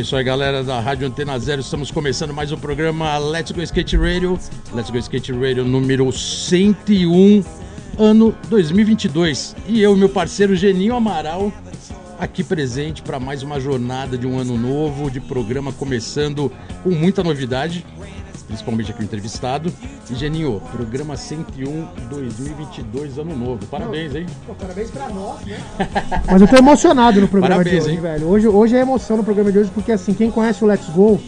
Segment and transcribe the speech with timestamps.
[0.00, 1.60] É isso aí, galera da Rádio Antena Zero.
[1.60, 4.40] Estamos começando mais um programa Let's Go Skate Radio.
[4.72, 7.44] Let's Go Skate Radio número 101,
[7.98, 9.54] ano 2022.
[9.68, 11.52] E eu meu parceiro Geninho Amaral
[12.18, 16.50] aqui presente para mais uma jornada de um ano novo, de programa começando
[16.82, 17.84] com muita novidade,
[18.50, 19.72] principalmente aqui o entrevistado.
[20.10, 23.64] E Geninho, programa 101 2022, ano novo.
[23.66, 24.26] Parabéns, hein?
[24.44, 25.56] Pô, parabéns pra nós, né?
[26.26, 28.02] Mas eu tô emocionado no programa Parabéns, de hoje, hein?
[28.02, 28.26] velho.
[28.26, 31.20] Hoje, hoje é emoção no programa de hoje, porque assim, quem conhece o Let's Go,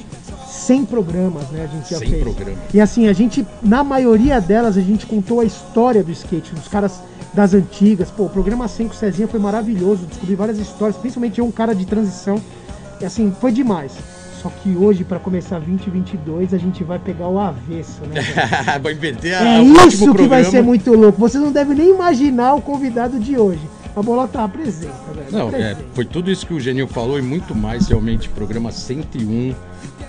[0.49, 1.65] 100 programas, né?
[1.65, 2.23] A gente já 100 fez.
[2.23, 2.59] programas.
[2.75, 6.67] E assim, a gente, na maioria delas, a gente contou a história do skate, dos
[6.67, 7.01] caras
[7.33, 8.11] das antigas.
[8.11, 11.53] Pô, o programa 100 com o Cezinha foi maravilhoso, descobri várias histórias, principalmente eu, um
[11.53, 12.41] cara de transição.
[13.01, 13.93] E assim, foi demais.
[14.43, 18.21] Só que hoje, pra começar 2022, a gente vai pegar o avesso, né?
[18.83, 20.45] Vai inverter a, É isso que vai programa.
[20.45, 21.19] ser muito louco.
[21.19, 23.61] Vocês não devem nem imaginar o convidado de hoje.
[23.95, 25.27] A Bolota apresenta, velho.
[25.31, 28.29] Não, é, foi tudo isso que o Geninho falou e muito mais, realmente.
[28.31, 29.55] Programa 101.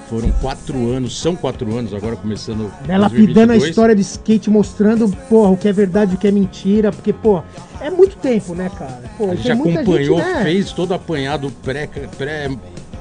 [0.10, 2.72] Foram quatro anos, são quatro anos agora, começando.
[2.88, 3.70] Né, lapidando a 2022.
[3.70, 6.92] história do skate, mostrando, porra, o que é verdade e o que é mentira.
[6.92, 7.42] Porque, pô,
[7.82, 9.02] é muito tempo, né, cara?
[9.18, 10.44] Pô, A gente acompanhou, gente, né?
[10.44, 11.90] fez todo apanhado pré-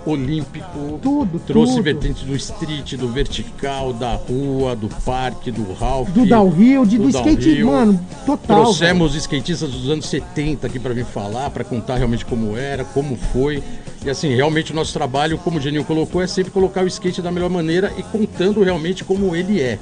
[0.03, 0.99] pré-olímpico.
[1.03, 1.83] Tudo, Trouxe tudo.
[1.85, 6.09] vertentes do street, do vertical, da rua, do parque, do Ralph.
[6.11, 7.67] Do downhill, de, do, do skate, downhill.
[7.67, 8.63] mano, total.
[8.63, 13.17] Trouxemos skatistas dos anos 70 aqui para vir falar, para contar realmente como era, como
[13.17, 13.63] foi.
[14.05, 17.23] E assim, realmente o nosso trabalho, como o Geninho colocou, é sempre colocar o skate
[17.23, 19.79] da melhor maneira e contando realmente como ele é.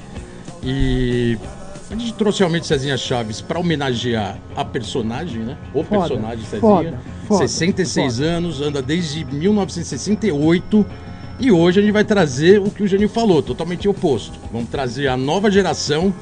[0.62, 1.38] E
[1.90, 5.56] a gente trouxe realmente Cezinha Chaves para homenagear a personagem, né?
[5.74, 6.60] O Foda, personagem Cezinha.
[6.60, 10.86] foda, foda, 66 anos, anda desde 1968.
[11.40, 14.38] E hoje a gente vai trazer o que o Geninho falou, totalmente oposto.
[14.52, 16.14] Vamos trazer a nova geração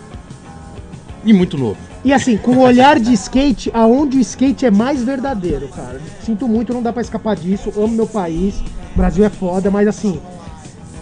[1.25, 1.77] e muito novo.
[2.05, 6.01] E assim, com o olhar de skate, aonde o skate é mais verdadeiro, cara.
[6.25, 7.73] Sinto muito, não dá pra escapar disso.
[7.77, 8.55] Amo meu país,
[8.95, 10.21] o Brasil é foda, mas assim,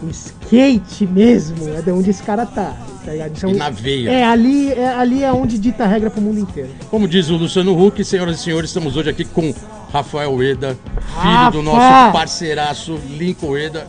[0.03, 2.75] o skate mesmo é de onde esse cara tá.
[3.07, 3.33] Tá ligado?
[3.37, 4.11] Então, E na veia.
[4.11, 6.71] É, ali é, ali é onde dita a regra pro mundo inteiro.
[6.91, 9.55] Como diz o Luciano Huck, senhoras e senhores, estamos hoje aqui com
[9.93, 11.51] Rafael Eda, filho Rafa!
[11.53, 13.87] do nosso parceiraço Lincoln Eda.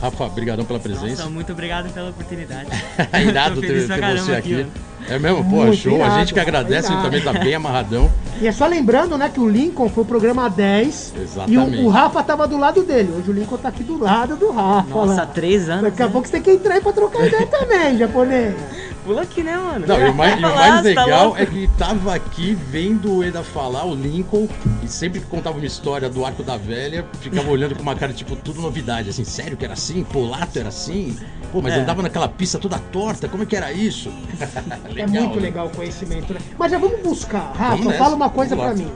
[0.00, 1.22] Rafa, obrigadão pela presença.
[1.24, 2.70] Nossa, muito obrigado pela oportunidade.
[3.12, 4.60] É irado ter, ter você aqui.
[4.60, 4.66] aqui,
[5.08, 5.44] é mesmo?
[5.44, 5.94] Pô, Muito show.
[5.94, 7.04] a irado, gente que agradece, ele irado.
[7.04, 8.10] também tá bem amarradão.
[8.40, 11.76] E é só lembrando, né, que o Lincoln foi o programa 10 Exatamente.
[11.76, 13.12] e o, o Rafa tava do lado dele.
[13.16, 14.88] Hoje o Lincoln tá aqui do lado do Rafa.
[14.88, 15.26] Nossa, lá.
[15.26, 15.82] três anos.
[15.82, 16.12] Daqui a né?
[16.12, 18.54] pouco você tem que entrar aí pra trocar ideia também, japonês.
[19.04, 19.86] Pula aqui, né, mano?
[19.86, 23.24] Não, e o mais, e o mais tá legal é que tava aqui vendo o
[23.24, 24.46] Eda falar, o Lincoln,
[24.82, 28.12] e sempre que contava uma história do Arco da Velha, ficava olhando com uma cara,
[28.12, 29.08] tipo, tudo novidade.
[29.08, 30.04] Assim, sério que era assim?
[30.04, 31.16] Polato era assim?
[31.52, 31.78] Pô, mas É.
[31.80, 34.10] andava naquela pista toda torta, como é que era isso?
[34.96, 35.40] é muito né?
[35.42, 36.40] legal o conhecimento, né?
[36.58, 37.52] Mas já vamos buscar.
[37.54, 38.74] Rafa, fala uma coisa lá.
[38.74, 38.90] mim.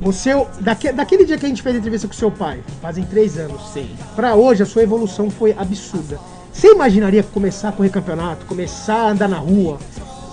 [0.00, 0.30] Você,
[0.60, 3.60] daque- daquele dia que a gente fez a entrevista com seu pai, fazem três anos,
[3.72, 3.90] Sim.
[4.14, 6.20] pra hoje a sua evolução foi absurda.
[6.52, 9.78] Você imaginaria começar a correr campeonato, começar a andar na rua?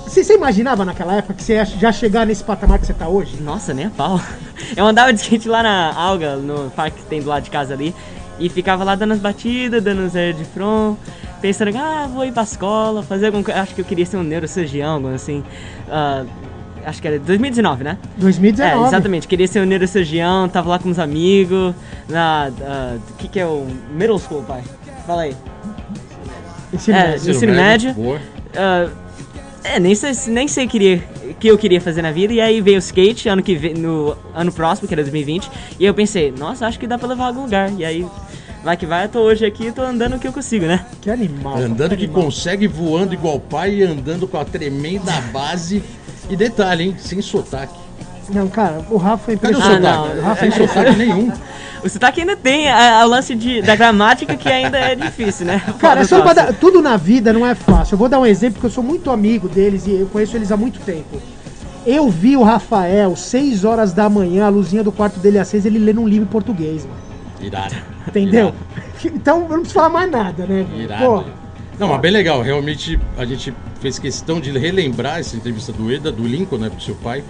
[0.07, 3.07] Você, você imaginava naquela época que você ia já chegar nesse patamar que você tá
[3.07, 3.41] hoje?
[3.41, 4.21] Nossa, nem a pau.
[4.77, 7.73] Eu andava de skate lá na Alga, no parque que tem do lado de casa
[7.73, 7.93] ali,
[8.39, 10.97] e ficava lá dando as batidas, dando os air de front,
[11.41, 13.61] pensando, ah, vou ir pra escola, fazer alguma coisa.
[13.61, 15.43] Acho que eu queria ser um neurocirurgião, algo assim.
[15.89, 16.23] Ah,
[16.85, 17.97] acho que era 2019, né?
[18.17, 18.83] 2019.
[18.83, 19.27] É, exatamente.
[19.27, 21.73] Queria ser um neurocirurgião, tava lá com uns amigos,
[22.09, 22.51] na...
[23.09, 24.61] O que que é o middle school, pai?
[25.07, 25.35] Fala aí.
[26.73, 27.31] Ensino É, médio.
[27.31, 27.95] ensino médio.
[28.55, 28.89] Ah,
[29.63, 32.31] é, nem sei, nem sei queria, o que eu queria fazer na vida.
[32.33, 35.49] E aí veio o skate ano que vem, no ano próximo, que era 2020.
[35.79, 37.71] E eu pensei, nossa, acho que dá pra levar a algum lugar.
[37.75, 38.05] E aí,
[38.65, 40.85] vai que vai, eu tô hoje aqui tô andando o que eu consigo, né?
[40.99, 41.57] Que animal.
[41.57, 42.23] Andando que animal.
[42.23, 45.81] consegue, voando igual pai e andando com a tremenda base.
[46.29, 46.95] E detalhe, hein?
[46.97, 47.75] Sem sotaque.
[48.33, 49.85] Não, cara, o Rafa é Cadê o impressionante.
[49.85, 50.15] Ah, sotaque?
[50.15, 50.21] não.
[50.23, 51.31] O Rafa Sem é sotaque nenhum.
[51.83, 55.45] O sotaque ainda tem a- a- o lance de, da gramática que ainda é difícil,
[55.45, 55.61] né?
[55.77, 57.93] Cara, é dar- tudo na vida não é fácil.
[57.93, 60.51] Eu vou dar um exemplo porque eu sou muito amigo deles e eu conheço eles
[60.51, 61.21] há muito tempo.
[61.85, 65.77] Eu vi o Rafael, 6 horas da manhã, a luzinha do quarto dele acesa, ele
[65.77, 66.97] lendo um livro em português, mano.
[67.39, 67.75] Irado.
[68.07, 68.47] Entendeu?
[68.47, 69.15] Irado.
[69.15, 70.65] Então eu não preciso falar mais nada, né?
[70.77, 71.05] Irado.
[71.05, 71.23] Pô,
[71.79, 72.41] Não, mas bem legal.
[72.41, 76.81] Realmente a gente fez questão de relembrar essa entrevista do Eda, do Lincoln, né, pro
[76.81, 77.23] seu pai.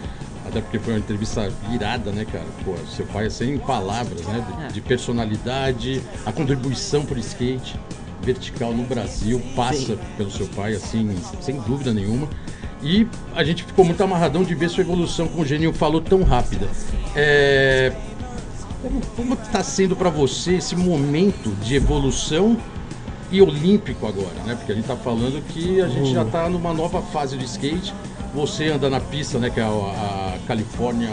[0.48, 2.45] até porque foi uma entrevista virada, né, cara?
[2.63, 4.45] Pô, seu pai é sem palavras, né?
[4.60, 4.68] De, É.
[4.68, 7.75] de personalidade, a contribuição pro skate
[8.22, 10.00] vertical no Brasil passa Sim.
[10.18, 12.27] pelo seu pai, assim, sem dúvida nenhuma.
[12.83, 16.22] E a gente ficou muito amarradão de ver sua evolução, como o Geninho falou, tão
[16.24, 16.68] rápida.
[17.16, 17.92] É,
[18.86, 22.56] como, como está sendo para você esse momento de evolução
[23.32, 24.56] e olímpico agora, né?
[24.56, 27.94] Porque a gente tá falando que a gente já tá numa nova fase de skate.
[28.34, 29.50] Você anda na pista, né?
[29.50, 31.10] Que é a, a California,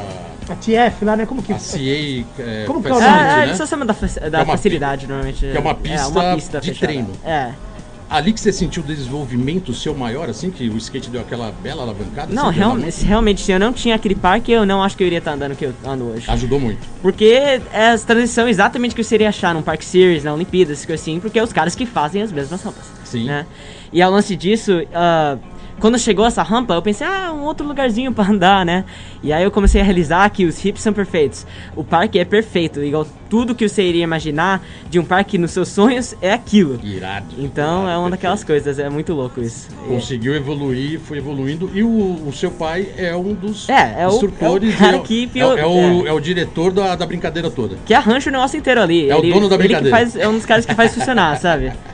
[0.48, 1.24] A TF lá, né?
[1.24, 3.06] Como que a CA é, Como que é o nome?
[3.06, 3.44] Ah, né?
[3.44, 5.40] eles só chamam da, da é uma facilidade, normalmente.
[5.40, 6.92] que é uma pista de fechada.
[6.92, 7.10] treino.
[7.24, 7.52] É.
[8.12, 11.82] Ali que você sentiu o desenvolvimento seu maior, assim, que o skate deu aquela bela
[11.82, 12.30] alavancada?
[12.34, 13.04] Não, assim, real- treinamento?
[13.06, 15.56] realmente, se eu não tinha aquele parque, eu não acho que eu iria estar andando
[15.56, 16.30] que eu ando hoje.
[16.30, 16.86] Ajudou muito.
[17.00, 17.24] Porque
[17.72, 21.38] é a transição exatamente que você iria achar num Park Series, na Olimpíadas, assim, porque
[21.38, 22.84] é os caras que fazem as mesmas rampas.
[23.02, 23.24] Sim.
[23.24, 23.46] Né?
[23.90, 25.38] E ao lance disso, ah,
[25.82, 28.84] quando chegou essa rampa, eu pensei, ah, um outro lugarzinho pra andar, né?
[29.20, 31.44] E aí eu comecei a realizar que os hips são perfeitos.
[31.74, 35.68] O parque é perfeito, igual tudo que você iria imaginar de um parque nos seus
[35.68, 36.78] sonhos é aquilo.
[36.84, 37.26] Irado.
[37.36, 38.64] Então irado, é uma daquelas perfeito.
[38.64, 39.68] coisas, é muito louco isso.
[39.88, 41.68] Conseguiu evoluir, foi evoluindo.
[41.74, 44.72] E o, o seu pai é um dos É, é o- instrutores.
[44.72, 46.10] é o cara e que é, pior- é, o, é.
[46.10, 47.76] é o diretor da, da brincadeira toda.
[47.84, 49.10] Que arranja o negócio inteiro ali.
[49.10, 49.96] É o dono da ele brincadeira.
[49.96, 51.72] faz, é um dos caras que faz funcionar, sabe?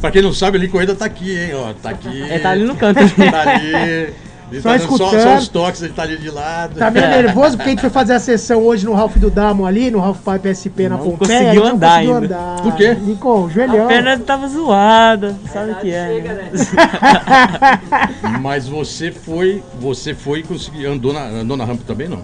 [0.00, 1.50] Pra quem não sabe, o Lincoln ainda tá aqui, hein?
[1.54, 2.08] Ó, tá aqui.
[2.08, 3.00] Ele tá ali no canto.
[3.30, 4.14] Tá ali.
[4.50, 5.22] Ele Só tá dando só, escutando.
[5.22, 6.78] só os toques, ele tá ali de lado.
[6.78, 9.66] Tá meio nervoso porque a gente foi fazer a sessão hoje no Ralph do Damo
[9.66, 11.40] ali, no Ralph Pipe SP na Não Pompeia.
[11.40, 12.26] conseguiu não andar conseguiu ainda.
[12.38, 12.62] andar.
[12.62, 12.94] Por quê?
[12.94, 13.84] Lincoln, joelhão.
[13.84, 16.20] A perna tava zoada, sabe o que é?
[16.22, 16.50] né?
[18.40, 19.62] Mas você foi.
[19.80, 20.92] Você foi e conseguiu.
[20.92, 22.20] Andou na, andou na rampa também, não?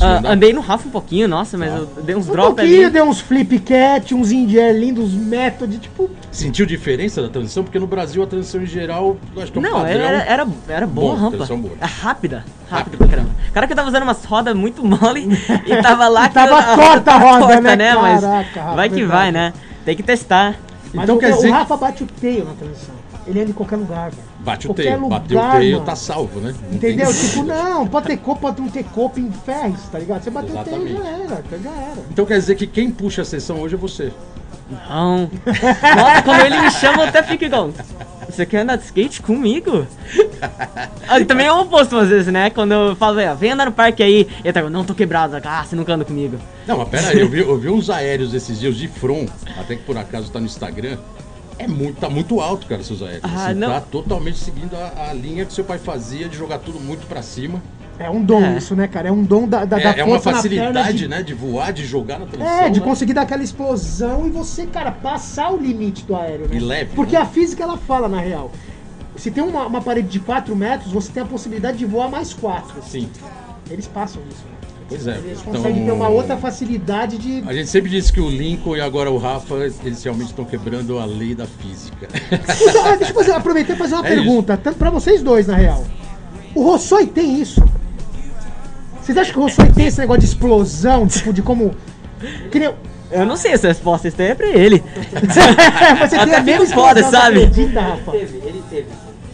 [0.00, 0.32] Ah, andar?
[0.32, 2.90] andei no Rafa um pouquinho, nossa, mas eu dei uns Um drops pouquinho, ali.
[2.90, 6.08] deu uns flip cat, uns indie lindos, métodos, tipo...
[6.32, 7.62] Sentiu diferença da transição?
[7.62, 9.90] Porque no Brasil a transição em geral, acho que é um Não, padrão.
[10.00, 11.30] era, era, era boa Bom, a rampa.
[11.36, 11.74] transição boa.
[11.80, 13.30] É rápida, rápida pra caramba.
[13.52, 15.28] Cara que eu tava usando umas rodas muito mole
[15.66, 17.94] e tava lá que Tava a torta a roda, né?
[17.94, 19.18] Mas Caraca, vai que verdade.
[19.20, 19.52] vai, né?
[19.84, 20.56] Tem que testar.
[20.94, 22.94] Mas Então o, quer o dizer- Rafa bate o teio na transição.
[23.26, 24.22] Ele anda em qualquer lugar, velho.
[24.40, 25.08] Bate o teio.
[25.08, 25.86] Bateu o teio, mano.
[25.86, 26.52] tá salvo, né?
[26.68, 27.06] Não Entendeu?
[27.06, 30.22] tem- Tipo, não, pode ter copo, pode não ter copo em ferros, tá ligado?
[30.24, 32.02] Você bateu o teio, já era, já era.
[32.10, 34.12] Então quer dizer que quem puxa a sessão hoje é você.
[34.88, 35.30] Não.
[35.96, 37.70] Nossa, quando ele me chama, eu até fico igual.
[38.28, 39.86] Você quer andar de skate comigo?
[41.08, 42.48] Ah, também é o oposto às vezes, né?
[42.50, 45.64] Quando eu falo, "É, vem andar no parque aí, ele tá, não tô quebrado, ah,
[45.64, 46.38] você nunca anda comigo.
[46.66, 49.28] Não, mas pera aí, eu vi, eu vi uns aéreos esses dias de front,
[49.58, 50.96] até que por acaso tá no Instagram.
[51.58, 53.22] É muito, tá muito alto, cara, seus aéreos.
[53.24, 53.68] Ah, Assim, não.
[53.68, 57.22] Tá totalmente seguindo a, a linha que seu pai fazia de jogar tudo muito pra
[57.22, 57.62] cima.
[57.98, 58.56] É um dom É.
[58.56, 59.08] isso, né, cara?
[59.08, 61.22] É um dom da, da, da É, é uma facilidade, de- né?
[61.22, 62.60] De voar, de jogar na transição.
[62.62, 62.86] É, de né?
[62.86, 66.56] conseguir dar aquela explosão e você, cara, passar o limite do aéreo, né?
[66.56, 67.20] E leve, Porque né?
[67.22, 68.50] a física, ela fala, na real.
[69.14, 72.32] Se tem uma, uma parede de 4 metros, você tem a possibilidade de voar mais
[72.32, 72.82] 4.
[72.82, 73.08] Sim,
[73.70, 74.40] Eles passam isso.
[74.46, 74.61] né?
[74.92, 75.18] Pois é.
[75.18, 77.42] Eles Então, conseguem ter uma outra facilidade de...
[77.46, 79.54] A gente sempre disse que o Lincoln e agora o Rafa,
[79.84, 82.08] eles realmente estão quebrando a lei da física.
[82.30, 85.56] Então, deixa eu fazer, aproveitar e fazer uma É pergunta, tanto pra vocês dois, na
[85.56, 85.84] real.
[86.54, 87.62] O Rossoi tem isso?
[89.00, 91.74] Vocês acham que o Rossoi tem esse negócio de explosão, tipo, de como...
[92.50, 92.70] Que nem...
[93.10, 94.82] Eu não sei essa resposta, isso é pra ele.
[95.12, 97.40] Mas você tem a mesma foda, sabe?
[97.40, 98.16] você acredita, Rafa?
[98.16, 98.86] ele teve.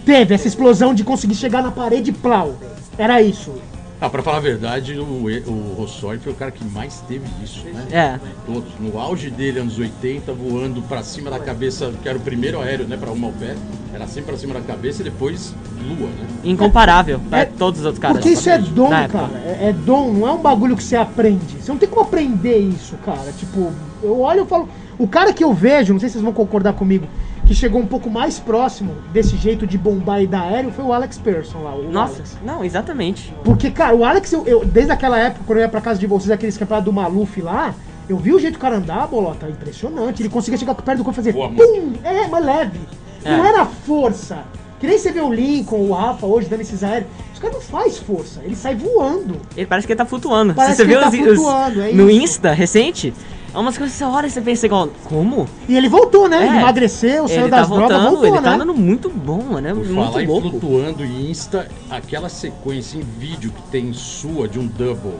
[0.04, 2.56] Teve essa explosão de conseguir chegar na parede plau.
[2.96, 3.52] Era isso.
[4.00, 7.86] Ah, pra falar a verdade, o, o foi o cara que mais teve isso, né?
[7.90, 8.20] É.
[8.46, 8.68] Todos.
[8.78, 12.86] No auge dele, anos 80, voando pra cima da cabeça, que era o primeiro aéreo,
[12.86, 12.96] né?
[12.96, 13.56] Pra arrumar o pé.
[13.92, 15.52] Era sempre pra cima da cabeça e depois
[15.82, 16.26] lua, né?
[16.44, 18.18] Incomparável pra É, todos os outros caras.
[18.18, 19.30] Porque isso é dom, cara.
[19.44, 21.56] É, é dom, não é um bagulho que você aprende.
[21.60, 23.32] Você não tem como aprender isso, cara.
[23.36, 24.68] Tipo, eu olho e falo.
[24.96, 27.06] O cara que eu vejo, não sei se vocês vão concordar comigo,
[27.48, 30.92] que chegou um pouco mais próximo desse jeito de bombar e dar aéreo foi o
[30.92, 31.74] Alex Persson lá.
[31.74, 32.36] O Nossa, Alex.
[32.44, 33.34] não, exatamente.
[33.42, 36.06] Porque, cara, o Alex, eu, eu- desde aquela época, quando eu ia pra casa de
[36.06, 37.74] vocês, aqueles campeonatos do Maluf lá,
[38.08, 40.22] eu vi o jeito que o cara andar, bolota, impressionante.
[40.22, 41.92] Ele conseguia chegar perto do corpo e fazer Voa pum!
[42.04, 42.78] É, mas leve.
[43.24, 43.48] Não É.
[43.48, 44.44] era força.
[44.78, 47.10] Que nem você vê o Lincoln, o Rafa hoje dando esses aéreos.
[47.32, 49.36] Os caras não faz força, ele sai voando.
[49.56, 50.54] Ele parece que ele tá flutuando.
[50.54, 52.10] Parece você que vê ele tá os, os- flutuando, é no.
[52.10, 53.12] Insta recente,
[53.60, 55.48] umas coisas que você olha e você pensa igual, como?
[55.68, 56.38] E ele voltou, né?
[56.44, 56.46] É.
[56.48, 58.42] Ele emagreceu, saiu ele das tá drogas, voltando, voltou, ele né?
[58.42, 59.66] tá andando muito bom, mano.
[59.68, 60.50] É Por muito falar em louco.
[60.50, 65.14] flutuando e Insta, aquela sequência em vídeo que tem sua de um double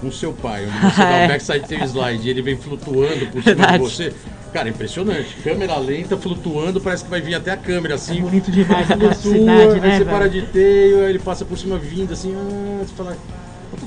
[0.00, 1.24] com seu pai, onde você dá É.
[1.24, 3.72] o backside tail slide e ele vem flutuando por cima Verdade.
[3.78, 4.12] de você.
[4.52, 5.36] Cara, impressionante.
[5.42, 8.18] Câmera lenta, flutuando, parece que vai vir até a câmera assim.
[8.18, 10.30] É bonito demais Flutua, velocidade, aí né, você para velho?
[10.30, 13.16] de teio, aí ele passa por cima vindo assim, ah, você fala,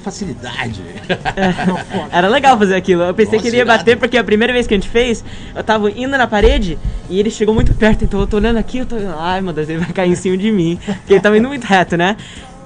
[0.05, 0.81] facilidade.
[1.91, 2.09] Foda.
[2.11, 3.03] Era legal fazer aquilo.
[3.03, 3.79] Eu pensei Nossa, que ele ia irado.
[3.79, 6.77] bater, porque a primeira vez que a gente fez, eu tava indo na parede
[7.09, 8.95] e ele chegou muito perto, então eu tô olhando aqui, eu tô.
[9.19, 10.79] Ai meu Deus, ele vai cair em cima de mim.
[10.85, 12.15] Porque ele tava indo muito reto, né?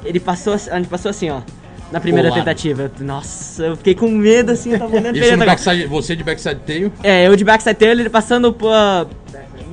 [0.05, 1.41] Ele passou, assim- a gente passou assim, ó.
[1.91, 2.91] Na primeira tentativa.
[2.99, 5.35] Nossa, eu fiquei com medo assim, eu tava olhando pra Isso ele.
[5.37, 5.57] no agora.
[5.57, 6.93] backside, você de backside tail.
[7.03, 8.71] É, eu de backside tail, ele passando por,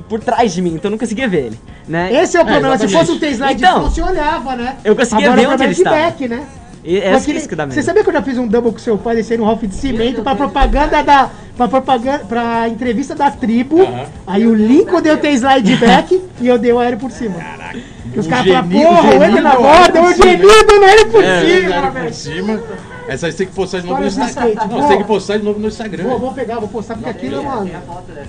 [0.09, 2.11] por trás de mim, então eu não conseguia ver ele, né?
[2.11, 2.75] Esse é o problema.
[2.75, 3.07] Se exatamente.
[3.07, 4.77] fosse um T-slide, Então, você olhava, né?
[4.83, 5.95] eu conseguia Agora ver é onde ele estava.
[5.95, 6.43] back, né?
[6.83, 7.85] E é Aquele- isso que dá Você medo.
[7.85, 10.21] sabia que eu já fiz um double com seu pai descendo um Ralph de cimento
[10.21, 11.29] pra propaganda da.
[11.57, 12.19] Pra propaganda.
[12.19, 13.81] pra entrevista da tribo.
[13.81, 14.05] Aham.
[14.27, 17.35] Aí o Lincoln deu T-slide back e eu dei o aéreo por cima.
[17.39, 17.77] Caraca.
[18.13, 20.83] E os O caras falaram, porra, o Ender na deu borda, aéreo o genido dando
[20.85, 22.05] aéreo por É, cima, era velho.
[22.05, 22.61] por cima.
[23.07, 24.53] Essa aí você tem que postar de novo no Instagram.
[24.67, 26.03] Não, você tem que postar de novo no Instagram.
[26.03, 27.65] Vou, vou pegar, vou postar porque aquilo é uma.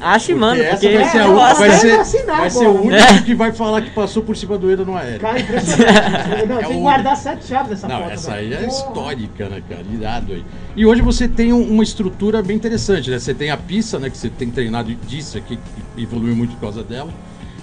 [0.00, 3.22] Ache, mano, essa porque vai ser, a, vai ser, assinar vai ser o único É.
[3.22, 5.20] que vai falar que passou por cima do Eda no aéreo.
[5.20, 6.46] Cara, impressionante.
[6.48, 8.10] Não, É tem que o- guardar sete chaves dessa Não, foto.
[8.12, 9.82] essa aí é histórica, né, cara?
[9.92, 10.44] Irado aí.
[10.76, 13.18] E hoje você tem um- uma estrutura bem interessante, né?
[13.18, 14.08] Você tem a pista, né?
[14.10, 15.58] Que você tem treinado disso aqui,
[15.96, 17.10] que evoluiu muito por causa dela.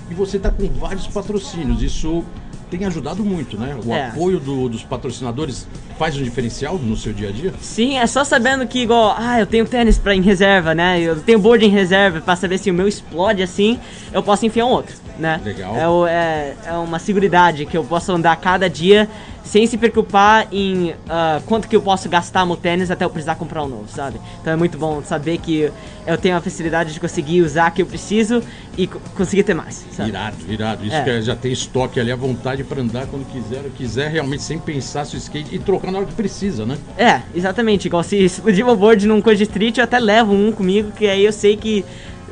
[0.10, 1.82] E você tá com vários patrocínios.
[1.82, 2.24] Isso
[2.70, 3.76] tem ajudado muito, né?
[3.86, 4.08] O É.
[4.08, 5.68] apoio do- dos patrocinadores
[5.98, 7.54] faz um diferencial no seu dia a dia?
[7.62, 11.00] Sim, é só sabendo que igual, ah, eu tenho tênis pra, em reserva, né?
[11.00, 13.80] Eu tenho board em reserva pra saber se o meu explode assim,
[14.12, 15.40] eu posso enfiar um outro, né?
[15.44, 15.76] Legal.
[15.78, 19.08] É, o- é, é uma seguridade que eu posso andar cada dia
[19.44, 23.36] sem se preocupar em ah, quanto que eu posso gastar no tênis até eu precisar
[23.36, 24.20] comprar um novo, sabe?
[24.42, 25.72] Então é muito bom saber que
[26.08, 28.42] eu tenho a facilidade de conseguir usar o que eu preciso
[28.76, 30.10] e co- conseguir ter mais, sabe?
[30.10, 30.86] Irado, irado.
[30.86, 31.04] Isso É.
[31.04, 34.58] que é- já tem estoque ali à vontade para andar quando quiser, quiser realmente sem
[34.58, 36.76] pensar se o skate e trocar na hora que precisa, né?
[36.98, 37.86] É, exatamente.
[37.86, 41.06] Igual se explodir meu board num coisa de street, eu até levo um comigo, que
[41.08, 41.86] aí eu sei que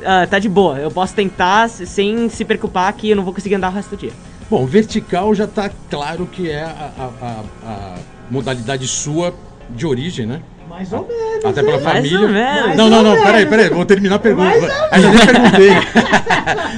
[0.04, 0.78] ah, tá de boa.
[0.78, 3.96] Eu posso tentar sem se preocupar que eu não vou conseguir andar o resto do
[3.96, 4.12] dia.
[4.50, 7.94] Bom, vertical já tá claro que é a, a- a- a
[8.30, 9.34] modalidade sua
[9.70, 10.42] de origem, né?
[10.68, 11.44] Mais ou menos.
[11.44, 11.82] Até pela hein?
[11.82, 12.20] Família.
[12.20, 12.64] ou menos.
[12.66, 14.48] Mais Não, não, não, peraí, peraí, vou terminar a pergunta.
[14.48, 15.70] Mais ou Ainda nem perguntei.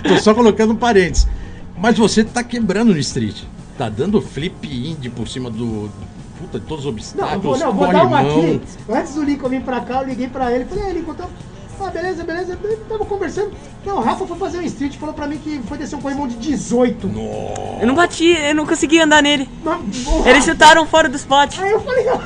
[0.09, 1.27] Tô só colocando um parênteses.
[1.79, 3.43] Mas você tá quebrando no street.
[3.77, 5.91] Tá dando flip indie por cima do.
[6.39, 8.61] Puta, de todos os Não, eu obstáculos, vou, não, vou dar uma aqui.
[8.89, 10.65] Antes do Lincoln vir pra cá, eu liguei pra ele.
[10.67, 11.31] Falei, é, Lincoln, então.
[11.81, 12.59] Ah, beleza, beleza.
[12.89, 13.53] Tava conversando.
[13.85, 16.27] Não, o Rafa foi fazer um street falou pra mim que foi descer um corrimão
[16.27, 17.07] de 18.
[17.07, 17.81] Nossa.
[17.81, 19.49] Eu não bati, eu não consegui andar nele.
[20.25, 21.59] Eles chutaram fora do spot.
[21.59, 22.19] Aí eu falei, não.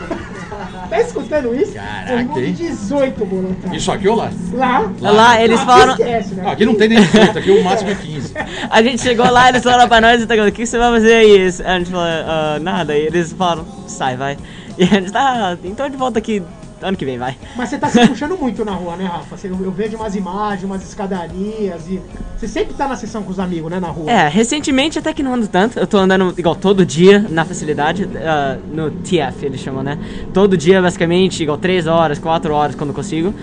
[0.88, 1.72] tá escutando isso?
[1.72, 2.52] Caraca, hein?
[2.52, 3.54] 18, bolão.
[3.62, 3.76] cara.
[3.76, 4.30] Isso aqui ou lá?
[4.52, 4.90] Lá.
[5.00, 5.92] Lá, eles Aqui falaram.
[5.92, 6.42] Esquece, né?
[6.46, 8.34] Ah, aqui não tem nem 18, aqui o máximo é 15.
[8.70, 11.46] A gente chegou lá, eles falaram pra nós, então, o que você vai fazer aí?
[11.64, 12.96] A gente falou, "Ah, nada.
[12.96, 14.38] E eles falaram, sai, vai.
[14.78, 16.42] E a gente tá, então de volta aqui
[16.82, 17.36] ano que vem, vai.
[17.56, 19.36] Mas você tá se puxando muito na rua, né, Rafa?
[19.36, 22.00] Você- Eu vejo umas imagens, umas escadarias e.
[22.36, 24.10] Você sempre tá na sessão com os amigos, né, na rua?
[24.10, 25.78] É, recentemente até que não ando tanto.
[25.78, 29.98] Eu tô andando igual todo dia na facilidade, ah, no TF eles chamam, né?
[30.32, 33.34] Todo dia, basicamente, igual 3 horas, 4 horas quando consigo.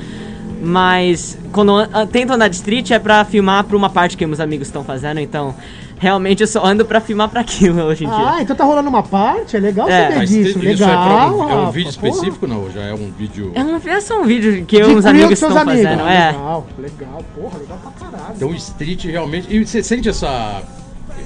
[0.62, 4.26] Mas quando eu an- tento andar de street é pra filmar pra uma parte que
[4.26, 5.54] meus amigos estão fazendo, então
[6.00, 8.30] realmente eu só ando pra filmar pra aquilo hoje em dia.
[8.34, 9.56] Ah, então tá rolando uma parte?
[9.58, 10.50] É legal É, saber disso.
[10.50, 10.90] isso é, legal.
[10.90, 12.08] pra um, é um Rafa, vídeo porra.
[12.10, 12.72] específico, não?
[12.72, 13.52] Já é um vídeo.
[13.56, 15.84] É, um, é só um vídeo que eu e uns amigos estão amigos.
[15.84, 16.28] fazendo, Ah, é.
[16.32, 17.24] Legal, legal.
[17.36, 18.34] Porra, legal pra caralho.
[18.36, 19.48] Então, street realmente.
[19.54, 20.62] E você sente essa.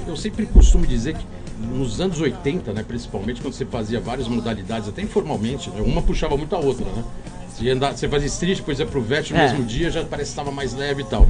[0.06, 1.26] Eu sempre costumo dizer que
[1.74, 6.36] nos anos 80, né, principalmente, quando você fazia várias modalidades, até informalmente, né, uma puxava
[6.36, 7.04] muito a outra, né?
[7.48, 9.42] Você, ia andar, você fazia street, depois ia pro vest no É.
[9.42, 11.28] mesmo dia, já parece que estava mais leve e tal.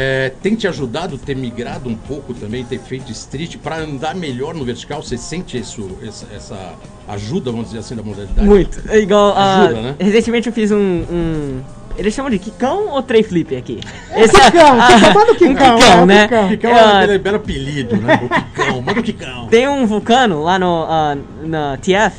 [0.00, 4.54] É, tem te ajudado ter migrado um pouco também, ter feito street para andar melhor
[4.54, 5.02] no vertical?
[5.02, 6.74] Você sente isso, essa, essa
[7.08, 8.46] ajuda, vamos dizer assim, da modalidade?
[8.46, 8.80] Muito.
[8.88, 9.34] É igual.
[9.36, 9.94] ah, Ajuda, né?
[9.98, 10.76] Recentemente eu fiz um.
[10.78, 11.60] um-
[11.96, 13.80] Eles chamam de quicão ou tray flip aqui?
[14.14, 16.22] Esse Quicão, quicão, manda o um quicão, quicão, é, o né?
[16.28, 16.48] quicão.
[16.48, 18.20] Kikão Ah, é aquele belo apelido, né?
[18.22, 19.48] O Kikão, manda o Kikão.
[19.48, 22.14] Tem um vulcano lá no ah, na TF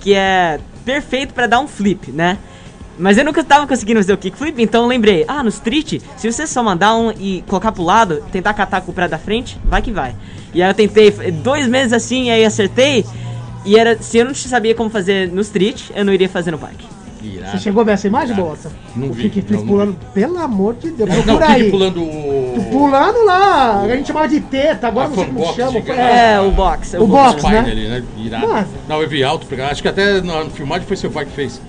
[0.00, 2.38] que é perfeito pra dar um flip, né?
[2.98, 6.30] Mas eu nunca tava conseguindo fazer o kickflip, então eu lembrei, ah, no street, se
[6.32, 9.58] você só mandar um e colocar pro lado, tentar catar com o pé da frente,
[9.64, 10.14] vai que vai.
[10.52, 13.04] E aí eu tentei dois meses assim, aí acertei,
[13.64, 16.58] e era, se eu não sabia como fazer no street, eu não iria fazer no
[16.58, 16.86] parque.
[17.22, 17.50] Irado.
[17.50, 18.34] Você chegou a ver essa imagem.
[18.36, 18.70] Bolsa?
[18.94, 19.92] Não o vi, kickflip não, não pulando.
[19.92, 19.98] vi.
[20.14, 21.70] Pelo amor de Deus, Não, procura o aí.
[21.70, 22.68] Pulando o.
[22.70, 25.78] Pulando lá, a gente chamava de teta, agora A não sei como chama.
[25.78, 26.94] É, É, o box.
[26.94, 27.62] O box, vulcano.
[27.62, 27.70] né?
[27.72, 28.02] Ali, né?
[28.18, 28.68] Irado.
[28.88, 31.60] Não, eu vi alto, porque acho que até na filmagem foi seu pai que fez.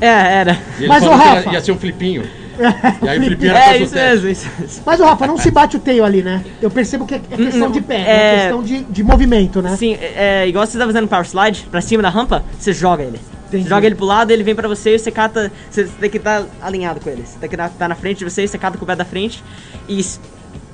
[0.00, 0.58] É, era.
[0.78, 2.22] E ele Mas, falou que Rafa- era- ia ser um flipinho.
[3.02, 4.82] E aí o flipinho era É, isso mesmo, isso mesmo.
[4.84, 6.44] Mas o Rafa, não se bate o teio ali, né?
[6.60, 8.00] Eu percebo que é é questão não, de pé, é-
[8.34, 9.76] é questão de, de movimento, né?
[9.76, 13.04] Sim, é, é igual você tá fazendo power slide pra cima da rampa, você joga
[13.04, 13.20] ele.
[13.46, 13.62] Entendi.
[13.62, 15.52] Você joga ele pro lado, ele vem pra você e você cata.
[15.70, 17.22] Você tem que estar alinhado com ele.
[17.24, 19.42] Você tem que estar na frente de você, você cata com o pé da frente
[19.88, 20.04] e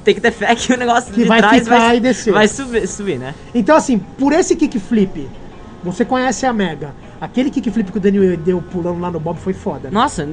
[0.02, 2.32] tem que ter fé que o negócio Que de vai trás ficar vai, e descer.
[2.32, 3.34] vai subir, subir, né?
[3.54, 5.28] Então, assim, por esse kickflip,
[5.84, 6.94] você conhece a Mega.
[7.20, 9.88] Aquele kickflip que o Daniel deu pulando lá no Bob foi foda.
[9.88, 9.90] Né?
[9.92, 10.28] Nossa,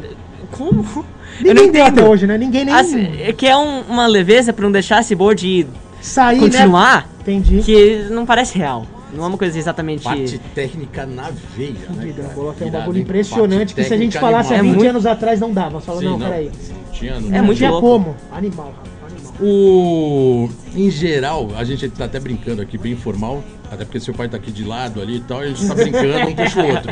[0.52, 1.06] como?
[1.40, 2.38] Ninguém deu até hoje, né?
[2.38, 5.68] Ninguém nem Assim, é que é um- uma leveza pra não deixar esse board
[6.02, 7.06] sair, continuar, né?
[7.22, 7.62] Entendi.
[7.62, 8.86] que não parece real.
[9.14, 10.04] Não é uma coisa exatamente.
[10.04, 12.14] Parte técnica na veia, né?
[12.58, 14.74] Tem um bagulho impressionante que se a gente falasse há animal.
[14.76, 15.82] 20 muito- anos atrás não dava.
[15.82, 16.46] Fala, Sim, não, peraí.
[16.86, 17.86] Não tinha, não É Não muito tinha louco.
[17.88, 18.16] como.
[18.32, 19.34] Animal, Rafa, animal.
[19.42, 20.50] O...
[20.74, 24.36] Em geral, a gente tá até brincando aqui, bem informal, até porque seu pai tá
[24.38, 26.92] aqui de lado ali e tal, e a gente tá brincando um puxa o outro.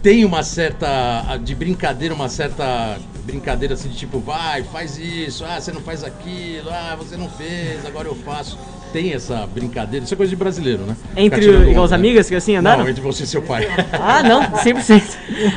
[0.00, 1.38] Tem uma certa.
[1.42, 6.02] de brincadeira, uma certa brincadeira assim de tipo, vai, faz isso, ah, você não faz
[6.02, 8.58] aquilo, ah, você não fez, agora eu faço.
[8.92, 10.96] Tem essa brincadeira, isso é coisa de brasileiro, né?
[11.16, 11.94] Entre o- igual né?
[11.94, 12.82] amigos que assim andaram?
[12.82, 13.66] Não, entre você e seu pai.
[13.92, 15.02] Ah, não, 100%.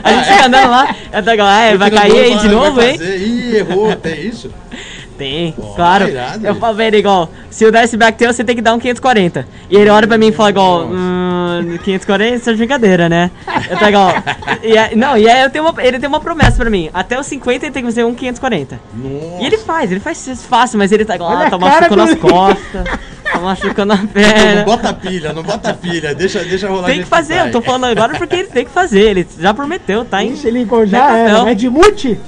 [0.04, 2.98] A gente fica andando lá, eu tô igual, ah, vai cair aí de novo, hein?
[3.02, 4.50] Ih, errou, tem isso?
[5.18, 6.10] Tem, claro.
[6.10, 6.46] irado.
[6.46, 8.74] Eu falo pra ele igual, se eu dar esse back tail, você tem que dar
[8.74, 9.48] um 540.
[9.70, 13.32] E ele olha pra mim e fala igual, hum, 540, isso é brincadeira, né?
[13.70, 14.12] Eu tô igual,
[14.62, 17.18] e aí- não, e aí eu tenho uma, ele tem uma promessa pra mim, até
[17.20, 18.80] os 50 ele tem que fazer um 540.
[18.94, 19.42] Nossa.
[19.42, 22.16] E ele faz, ele faz fácil, mas ele tá igual, ah, tá machucando do- as
[22.16, 22.84] costas,
[23.24, 24.64] tá machucando a Não perna.
[24.64, 28.18] bota pilha, não bota pilha, deixa, deixa rolar Tem que fazer, eu tô falando agora
[28.18, 30.52] porque ele tem que fazer, ele já prometeu, tá Ixi,
[30.88, 31.30] já Tem era.
[31.36, 31.48] papel.
[31.48, 32.20] É de multi?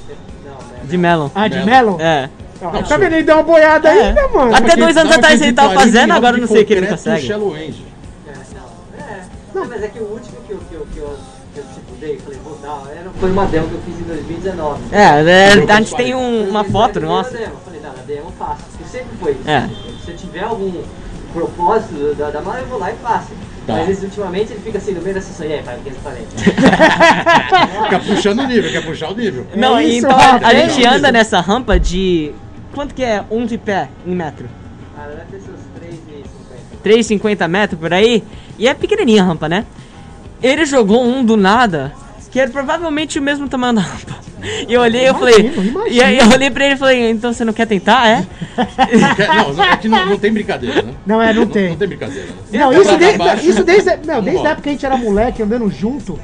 [0.84, 1.27] de melon.
[1.36, 1.98] Ah, de Melon.
[1.98, 1.98] melon?
[2.00, 2.29] É.
[2.62, 3.14] Ah, Não, tá vendo?
[3.14, 4.08] Ele deu uma boiada É.
[4.10, 4.56] ainda, mano.
[4.56, 6.88] Até dois anos dava atrás ele tava fazendo, agora eu não sei o que ele
[6.88, 7.28] consegue.
[7.28, 7.86] Shallow End.
[9.54, 11.18] Não, mas é que o último que eu, que eu, que eu,
[11.54, 14.04] que eu tipo, dei, falei, vou dar, era, foi uma demo que eu fiz em
[14.04, 14.82] 2019.
[14.92, 17.32] É, é, a gente tem um- uma foto, a nossa.
[17.32, 17.46] Demo.
[17.54, 18.64] Eu falei, não, na demo eu faço.
[18.72, 19.50] Porque sempre foi isso.
[19.50, 19.68] É.
[20.06, 20.72] Se eu tiver algum
[21.34, 23.30] propósito da, da mala, eu vou lá e faço.
[23.66, 23.74] Tá.
[23.74, 25.90] Mas esse, ultimamente ele fica assim, no meio da sessão, e aí, pai, o que
[25.90, 26.26] eu falei?
[27.84, 29.46] Fica puxando o nível, quer puxar o nível.
[29.56, 32.32] Não, É isso, então Rafa, a é gente anda nessa rampa de.
[32.78, 34.48] Quanto que é um de pé em metro?
[34.96, 35.58] Ah, deve ter seus
[36.86, 37.20] 3,50.
[37.20, 38.24] 3,50 metros por aí?
[38.56, 39.66] E é pequenininha a rampa, né?
[40.44, 41.92] Ele jogou um do nada,
[42.30, 44.16] que era provavelmente o mesmo tamanho da rampa.
[44.68, 45.52] E eu olhei e eu falei.
[45.90, 48.28] E aí eu olhei pra ele e falei, então você não quer tentar, é?
[49.16, 50.94] Quer- Não, não, aqui não, não tem brincadeira, né?
[51.04, 51.70] Não, é, não tem.
[51.70, 52.28] Não tem brincadeira.
[52.28, 52.60] né?
[52.60, 54.96] Não, Pra isso desde, isso desde, meu, não desde a época que a gente era
[54.98, 56.20] moleque andando junto,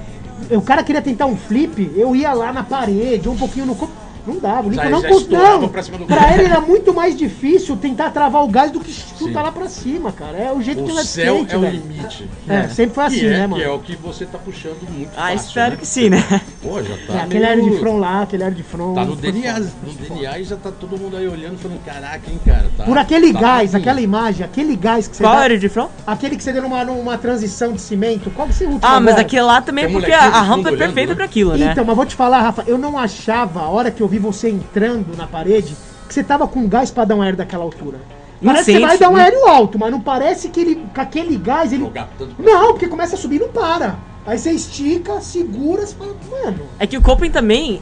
[0.51, 4.02] o cara queria tentar um flip, eu ia lá na parede, um pouquinho no corpo.
[4.25, 6.29] Não dava, o Lincoln Já- não já cons- estourava Não, pra cima do pra gol.
[6.33, 9.03] ele era muito mais difícil tentar travar o gás do que Sim.
[9.27, 10.37] chutar lá pra cima, cara.
[10.37, 11.73] É o jeito que O ela é céu skate, é o velho.
[11.81, 12.29] limite.
[12.47, 13.75] É, sempre foi assim, que é, né, Que é mano?
[13.75, 15.77] o que você tá puxando muito Ah, fácil, espero né?
[15.77, 16.41] que sim, né?
[16.61, 18.95] Pô, já tá É, aquele meio- de front lá, aquele de front.
[18.95, 22.39] Tá no DNA, no DNA e já tá todo mundo aí olhando falando, caraca, hein,
[22.45, 22.65] cara.
[22.77, 23.81] Tá, Por aquele tá gás, ruim.
[23.81, 25.89] aquela imagem, aquele gás que você Qual dá, era de front?
[26.07, 29.17] aquele que você deu numa, numa transição de cimento, qual que você último Ah, mas
[29.17, 31.29] aquele lá também é porque a, rampa é perfeita olhando, pra né?
[31.29, 31.69] aquilo, né?
[31.73, 34.49] Então, mas vou te falar, Rafa, eu não achava, a hora que eu vi você
[34.49, 35.75] entrando na parede,
[36.07, 37.97] que você tava com gás pra dar um aéreo daquela altura.
[38.43, 41.35] Parece que você vai dar um aéreo alto, mas não parece que ele, com aquele
[41.37, 41.85] gás, ele...
[41.89, 43.97] Pra- Não, porque começa a subir e não para.
[44.25, 46.59] Aí você estica, segura, você fala, mano...
[46.77, 47.81] É que o Coping também,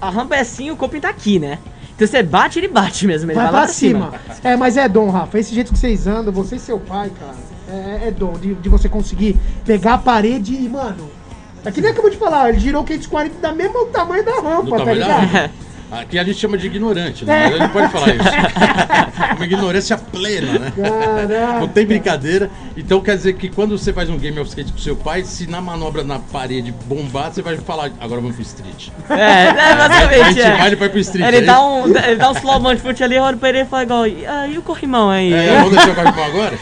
[0.00, 1.58] a rampa é assim o Coping tá aqui, né?
[1.96, 4.12] Então você bate, ele bate mesmo, ele Vai vai, lá pra cima.
[4.44, 5.38] É, mas é dom, Rafa.
[5.38, 7.34] Esse jeito que vocês andam, você e seu pai, cara,
[7.68, 11.10] é, é dom de, de você conseguir pegar a parede e, mano.
[11.64, 14.78] É que nem acabou de falar, ele girou o 540 da mesmo tamanho da rampa,
[14.78, 15.50] Do tá ligado?
[15.92, 17.48] Aqui a gente chama de ignorante, né?
[17.48, 18.24] Ele não pode falar isso.
[19.36, 20.72] Uma ignorância plena, né?
[20.74, 21.60] Caraca.
[21.60, 22.50] Não tem brincadeira.
[22.74, 25.46] Então quer dizer que quando você faz um game of skate com seu pai, se
[25.46, 28.88] na manobra na parede bombar, você vai falar, agora vamos pro street.
[29.10, 30.56] É, é A basicamente, gente é.
[30.56, 31.28] vai, ele vai pro street.
[31.28, 33.60] Ele é dá um, ele dá um slow motion foot ali, eu olho pra ele
[33.60, 35.30] e falo igual, e, ah, e o corrimão aí?
[35.30, 36.58] É, vamos deixar o corrimão agora?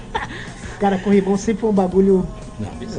[0.80, 2.26] Cara, corrimão sempre foi um bagulho.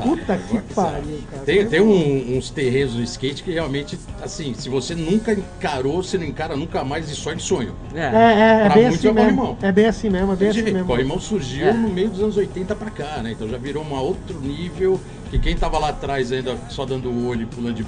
[0.04, 0.92] Puta que Bizarro.
[0.92, 1.44] pariu, cara.
[1.44, 6.18] Tem, tem um- uns terrenos no skate que realmente, assim, se você nunca encarou, você
[6.18, 7.74] não encara nunca mais e só de sonho.
[7.94, 8.04] É, É.
[8.04, 9.16] é, é Pra bem assim é mesmo.
[9.38, 9.58] corrimão.
[9.62, 10.86] É bem assim mesmo, é bem assim mesmo.
[10.86, 11.74] Corrimão surgiu É.
[11.74, 13.32] no meio dos anos 80 pra cá, né?
[13.32, 15.00] Então já virou um outro nível
[15.32, 17.84] que quem tava lá atrás ainda só dando o olho e pulando de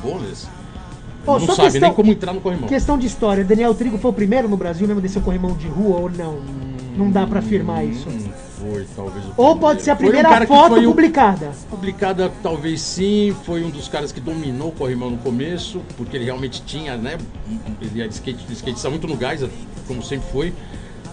[1.26, 2.70] Pô, não só sabe questão- nem como entrar no corrimão.
[2.70, 5.98] Questão de história, Daniel Trigo foi o primeiro no Brasil mesmo desse corrimão de rua
[6.00, 6.40] ou não?
[6.96, 8.08] Não dá pra afirmar isso.
[8.10, 9.26] Hum, foi, talvez.
[9.26, 9.60] o Ou primeiro.
[9.60, 11.52] pode ser a um primeira que foto foi o- publicada.
[11.70, 16.26] Publicada talvez sim, foi um dos caras que dominou o corrimão no começo, porque ele
[16.26, 17.18] realmente tinha, né?
[17.82, 19.44] Ele é de skate, de skate está muito no gás,
[19.88, 20.54] como sempre foi.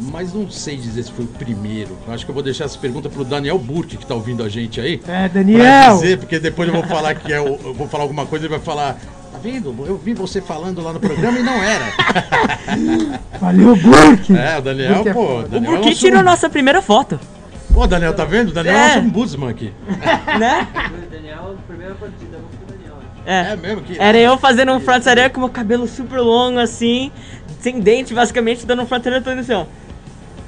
[0.01, 1.97] Mas não sei dizer se foi o primeiro.
[2.09, 4.81] Acho que eu vou deixar essa pergunta pro Daniel Burke, que tá ouvindo a gente
[4.81, 4.95] aí.
[4.95, 5.95] É, Pra Daniel!
[5.95, 8.51] dizer, porque depois eu vou falar que é o, eu vou falar alguma coisa, ele
[8.57, 8.99] vai falar.
[9.45, 11.85] Eu vi você falando lá no programa e não era.
[13.39, 14.35] Valeu, Burke!
[14.37, 15.27] É, o Daniel, Burke é pô.
[15.27, 15.47] foda.
[15.47, 17.21] O Daniel é Burki nosso- tirou nossa primeira foto,
[17.73, 18.51] Pô, Daniel, tá vendo?
[18.51, 18.87] O Daniel é, É.
[18.95, 19.73] nosso ombudsman aqui.
[20.39, 20.67] né?
[20.97, 22.97] O Daniel, primeira partida, Daniel.
[23.27, 23.53] É.
[23.53, 23.99] É mesmo que.
[24.01, 27.11] Era eu fazendo um front areia com meu cabelo super longo assim,
[27.61, 29.65] sem dente, basicamente, dando um front areia todo assim, ó.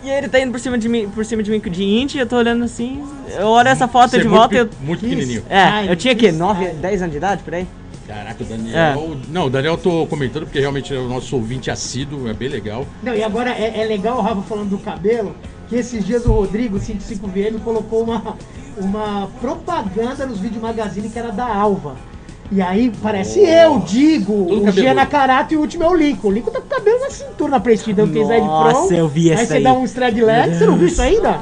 [0.04, 2.18] E ele tá indo por cima de mim, por cima de mim de int, e
[2.18, 3.02] eu tô olhando assim,
[3.36, 4.86] eu olho essa foto Você é de muito volta e pe- eu...
[4.86, 5.42] Muito pequenininho.
[5.50, 6.26] É, Ai, eu tinha o quê?
[6.30, 6.76] que 9, saio.
[6.76, 7.66] 10 anos de idade, por aí?
[8.06, 9.16] Caraca, o Daniel.
[9.28, 12.48] Não, o Daniel eu tô comentando porque realmente é o nosso ouvinte assíduo, é bem
[12.48, 12.86] legal.
[13.02, 15.34] Não, e agora é, é legal o Rafa falando do cabelo,
[15.68, 18.36] que esses dias o Rodrigo, 55VN, colocou uma,
[18.76, 21.96] uma propaganda nos vídeo magazine que era da Alva.
[22.50, 24.70] E aí parece eu, digo, Tudo o.
[24.72, 26.28] Gia Nakarato e o último é o Lincoln.
[26.28, 28.96] O Lincoln tá com o cabelo na cintura na prestida, que Zé de Nossa, Pro.
[28.96, 29.62] eu vi Aí essa você aí.
[29.64, 31.40] dá um strag leg, você não viu isso ainda?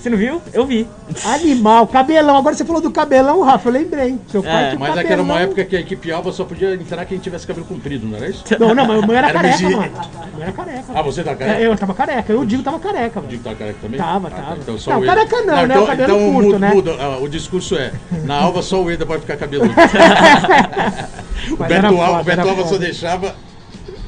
[0.00, 0.40] Você não viu?
[0.54, 0.88] Eu vi.
[1.26, 2.34] Animal, cabelão.
[2.36, 4.18] Agora você falou do cabelão, Rafa, eu lembrei.
[4.28, 6.72] Seu pai É, tinha Mas aquela era uma época que a equipe Alba só podia
[6.74, 8.42] entrar quem tivesse cabelo comprido, não era isso?
[8.58, 9.76] Não, não, mas o meu era, Era careca, vigília.
[9.76, 9.92] mano.
[10.40, 10.84] Era careca.
[10.94, 11.60] Ah, você tá É, careca?
[11.60, 12.32] eu tava careca.
[12.32, 13.30] Eu digo tava careca, O velho.
[13.30, 13.98] Digo tá careca também?
[14.00, 14.56] Tava, Ah, tava.
[14.56, 15.14] Então só Não, o Eda.
[15.14, 15.78] careca não, né?
[15.78, 16.70] O cabelo então curto, muda, né?
[16.74, 16.96] muda.
[16.98, 17.92] Ah, o discurso é,
[18.24, 19.70] na Alva só o Eda pode ficar cabeludo.
[21.52, 23.34] o Beto foda, Beto Alva só deixava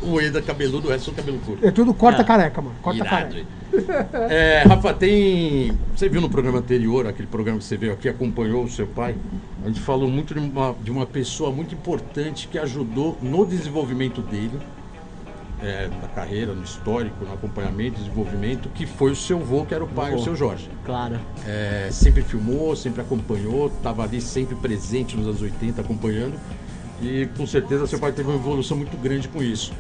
[0.03, 1.67] o Eda cabeludo, o resto só cabelo curto.
[1.67, 2.25] É tudo corta Ah.
[2.25, 2.75] careca, mano.
[2.83, 4.29] Corta Irado, careca.
[4.31, 5.73] É, Rafa, tem.
[5.97, 9.15] Você viu no programa anterior, aquele programa que você veio aqui, acompanhou o seu pai?
[9.65, 14.21] A gente falou muito de uma, de uma pessoa muito importante que ajudou no desenvolvimento
[14.21, 14.59] dele,
[15.63, 19.85] é, na carreira, no histórico, no acompanhamento, desenvolvimento, que foi o seu avô, que era
[19.85, 20.69] o pai, o seu Jorge.
[20.85, 21.19] Claro.
[21.47, 26.35] É, sempre filmou, sempre acompanhou, estava ali sempre presente nos anos 80 acompanhando.
[27.03, 29.73] E com certeza seu pai teve uma evolução muito grande com isso.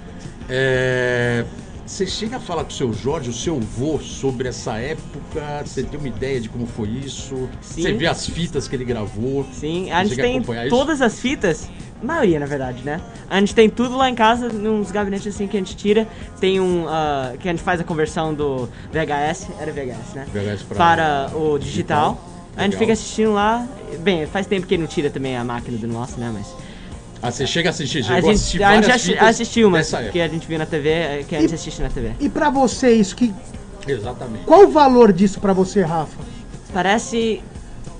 [0.49, 1.45] É,
[1.87, 5.63] você chega a falar com o seu Jorge, o seu avô, sobre essa época?
[5.65, 7.49] Você tem uma ideia de como foi isso?
[7.61, 7.83] Sim.
[7.83, 9.47] Você vê as fitas que ele gravou?
[9.53, 10.77] Sim, a gente a tem acompanhar isso?
[10.77, 11.69] todas as fitas,
[12.03, 13.01] a maioria na verdade, né?
[13.31, 16.07] A gente tem tudo lá em casa, nos gabinetes assim que a gente tira.
[16.41, 16.87] Tem um.
[16.89, 20.27] ah, que a gente faz a conversão do VHS, era VHS, né?
[20.33, 22.29] VHS pra- para o digital.
[22.57, 22.79] A gente Legal.
[22.81, 23.67] fica assistindo lá.
[24.01, 26.31] Bem, faz tempo que ele não tira também a máquina do nosso, né?
[26.35, 26.55] Mas.
[27.23, 29.71] Ah, você chega a assistir, A chegou a assistir gente, a gente assi- fitas assistiu,
[29.71, 32.11] mas que a gente viu na TV, é, que a gente assiste na TV.
[32.19, 33.33] E pra você, isso que.
[33.87, 34.45] Exatamente.
[34.45, 36.19] Qual o valor disso pra você, Rafa?
[36.73, 37.41] Parece.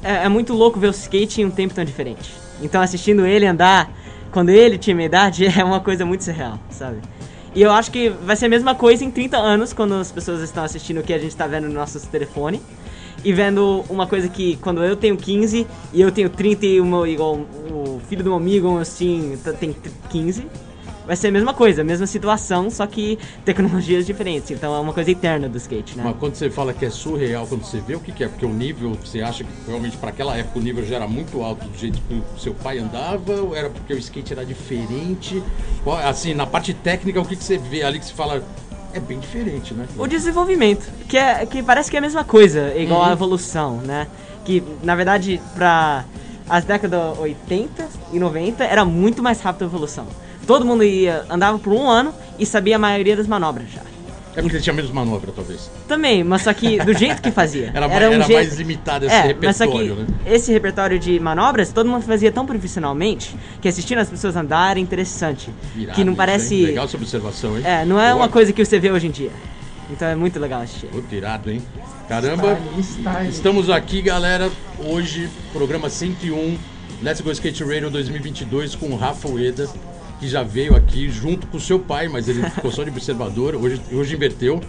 [0.03, 2.33] É, é muito louco ver o skate em um tempo tão diferente.
[2.61, 3.91] Então, assistindo ele andar,
[4.33, 6.99] quando ele tinha minha idade, é uma coisa muito surreal, sabe?
[7.55, 10.41] E eu acho que vai ser a mesma coisa em 30 anos, quando as pessoas
[10.41, 12.61] estão assistindo o que a gente tá vendo no nosso telefone.
[13.25, 16.85] E vendo uma coisa que quando eu tenho 15 e eu tenho 30 e o,
[16.85, 17.37] meu, igual,
[17.71, 19.75] o filho do meu amigo, assim, tem
[20.11, 20.47] 15.
[21.07, 24.51] Vai ser a mesma coisa, a mesma situação, só que tecnologias diferentes.
[24.53, 26.05] Então é uma coisa eterna do skate, né?
[26.05, 28.47] Mas quando você fala que é surreal, quando você vê o que, que é, porque
[28.47, 31.67] o nível, você acha que realmente para aquela época o nível já era muito alto
[31.67, 35.43] do jeito que o seu pai andava, ou era porque o skate era diferente?
[36.05, 38.45] Assim, na parte técnica, o que, que você vê ali que você fala,
[38.95, 39.87] é bem diferente, né?
[39.97, 43.09] O desenvolvimento, que, é, que parece que é a mesma coisa, igual Uhum.
[43.09, 44.07] a evolução, né?
[44.45, 46.05] Que, na verdade, pra
[46.49, 50.07] as décadas 80 e 90, era muito mais rápido a evolução.
[50.47, 53.81] Todo mundo ia, andava por um ano e sabia a maioria das manobras já.
[54.35, 55.71] É porque tinha menos manobra, talvez.
[55.87, 57.71] Também, mas só que do jeito que fazia.
[57.75, 60.07] Era, mais, um era jeito- mais limitado esse é, mas só que repertório, né?
[60.27, 64.81] esse repertório de manobras, todo mundo fazia tão profissionalmente que assistindo as pessoas andar é
[64.81, 65.51] interessante.
[65.77, 66.55] Irado que não parece.
[66.55, 66.65] hein?
[66.67, 67.63] Legal essa observação, hein?
[67.67, 68.23] É, não é Boa.
[68.23, 69.31] uma coisa que você vê hoje em dia.
[69.91, 70.87] Então é muito legal assistir.
[70.87, 71.61] Puta, irado, hein?
[72.09, 73.29] Caramba, Style.
[73.29, 76.57] estamos aqui, galera, hoje, programa 101,
[77.03, 79.69] Let's Go Skate Radio 2022 com o Rafa Ueda,
[80.23, 83.57] que já veio aqui junto com o seu pai, mas ele ficou só de observador,
[83.57, 84.61] hoje, hoje inverteu.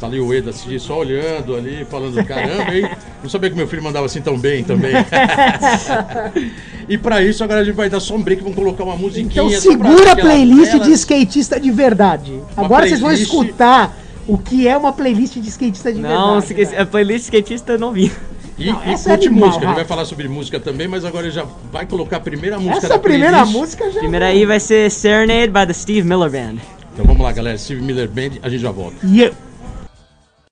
[0.00, 2.88] Tá ali o Ueda assim, só olhando ali, falando, caramba, hein?
[3.22, 4.92] Não sabia que meu filho mandava assim tão bem também.
[6.88, 9.44] e pra isso, agora a gente vai dar só um break, vamos colocar uma musiquinha.
[9.44, 12.40] Então segura a playlist bela- de skatista de verdade.
[12.56, 13.96] Agora vocês vão playlist- escutar
[14.26, 16.54] o que é uma playlist de skatista de Não, verdade.
[16.64, 16.82] velho.
[16.82, 18.10] a playlist skatista eu não vi.
[18.58, 19.74] E, Não, e é curte animal, música, a gente Rafa.
[19.74, 22.98] vai falar sobre música também, mas agora já vai colocar a primeira música Essa da
[22.98, 23.56] primeira playlist.
[23.58, 24.00] música já.
[24.00, 26.56] Primeiro aí vai ser Serenade by the Steve Miller Band.
[26.92, 27.56] Então vamos lá, galera.
[27.56, 28.96] Steve Miller Band, a gente já volta.
[29.06, 29.34] Yeah.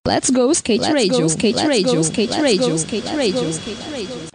[0.08, 4.29] Let's go skate radio, skate radio, skate radio, skate radio, skate radio.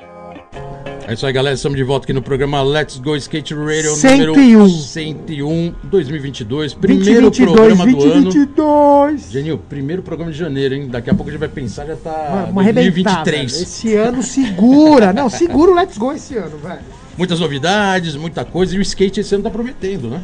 [1.08, 1.54] É isso aí, galera.
[1.54, 4.26] Estamos de volta aqui no programa Let's Go Skate Radio 101.
[4.26, 6.74] número 101 2022.
[6.74, 8.24] Primeiro 2022, programa do ano.
[8.24, 9.32] 2022.
[9.32, 10.88] Genil, primeiro programa de janeiro, hein?
[10.88, 12.92] Daqui a pouco a gente vai pensar, já tá arrebentar, velho.
[12.94, 13.62] 2023.
[13.62, 15.14] Esse ano segura.
[15.14, 16.80] Não, segura o Let's Go esse ano, velho.
[17.16, 18.76] Muitas novidades, muita coisa.
[18.76, 20.24] E o skate esse ano tá prometendo, né?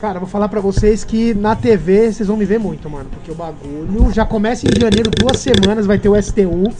[0.00, 3.10] Cara, eu vou falar pra vocês que na TV vocês vão me ver muito, mano.
[3.10, 6.72] Porque o bagulho já começa em janeiro, duas semanas, vai ter o STU.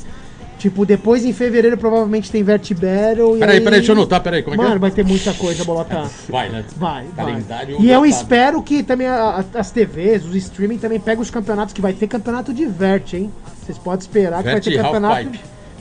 [0.60, 3.34] Tipo, depois em fevereiro provavelmente tem Vert Battle.
[3.36, 4.78] e Peraí, aí- peraí, deixa eu anotar, peraí, como é que Mano, é?
[4.78, 6.04] vai ter muita coisa, bolota.
[6.28, 6.62] Vai, né?
[6.76, 7.24] Vai, vai.
[7.26, 11.30] Calendário E eu espero que também a- a- as TVs, os streaming também peguem os
[11.30, 13.32] campeonatos, que vai ter campeonato de Vert, hein?
[13.64, 15.30] Vocês podem esperar que vai Vert ter campeonato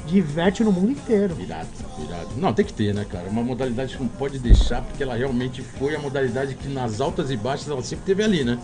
[0.07, 1.35] de Vert no mundo inteiro.
[1.37, 1.67] Irado,
[2.07, 2.29] irado.
[2.37, 3.25] Não, tem que ter, né, cara?
[3.29, 7.29] Uma modalidade que não pode deixar, porque ela realmente foi a modalidade que nas altas
[7.31, 8.57] e baixas ela sempre teve ali, né?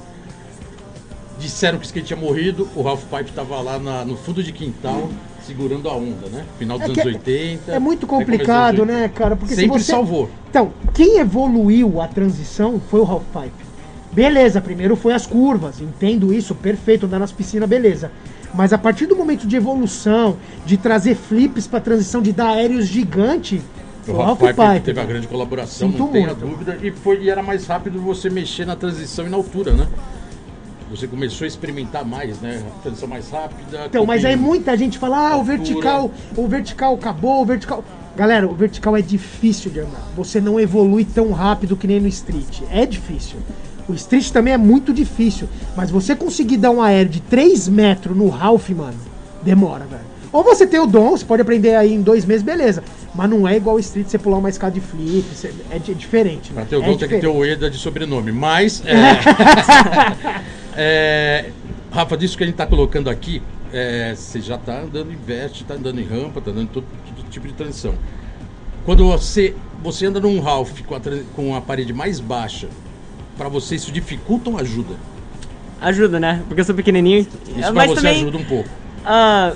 [1.39, 4.53] Disseram que o skate tinha morrido, o Ralph Pipe tava lá na- no fundo de
[4.53, 5.09] quintal,
[5.45, 6.45] segurando a onda, né?
[6.57, 7.71] Final dos É anos que é- 80.
[7.71, 8.99] É muito complicado, 80.
[8.99, 9.35] né, cara?
[9.35, 9.91] Porque Sempre se você...
[9.91, 10.29] salvou.
[10.49, 13.65] Então, quem evoluiu a transição foi o Half Pipe.
[14.11, 18.11] Beleza, primeiro foi as curvas, entendo isso, perfeito, andar nas piscinas, beleza.
[18.53, 22.85] Mas a partir do momento de evolução, de trazer flips pra transição, de dar aéreos
[22.85, 23.61] gigante,
[24.07, 24.81] O foi Ralph Piper Piper.
[24.81, 26.39] teve a grande colaboração, Sinto não tenha muito.
[26.45, 26.77] dúvida.
[26.81, 29.87] E, foi, e era mais rápido você mexer na transição e na altura, né?
[30.89, 32.61] Você começou a experimentar mais, né?
[32.77, 33.85] A transição mais rápida.
[33.87, 37.83] Então, mas aí muita gente fala, ah, o vertical, o vertical acabou, o vertical.
[38.15, 40.07] Galera, o vertical é difícil de andar.
[40.15, 42.61] Você não evolui tão rápido que nem no street.
[42.71, 43.37] É difícil.
[43.89, 45.49] O street também é muito difícil.
[45.75, 48.97] Mas você conseguir dar um aéreo de 3 metros no Ralph, mano,
[49.43, 50.15] demora, velho.
[50.31, 52.83] Ou você tem o dom, você pode aprender aí em dois meses, beleza.
[53.13, 55.93] Mas não é igual o street, você pular uma escada de flip, você- é, di-
[55.93, 56.51] diferente.
[56.51, 56.67] Pra né?
[56.69, 58.31] ter o é dom tem que ter o EDA de sobrenome.
[58.31, 58.81] Mas.
[58.85, 61.51] É, é,
[61.91, 63.41] Rafa, disso que a gente tá colocando aqui,
[63.73, 66.85] é, você já tá andando em veste, tá andando em rampa, tá andando em todo,
[67.15, 67.93] todo tipo de transição.
[68.85, 71.01] Quando você, você anda num Ralph com a,
[71.35, 72.67] com a parede mais baixa,
[73.37, 74.95] pra você isso dificulta ou ajuda?
[75.81, 76.41] Ajuda, né?
[76.47, 77.19] Porque eu sou pequenininho.
[77.19, 78.69] Isso pra mas você também, ajuda um pouco.
[79.05, 79.53] ah,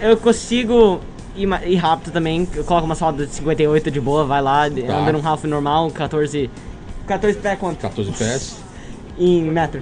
[0.00, 1.00] eu consigo
[1.36, 2.46] ir, ir rápido também.
[2.54, 4.98] Eu coloco uma salda de 58 de boa, vai lá, Tá.
[4.98, 6.50] anda num Ralph normal, 14.
[7.06, 7.78] 14 pé quanto?
[7.78, 8.56] 14 pés.
[9.18, 9.80] Em metro.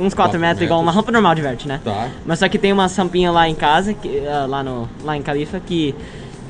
[0.00, 0.96] Uns 4 Quatro metros, igual uma metros.
[0.96, 1.80] rampa normal de verte, né?
[1.84, 2.08] Tá.
[2.24, 5.22] Mas só que tem uma rampinha lá em casa, que, ah, lá, no, lá em
[5.22, 5.94] Califa, que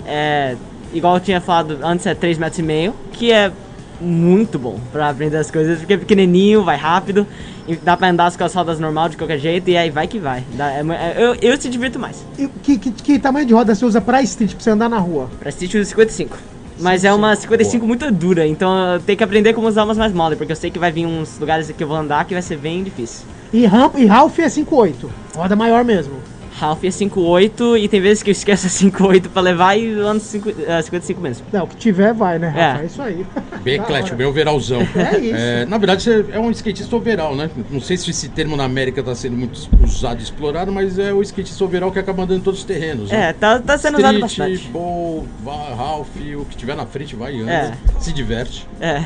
[0.06, 0.56] é.
[0.92, 3.52] Igual eu tinha falado antes, é 3 metros e meio, que é
[4.00, 7.26] muito bom pra aprender as coisas, porque é pequenininho, vai rápido,
[7.68, 10.18] e dá pra andar com as rodas normal de qualquer jeito, e aí vai que
[10.18, 10.42] vai.
[10.54, 12.24] Dá- é é- eu, eu se divirto mais.
[12.38, 14.98] E que, que, que tamanho de roda você usa pra street, pra você andar na
[14.98, 15.28] rua?
[15.38, 16.36] Pra Stitch eu uso 55.
[16.80, 20.12] Mas é uma 55 muito dura, então eu tenho que aprender como usar umas mais
[20.14, 22.42] mole, porque eu sei que vai vir uns lugares que eu vou andar que vai
[22.42, 23.26] ser bem difícil.
[23.52, 25.10] E, rampa, e Ralph é 5.8.
[25.34, 26.14] Roda maior mesmo.
[26.60, 30.06] Ralph é 58 e tem vezes que eu esqueço a 58 pra levar e eu
[30.06, 31.46] ando 5, ah, 55 mesmo.
[31.50, 32.80] Não, o que tiver vai, né, Rafa?
[32.80, 32.82] É.
[32.82, 33.26] É, isso aí.
[33.62, 34.82] Bem eclético, bem overallzão.
[34.94, 35.70] É isso.
[35.70, 37.48] na verdade, você é um skatista overall, né?
[37.70, 41.14] Não sei se esse termo na América está sendo muito usado e explorado, mas é
[41.14, 43.10] o skatista overall que acaba andando em todos os terrenos.
[43.10, 43.30] né?
[43.30, 44.68] É, tá, tá sendo usado Street, bastante.
[44.70, 47.52] bowl, Ralph, o que tiver na frente vai e anda.
[47.52, 47.72] É.
[47.98, 49.02] Se diverte, É.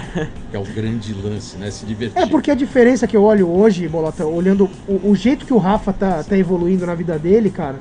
[0.51, 1.71] que é o grande lance, né?
[1.71, 2.21] Se divertir.
[2.21, 5.59] É porque a diferença que eu olho hoje, Bolota, olhando o, o jeito que o
[5.59, 7.79] Rafa tá, tá evoluindo na vida dele, cara,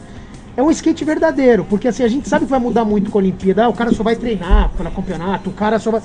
[0.56, 1.66] é um skate verdadeiro.
[1.66, 3.66] Porque assim, a gente sabe que vai mudar muito com a Olimpíada.
[3.66, 6.02] Ah, o cara só vai treinar para campeonato, o cara só vai.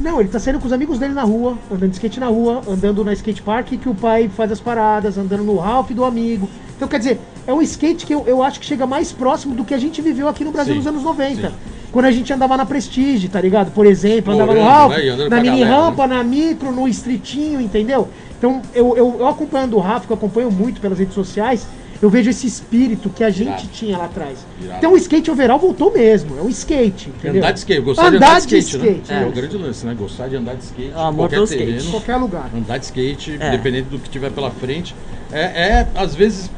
[0.00, 2.62] Não, ele tá saindo com os amigos dele na rua, andando de skate na rua,
[2.68, 6.48] andando na skate park que o pai faz as paradas, andando no Ralph do amigo.
[6.76, 9.64] Então, quer dizer, é um skate que eu, eu acho que chega mais próximo do
[9.64, 11.48] que a gente viveu aqui no Brasil Sim, nos anos 90.
[11.48, 11.54] sim.
[11.90, 13.72] Quando a gente andava na Prestige, tá ligado?
[13.72, 15.28] Por exemplo, andava no Ralph, né?
[15.28, 15.64] Na mini galera, né?
[15.64, 18.08] rampa, na micro, no estritinho, entendeu?
[18.38, 21.66] Então, eu, eu, eu acompanhando o Rafa, que eu acompanho muito pelas redes sociais,
[22.00, 23.68] eu vejo esse espírito que a gente Irado.
[23.72, 24.38] tinha lá atrás.
[24.60, 24.78] Irado.
[24.78, 27.38] Então, o skate overall voltou mesmo, é um skate, entendeu?
[27.42, 28.90] Andar de skate, gostar de Andar andar de de skate, né?
[28.92, 29.22] skate, É.
[29.22, 29.26] é.
[29.26, 29.94] o grande lance, né?
[29.98, 31.70] Gostar de andar de skate, amor qualquer terreno.
[31.78, 31.86] skate.
[31.88, 32.50] Em qualquer lugar.
[32.54, 33.50] Andar de skate, É.
[33.50, 34.94] dependendo do que tiver pela frente.
[35.32, 36.50] É, é, às vezes,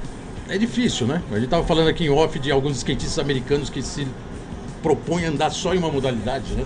[0.48, 1.22] é difícil, né?
[1.32, 4.06] A gente tava falando aqui em off de alguns skatistas americanos que se
[4.82, 6.64] propõem a andar só em uma modalidade, né?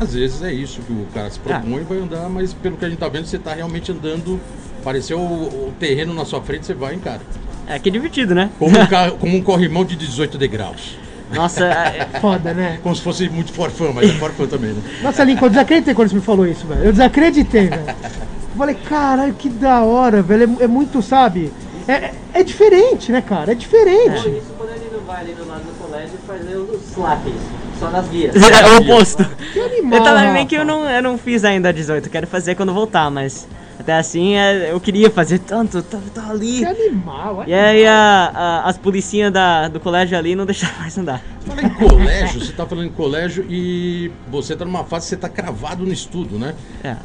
[0.00, 2.84] Às vezes é isso que o cara se propõe e vai andar, mas pelo que
[2.84, 4.40] a gente tá vendo, você tá realmente andando.
[4.80, 7.20] Apareceu o, o terreno na sua frente, você vai em cara.
[7.68, 8.50] É que é divertido, né?
[8.58, 10.96] Como um, carro, como um corrimão de 18 degraus.
[11.34, 12.78] Nossa, é- Foda, né?
[12.82, 14.80] Como se fosse muito forfã, mas é forfã também, né?
[15.02, 16.84] Nossa, Lincoln, eu desacreditei quando você me falou isso, velho.
[16.84, 17.82] Eu desacreditei, velho.
[17.88, 20.56] Eu falei, caralho, que da hora, velho.
[20.60, 21.52] É, é muito, sabe?
[21.88, 23.52] É, é- é diferente, né, cara?
[23.52, 24.28] É diferente.
[24.28, 27.32] isso, quando ele não vai ali no lado do colégio, fazer os slaps,
[27.80, 28.34] só nas vias.
[28.36, 29.24] é o oposto.
[29.52, 30.46] Que animal, Eu tava meio Rafa.
[30.46, 33.46] que eu não, eu não fiz ainda 18, quero fazer quando voltar, mas
[33.78, 36.58] até assim é, eu queria fazer tanto, tá, tá ali.
[36.58, 40.96] Que animal, E aí a- a- as policinhas da, do colégio ali não deixaram mais
[40.96, 41.22] andar.
[41.46, 45.16] Fala em colégio, você tá falando em colégio e você tá numa fase que você
[45.16, 46.54] tá cravado no estudo, né?
[46.82, 46.96] É.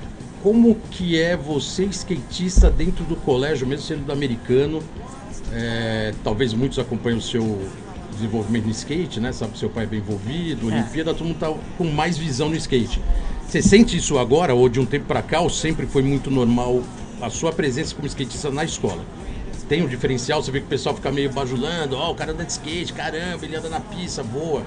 [0.42, 4.82] Como que é você skatista dentro do colégio, mesmo sendo do americano?
[5.54, 7.68] É, talvez muitos acompanhem o seu
[8.12, 9.32] desenvolvimento no skate, né?
[9.32, 10.74] Sabe que seu pai é bem envolvido, É.
[10.76, 13.02] Olimpíada, todo mundo tá com mais visão no skate.
[13.52, 16.82] Você sente isso agora ou de um tempo pra cá ou sempre foi muito normal
[17.22, 19.04] a sua presença como skatista na escola?
[19.68, 22.46] Tem um diferencial, você vê que o pessoal fica meio bajulando, ó, o cara anda
[22.46, 24.64] de skate, caramba, ele anda na pista, voa.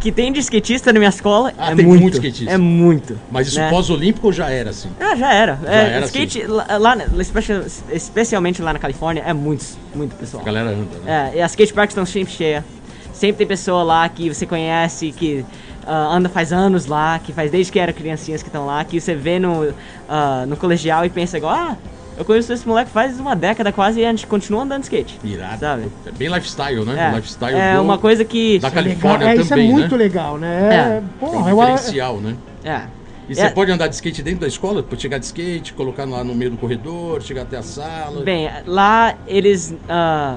[0.00, 2.00] Que tem de skatista na minha escola Ah, é tem muito.
[2.02, 2.52] muito skatista.
[2.52, 3.16] É muito.
[3.30, 3.70] Mas isso né?
[3.70, 4.90] pós-olímpico já era assim?
[4.98, 5.60] Ah, já era.
[5.64, 10.42] é, era, skate, lá, lá, especia- especialmente lá na Califórnia, é muito, muito pessoal.
[10.42, 11.30] A galera anda, né?
[11.34, 12.64] É, e as skate parks estão sempre cheias.
[13.12, 15.46] Sempre tem pessoa lá que você conhece, que
[15.86, 19.00] ah, anda faz anos lá, que faz desde que era criancinhas que estão lá, que
[19.00, 19.72] você vê no,
[20.08, 21.76] ah, no colegial e pensa igual, ah,
[22.16, 25.18] eu conheço esse moleque faz uma década quase e a gente continua andando de skate.
[25.24, 25.58] Irado.
[25.58, 25.88] Sabe?
[26.06, 27.10] É bem lifestyle, né?
[27.12, 28.58] É, lifestyle é do- uma coisa que.
[28.60, 28.96] da Isso é legal.
[29.00, 29.96] Califórnia É, isso também, é muito né?
[30.04, 30.68] legal, né?
[30.70, 30.74] É.
[30.74, 31.72] É, É porra, um eu acho.
[31.72, 32.36] diferencial, né?
[32.62, 32.80] É.
[33.28, 33.48] E você É.
[33.50, 34.82] pode andar de skate dentro da escola?
[34.82, 38.22] Pode chegar de skate, colocar lá no meio do corredor, chegar até a sala.
[38.22, 39.74] Bem, lá eles.
[39.88, 40.36] ah,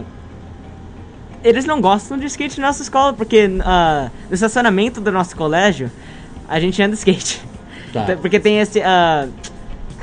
[1.43, 5.91] eles não gostam de skate na nossa escola, porque ah, no estacionamento do nosso colégio,
[6.47, 7.41] a gente anda skate.
[7.93, 8.05] Tá.
[8.21, 8.81] Porque tem esse.
[8.81, 9.27] ah,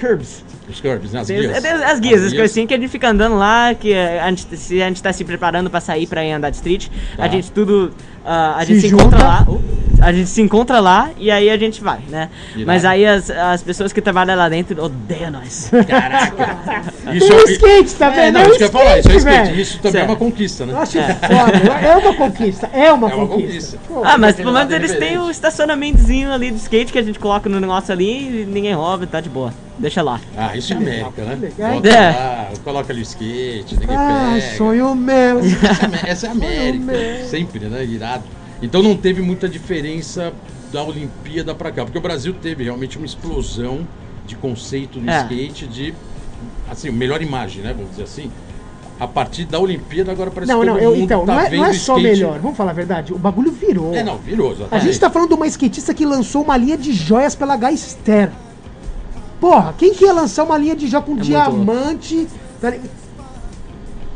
[0.01, 0.43] curbs.
[0.69, 1.21] Os curbs, né?
[1.21, 1.63] As Tem guias.
[1.65, 4.57] as, as guias, as coisas assim que a gente fica andando lá, que a gente,
[4.57, 7.25] se a gente tá se preparando pra sair pra ir andar de street, Tá.
[7.25, 7.93] a gente tudo.
[8.25, 9.03] ah, a Se gente se junta.
[9.05, 9.45] encontra lá.
[9.47, 9.63] uh,
[10.01, 12.29] A gente se encontra lá e aí a gente vai, né?
[12.53, 12.67] Irado.
[12.67, 15.71] Mas aí as, as pessoas que trabalham lá dentro odeiam nós.
[15.89, 16.83] Caraca.
[17.05, 18.35] Tem o skate, tá É, vendo?
[18.35, 19.47] não, É o isso que eu ia falar, isso é skate, skate.
[19.49, 19.61] velho.
[19.61, 20.11] Isso também é Certo.
[20.11, 20.73] uma conquista, né?
[20.73, 21.87] Eu acho foda.
[21.87, 22.71] É uma conquista.
[22.73, 23.77] É uma É uma conquista.
[23.77, 23.79] conquista.
[23.89, 27.19] Pô, Ah, mas pelo menos eles têm o estacionamentozinho ali de skate que a gente
[27.19, 29.53] coloca no negócio ali e ninguém rouba, tá de boa.
[29.79, 30.21] Deixa lá.
[30.37, 31.37] Ah, isso é América, né?
[31.75, 32.11] Bota É.
[32.11, 34.57] lá, coloca ali o skate, ninguém Ai, pega.
[34.57, 35.41] sonho meu.
[36.07, 36.33] Essa é é.
[36.33, 36.93] América.
[37.29, 37.85] Sempre, né?
[37.85, 38.23] Irado.
[38.63, 40.33] Então não teve muita diferença
[40.73, 43.87] da Olimpíada pra cá, porque o Brasil teve realmente uma explosão
[44.27, 45.21] de conceito no É.
[45.23, 45.95] skate, de
[46.71, 47.73] assim, melhor imagem, né?
[47.75, 48.31] Vamos dizer assim.
[48.99, 51.51] A partir da Olimpíada, agora parece Não, que não, todo eu, então, tá não é,
[51.51, 52.03] não é só skate.
[52.03, 52.39] melhor.
[52.39, 53.13] Vamos falar a verdade.
[53.13, 53.93] O bagulho virou.
[53.93, 54.51] É, não, virou.
[54.51, 54.87] A exatamente.
[54.87, 58.31] gente tá falando de uma skatista que lançou uma linha de joias pela Gaister.
[59.41, 62.29] Porra, quem que ia lançar uma linha de joia com muito diamante?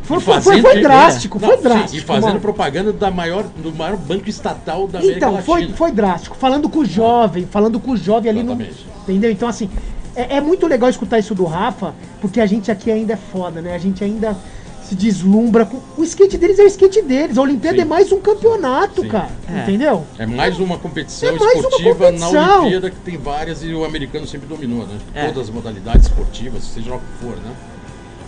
[0.08, 1.96] Foi, foi, foi, foi drástico, Não, foi sim, drástico.
[1.96, 2.40] e fazendo mano.
[2.40, 5.76] propaganda da maior, do maior banco estatal da América Então, foi, Latina.
[5.76, 6.34] foi drástico.
[6.36, 8.52] Falando com o jovem, falando com o jovem ali no.
[8.52, 8.86] Exatamente.
[9.02, 9.30] Entendeu?
[9.30, 9.68] Então, assim,
[10.16, 13.60] é, é muito legal escutar isso do Rafa, porque a gente aqui ainda é foda,
[13.60, 13.74] né?
[13.74, 14.34] A gente ainda
[14.82, 15.78] se deslumbra com.
[15.98, 17.36] O skate deles é o skate deles.
[17.36, 17.82] A Olimpíada Sim.
[17.82, 19.08] é mais um campeonato, Sim.
[19.08, 19.28] cara.
[19.46, 19.60] É.
[19.64, 20.04] Entendeu?
[20.18, 22.60] É mais uma competição É mais uma esportiva na competição.
[22.60, 24.96] Olimpíada que tem várias e o americano sempre dominou, né?
[25.14, 25.26] É.
[25.26, 27.52] Todas as modalidades esportivas, seja lá o que for, né?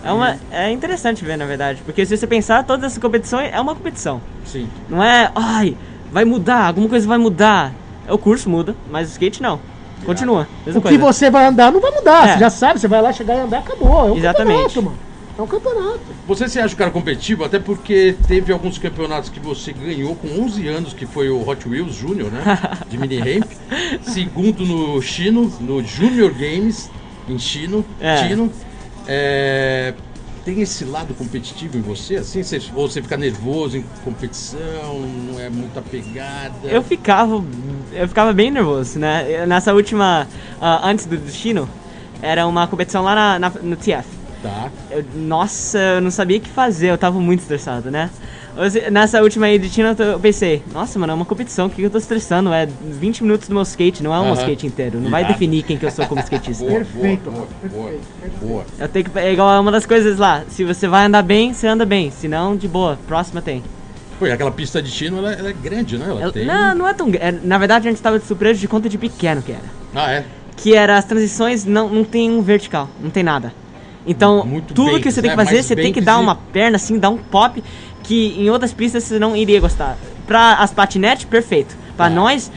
[0.03, 3.59] É, uma, é interessante ver, na verdade, porque se você pensar, todas essas competições é
[3.61, 4.21] uma competição.
[4.45, 4.67] Sim.
[4.89, 5.77] Não é, ai,
[6.11, 7.73] vai mudar, alguma coisa vai mudar.
[8.09, 9.59] O curso muda, mas o skate não.
[10.05, 10.47] Continua.
[10.65, 11.13] Mesma O que coisa.
[11.13, 12.27] você vai andar não vai mudar.
[12.27, 12.33] É.
[12.33, 14.07] Você já sabe, você vai lá chegar e andar, acabou.
[14.07, 14.73] É um Exatamente.
[14.73, 14.97] campeonato, mano.
[15.37, 15.99] É um campeonato.
[16.27, 20.27] Você se acha o cara competitivo, até porque teve alguns campeonatos que você ganhou com
[20.43, 22.43] 11 anos, que foi o Hot Wheels Junior, né?
[22.89, 23.49] De mini ramp.
[24.01, 26.89] Segundo no Chino, no Junior Games,
[27.29, 27.85] em Chino.
[27.99, 28.27] É.
[28.27, 28.51] Chino.
[29.07, 29.93] É,
[30.45, 32.41] Tem esse lado competitivo em você, assim?
[32.43, 36.67] Você, ou você fica nervoso em competição, não é muita pegada?
[36.67, 37.43] Eu ficava,
[37.91, 39.45] eu ficava bem nervoso, né?
[39.45, 40.27] Nessa última,
[40.59, 41.69] ah, antes do destino,
[42.23, 44.07] era uma competição lá na, na- no TF.
[44.41, 44.71] Tá.
[44.89, 48.09] Eu- nossa, eu não sabia o que fazer, eu tava muito estressado, né?
[48.91, 51.89] Nessa última aí de China, eu pensei, nossa, mano, é uma competição, o que eu
[51.89, 52.51] tô estressando?
[52.53, 54.33] É 20 minutos do meu skate, não é um Aham.
[54.33, 54.99] skate inteiro.
[54.99, 56.63] Não vai definir quem que eu sou como skatista.
[56.65, 57.89] Boa, Perfeito, boa, perfeito, boa,
[58.21, 58.45] perfeito.
[58.45, 58.65] boa.
[58.77, 59.19] Eu tenho que.
[59.19, 60.43] É igual uma das coisas lá.
[60.49, 62.11] Se você vai andar bem, você anda bem.
[62.11, 62.99] Se não, de boa.
[63.07, 63.63] Próxima tem.
[64.19, 66.05] Pô, e aquela pista de Chino, ela, ela é grande, né?
[66.09, 66.45] Ela Ela- tem...
[66.45, 67.09] Não, não é tão.
[67.09, 69.61] gra- é, Na verdade, a gente tava de surpresa de conta de pequeno que era.
[69.95, 70.25] Ah, é?
[70.57, 73.51] Que era as transições não, não tem um vertical, não tem nada.
[74.05, 75.43] Então, Muito tudo banks, que você tem que né?
[75.43, 77.63] fazer, Mais você tem que dar uma perna assim, dar um pop,
[78.03, 79.97] que em outras pistas você não iria gostar.
[80.27, 81.75] Pra as patinetes, perfeito.
[81.97, 82.15] Pra Tá.
[82.15, 82.51] nós,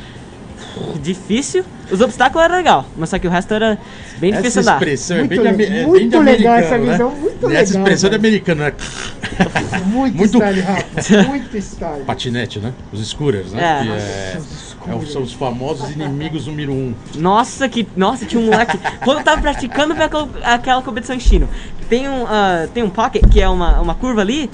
[1.03, 1.65] difícil.
[1.91, 3.79] Os obstáculos eram legal, mas só que o resto era
[4.19, 4.75] bem difícil Essa andar.
[4.83, 6.93] expressão é Muito bem legal, é muito bem de legal essa né?
[6.93, 8.29] visão, muito Essa legal, expressão de velho.
[8.29, 8.73] americano, né?
[9.87, 11.23] Muito, Muito- style, Rafa.
[11.29, 12.05] Muito style.
[12.05, 12.73] Patinete, né?
[12.93, 13.63] Os scooters, né?
[13.81, 13.83] É.
[13.85, 16.95] Que é- é são os famosos inimigos número um.
[17.17, 17.87] Nossa, que.
[17.97, 18.79] Nossa, tinha um moleque.
[19.03, 21.49] quando eu tava praticando foi aquela, aquela competição em Chino,
[21.89, 24.49] tem um, ah, tem um pocket, que é uma, uma curva ali,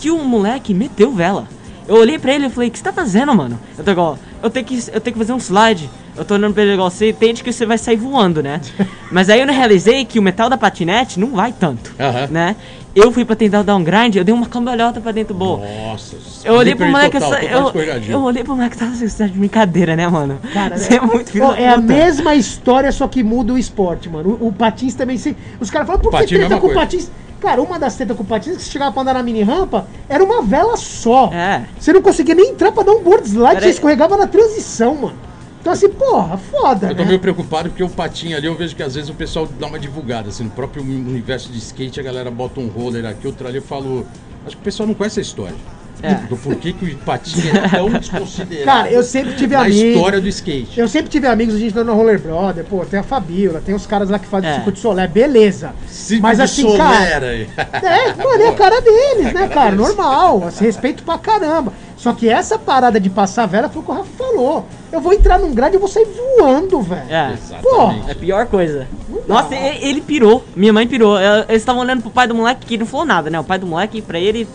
[0.00, 1.46] que o moleque meteu vela.
[1.86, 3.58] Eu olhei pra ele e falei, o que você tá fazendo, mano?
[3.76, 5.90] Eu tô igual, eu tenho que, eu tenho que fazer um slide.
[6.20, 8.60] Eu tô olhando pra ele igual, você entende que você vai sair voando, né?
[9.10, 11.94] Mas aí eu não realizei que o metal da patinete não vai tanto,
[12.30, 12.54] né?
[12.94, 15.62] Eu fui pra tentar dar um grind, eu dei uma cambalhota pra dentro do bowl.
[15.86, 16.16] Nossa.
[16.44, 17.72] Eu olhei pro moleque, total, essa- eu,
[18.10, 20.38] eu olhei pro moleque, tava assim, você tá de brincadeira, né, mano?
[20.52, 23.58] Cara, você é muito filho Ó, da é a mesma história, só que muda o
[23.58, 24.36] esporte, mano.
[24.40, 25.34] O, o Patins também se.
[25.58, 26.74] Os caras falam, por que é treta com o.
[26.74, 27.10] Patins?
[27.40, 29.42] Cara, uma das tretas com o Patins é que você chegava pra andar na mini
[29.42, 31.30] rampa, era uma vela só.
[31.32, 31.62] É.
[31.78, 34.94] Você não conseguia nem entrar pra dar um board slide, Era- você escorregava na transição,
[34.96, 35.29] mano.
[35.60, 37.08] Então assim, porra, foda, Eu tô né?
[37.08, 39.78] meio preocupado porque o patinho ali, eu vejo que às vezes o pessoal dá uma
[39.78, 43.56] divulgada, assim, no próprio universo de skate, a galera bota um roller aqui, outro ali,
[43.56, 44.06] eu falo.
[44.46, 45.54] Acho que o pessoal não conhece a história.
[46.02, 46.14] É.
[46.14, 48.64] Do porquê que o patinho é tão desconsiderado.
[48.64, 49.82] Cara, eu sempre tive na amigos.
[49.82, 50.80] história do skate.
[50.80, 53.74] Eu sempre tive amigos, a gente tá no Roller Brother, pô, tem a Fabiola, tem
[53.74, 54.54] os caras lá que fazem É.
[54.54, 55.74] circuito de solé, beleza.
[55.86, 57.26] Circo Mas assim, cara.
[57.26, 57.46] Aí.
[57.54, 59.70] É, mano, é a cara deles, né, cara cara?
[59.72, 59.86] deles.
[59.88, 61.70] Normal, assim, respeito pra caramba.
[61.98, 64.66] Só que essa parada de passar vela foi o que o Rafa falou.
[64.92, 66.06] Eu vou entrar num grade e vou sair
[66.38, 67.02] voando, velho.
[67.08, 67.32] É.
[67.34, 68.08] Exatamente.
[68.08, 68.86] É a pior coisa.
[69.28, 70.44] Nossa, ele, ele pirou.
[70.56, 71.18] Minha mãe pirou.
[71.18, 73.38] Ela- Eles estavam olhando pro pai do moleque que não falou nada, né?
[73.38, 74.48] O pai do moleque, pra ele.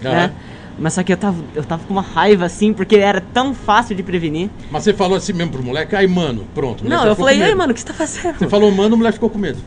[0.00, 0.32] Né?
[0.78, 3.94] Mas só que eu tava, eu tava com uma raiva assim, porque era tão fácil
[3.94, 4.48] de prevenir.
[4.70, 6.80] Mas você falou assim mesmo pro moleque, ai mano, pronto.
[6.80, 8.38] o moleque Não, já eu ficou falei, com ei, mano, o que você tá fazendo?
[8.38, 9.58] Você falou mano, o moleque ficou com medo.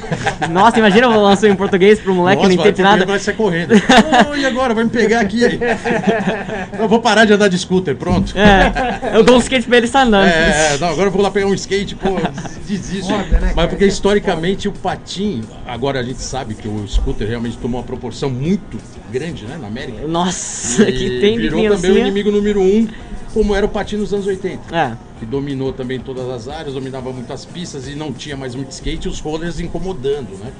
[0.50, 3.06] Nossa, imagina eu lançar em português pro moleque que não Nossa, entende nada.
[3.06, 3.74] vai sair correndo.
[4.30, 4.74] Oh, e agora?
[4.74, 5.40] Vai me pegar aqui.
[6.78, 8.32] Eu vou parar de andar de scooter, pronto.
[8.36, 10.26] É, eu dou um skate pra ele estar andando.
[10.26, 12.16] É, não, agora eu vou lá pegar um skate, pô,
[12.66, 13.12] desisto.
[13.12, 13.52] Foda, né?
[13.54, 17.86] Mas porque historicamente o patim, agora a gente sabe que o scooter realmente tomou uma
[17.86, 18.78] proporção muito
[19.10, 20.06] grande, né, na América.
[20.08, 22.00] Nossa, E que tem de virou também o criancinha.
[22.00, 22.88] inimigo número um,
[23.32, 24.74] como era o patim nos anos 80.
[24.76, 28.70] É, Que dominou também todas as áreas, dominava muitas pistas e não tinha mais muito
[28.70, 30.52] skate, e os rollers incomodando, né?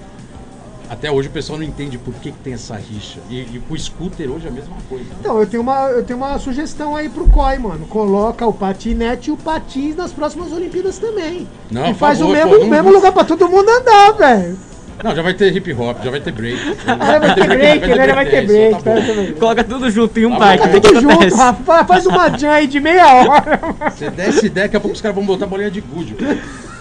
[0.90, 3.18] Até hoje o pessoal não entende por que, que tem essa rixa.
[3.30, 5.04] E, e com o scooter hoje é a mesma coisa.
[5.04, 5.10] né?
[5.20, 7.86] Então, eu tenho uma, eu tenho uma sugestão aí pro COI, mano.
[7.86, 11.48] Coloca o patinete e o patins nas próximas Olimpíadas também.
[11.70, 14.58] Não, e faz favor, o mesmo, pô, não- mesmo lugar pra todo mundo andar, velho.
[15.02, 16.58] Não, já vai ter hip hop, já vai ter break.
[16.86, 18.06] Ah, vai ter break, né?
[18.06, 18.72] Já vai ter break.
[18.72, 19.32] tá tá também.
[19.32, 20.68] coloca tudo junto em um Tá parque.
[20.76, 21.34] o Tudo junto.
[21.36, 21.84] Rafa.
[21.84, 23.60] Faz uma jam aí de meia hora.
[23.90, 26.16] Você desce ideia, daqui a pouco os caras vão botar bolinha de gude.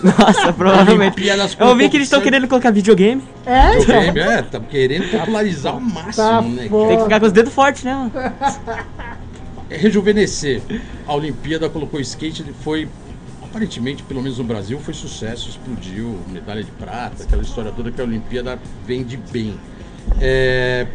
[0.04, 1.16] Nossa, provavelmente.
[1.60, 3.24] Eu ouvi que eles estão querendo colocar videogame.
[3.46, 4.32] É, Videogame, então.
[4.32, 6.70] é, tá querendo popularizar ao máximo, né?
[6.88, 8.12] Tem que ficar com os dedos fortes, né?
[9.70, 10.62] É rejuvenescer.
[11.08, 12.88] A Olimpíada colocou o skate, ele foi,
[13.52, 18.00] aparentemente, pelo menos no Brasil, foi sucesso, explodiu, medalha de prata, aquela história toda que
[18.00, 19.60] a Olimpíada vende bem.
[20.22, 20.88] É,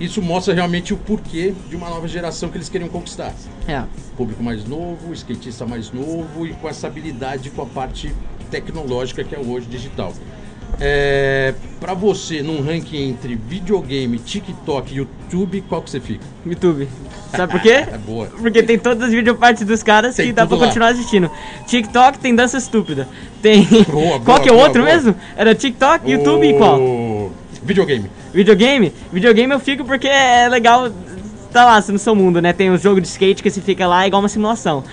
[0.00, 3.34] isso mostra realmente o porquê de uma nova geração que eles queriam conquistar.
[3.68, 3.84] É.
[4.16, 8.12] Público mais novo, skatista mais novo e com essa habilidade com a parte
[8.50, 10.14] tecnológica que é hoje digital.
[10.80, 16.24] É, para você, num ranking entre videogame, TikTok e YouTube, qual que você fica?
[16.46, 16.88] YouTube.
[17.34, 17.84] Sabe por quê?
[17.92, 18.26] É boa.
[18.26, 20.66] Porque tem todas as videopartes dos caras Tem que dá pra lá.
[20.66, 21.30] continuar assistindo.
[21.66, 23.08] TikTok tem dança estúpida.
[23.42, 23.64] Tem.
[23.90, 24.94] Boa, qual boa, que é o outro boa.
[24.94, 25.14] mesmo?
[25.36, 26.78] Era TikTok, YouTube e qual?
[27.62, 28.10] Videogame.
[28.32, 28.92] Videogame?
[29.12, 30.90] Videogame eu fico porque é legal
[31.52, 32.52] tá lá no seu mundo, né?
[32.52, 34.84] Tem o jogo de skate que você fica lá igual uma simulação.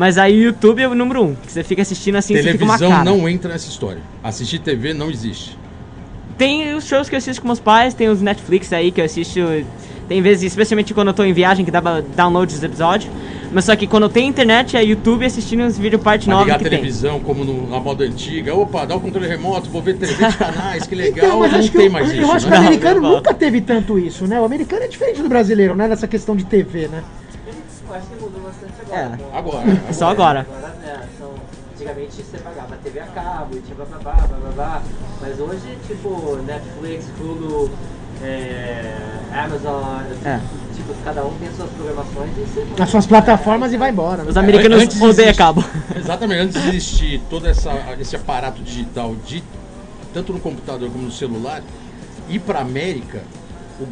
[0.00, 2.64] Mas aí o YouTube é o número um, que você fica assistindo assim, você fica
[2.64, 3.04] uma Televisão cara.
[3.04, 4.00] não entra nessa história.
[4.24, 5.58] Assistir TV não existe.
[6.38, 9.04] Tem os shows que eu assisto com meus pais, tem os Netflix aí que eu
[9.04, 9.38] assisto.
[10.08, 13.12] Tem vezes, especialmente quando eu tô em viagem, que dá pra download os episódios.
[13.52, 16.54] Mas só que quando eu tenho internet é YouTube assistindo os videopartes Vai novos ligar
[16.56, 16.78] a que tem.
[16.78, 18.54] televisão como no- na moda antiga.
[18.54, 21.26] Opa, dá o controle remoto, vou ver 300 canais, que legal.
[21.26, 22.56] Então, mas não acho que tem o- mais eu isso, acho que né?
[22.56, 24.40] o Não, americano não nunca teve tanto isso, né?
[24.40, 25.86] O americano é diferente do brasileiro, né?
[25.86, 27.02] Nessa questão de TV, né?
[27.86, 28.39] Eu acho que mudou
[28.92, 29.18] agora.
[29.32, 29.38] É.
[29.38, 29.82] Agora.
[29.88, 30.40] É só agora.
[30.50, 31.30] Agora, é, são,
[31.74, 34.82] antigamente você pagava TV a cabo e tinha blá blá blá blá blá blá.
[35.20, 37.70] Mas hoje, tipo, Netflix, Hulu,
[38.22, 38.94] é,
[39.32, 40.40] Amazon, É.
[40.74, 44.22] tipo, cada um tem as suas programações e você Nas suas plataformas e vai embora.
[44.24, 44.30] né?
[44.30, 45.64] Os americanos Antes odeiam existe- cabo.
[45.94, 49.42] Exatamente, antes de existir todo essa, esse aparato digital, de,
[50.12, 51.62] tanto no computador como no celular,
[52.28, 53.22] ir para América,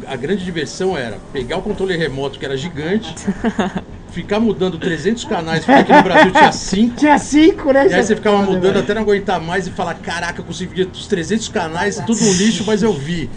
[0.07, 3.13] a grande diversão era pegar o controle remoto, que era gigante,
[4.11, 6.95] ficar mudando 300 canais, porque aqui no Brasil tinha 5.
[6.95, 7.87] Tinha cinco, né?
[7.87, 8.79] E aí você ficava mudando velho.
[8.79, 12.33] até não aguentar mais e falar, caraca, eu consegui ver os 300 canais, tudo no
[12.33, 13.29] lixo, mas eu vi.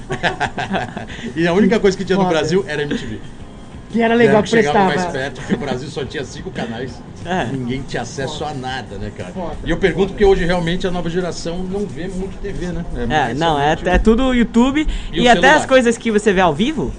[1.36, 2.28] e a única coisa que tinha no.
[2.32, 3.20] Brasil era MTV.
[3.93, 5.03] Que era legal Era que chegava prestava.
[5.03, 7.01] mais perto, porque o Brasil só tinha cinco canais.
[7.26, 7.45] É.
[7.53, 9.30] Ninguém tinha acesso a nada, né, cara?
[9.32, 9.57] Foda.
[9.64, 12.84] E eu pergunto porque hoje realmente a nova geração não vê muito TV, né?
[12.97, 14.86] É, mais não, é, é tudo YouTube.
[15.12, 15.57] E E, até celular.
[15.57, 16.90] as coisas que você vê ao vivo,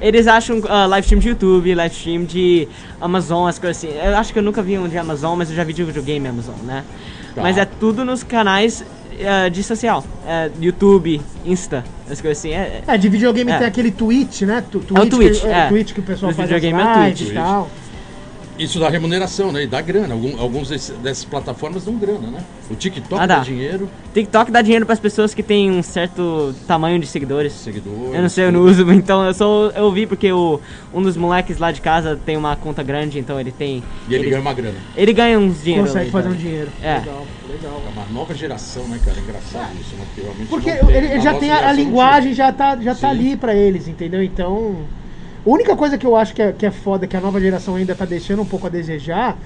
[0.00, 2.66] eles acham ah, live stream de YouTube, live stream de
[3.00, 3.96] Amazon, as coisas assim.
[3.96, 6.26] Eu acho que eu nunca vi um de Amazon, mas eu já vi de videogame
[6.26, 6.84] Amazon, né?
[7.34, 7.42] Tá.
[7.42, 8.84] Mas é tudo nos canais
[9.26, 10.04] ah, de social.
[10.26, 12.52] É, YouTube, Insta, as coisas assim.
[12.52, 13.58] É, É, de videogame É.
[13.58, 14.62] tem aquele Twitch, né?
[14.70, 15.68] Tu- É o Twitch, que, é.
[15.68, 17.30] Twitch que o pessoal Dos faz videogame é o as lives Twitch.
[17.30, 17.70] e tal.
[18.60, 19.62] Isso dá remuneração, né?
[19.62, 20.12] E dá grana.
[20.12, 22.44] Algum, alguns desse- dessas plataformas dão grana, né?
[22.70, 23.38] O TikTok Ah, dá.
[23.38, 23.42] dá.
[23.42, 27.54] dinheiro, TikTok dá dinheiro para as pessoas que têm um certo tamanho de seguidores.
[27.54, 28.14] seguidores.
[28.14, 30.60] Eu não sei, eu não uso, então eu só eu vi porque o,
[30.92, 33.82] um dos moleques lá de casa tem uma conta grande, então ele tem.
[34.06, 34.76] E ele ganha uma grana.
[34.94, 35.86] ele ganha uns dinheiro.
[35.86, 36.46] Consegue ali fazer um também.
[36.46, 36.70] dinheiro.
[36.82, 36.98] É.
[36.98, 37.82] Legal, legal.
[37.86, 39.18] É uma nova geração, né, cara?
[39.18, 40.04] Engraçado isso, né?
[40.06, 40.96] Porque realmente Porque não tem.
[40.96, 44.22] ele, ele já tem a, a linguagem, já tá, já tá ali pra eles, entendeu?
[44.22, 44.84] Então.
[45.44, 47.76] A única coisa que eu acho que é, que é foda, que a nova geração
[47.76, 49.38] ainda tá deixando um pouco a desejar,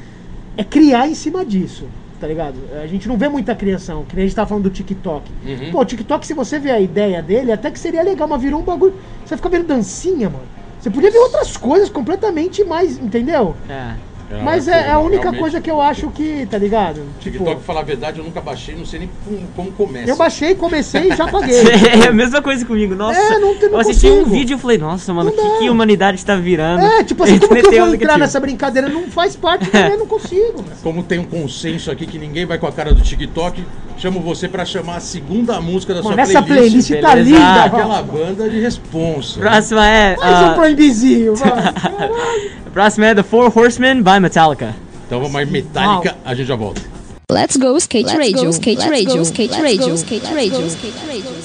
[0.56, 1.88] é criar em cima disso.
[2.20, 2.56] Tá ligado?
[2.82, 5.30] A gente não vê muita criação, que nem a gente tava falando do TikTok.
[5.44, 5.70] Uhum.
[5.72, 8.60] Pô, o TikTok, se você ver a ideia dele, até que seria legal, mas virou
[8.60, 8.94] um bagulho.
[9.24, 10.48] Você fica vendo dancinha, mano.
[10.78, 13.56] Você podia ver outras coisas completamente mais, entendeu?
[13.68, 13.94] É.
[14.34, 17.02] É, Mas é, é a única coisa que eu acho que, tá ligado?
[17.20, 20.10] TikTok, pra falar a verdade, eu nunca baixei, não sei nem como, como começa.
[20.10, 21.54] eu baixei, comecei e já paguei.
[22.04, 23.18] É a mesma coisa comigo, nossa.
[23.18, 24.30] É, não não eu assisti um consigo.
[24.30, 26.84] vídeo e falei, nossa, mano, o que, que a humanidade tá virando?
[26.84, 28.88] É, tipo assim, como que eu vou um entrar nessa brincadeira?
[28.88, 30.62] Não faz parte minha, não consigo.
[30.62, 30.76] velho.
[30.82, 33.64] Como tem um consenso aqui que ninguém vai com a cara do TikTok,
[33.96, 36.90] chamo você para chamar a segunda música da Mano, sua playlist.
[36.90, 37.30] Essa playlist tá beleza?
[37.30, 39.40] linda, ah, Aquela banda de responsa.
[39.40, 40.16] Próxima é.
[40.16, 40.42] Mais uh...
[40.42, 41.34] um ah, proibizinho,
[42.72, 44.74] Próxima é The Four Horsemen by Metallica.
[45.06, 46.20] Então vamos mais Metallica, wow.
[46.24, 46.82] a gente já volta.
[47.30, 50.24] Let's go skate Let's radio, go, skate Let's radio, go, skate Let's radio, go, skate
[50.24, 51.44] Let's radio, go, skate radio.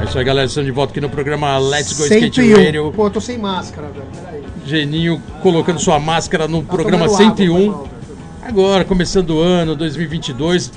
[0.00, 0.46] É isso aí, galera.
[0.46, 2.28] Estamos de volta aqui no programa Let's Go 101.
[2.28, 2.92] Skate Radio.
[2.92, 4.31] Pô, eu tô sem máscara, velho.
[4.64, 7.66] Geninho colocando sua máscara no Tá programa tomando água, foi 101.
[7.70, 8.02] mal, velho.
[8.42, 10.72] Agora, começando o ano 2022.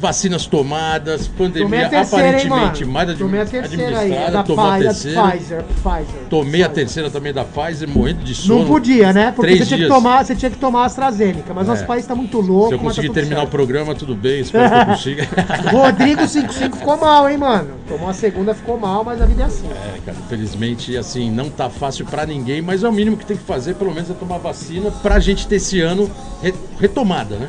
[0.00, 2.92] Vacinas tomadas, pandemia a terceira, hein, aparentemente mano?
[2.92, 3.94] mais admi- Tomei a terceira aí.
[3.96, 4.32] Administrada.
[4.32, 5.22] da, tomou a terceira.
[5.22, 5.62] Pfizer.
[5.64, 6.20] Pfizer.
[6.30, 6.70] Tomei a Pfizer.
[6.84, 8.60] terceira também da Pfizer, morrendo de sono.
[8.60, 9.30] Não podia, né?
[9.36, 11.52] Porque você tinha, que tomar, você tinha que tomar a AstraZeneca.
[11.52, 11.86] Mas nosso É.
[11.86, 12.68] país tá muito louco.
[12.68, 13.50] Se eu mas conseguir tá terminar o certo.
[13.50, 15.28] programa, tudo bem, espero que eu consiga.
[15.70, 17.68] Rodrigo 55 ficou mal, hein, mano?
[17.86, 19.66] Tomou a segunda, ficou mal, mas a vida é assim.
[19.68, 23.36] É, cara, infelizmente, assim, não tá fácil pra ninguém, mas é o mínimo que tem
[23.36, 26.10] que fazer, pelo menos é tomar vacina pra gente ter esse ano
[26.42, 27.48] re- retomada, né?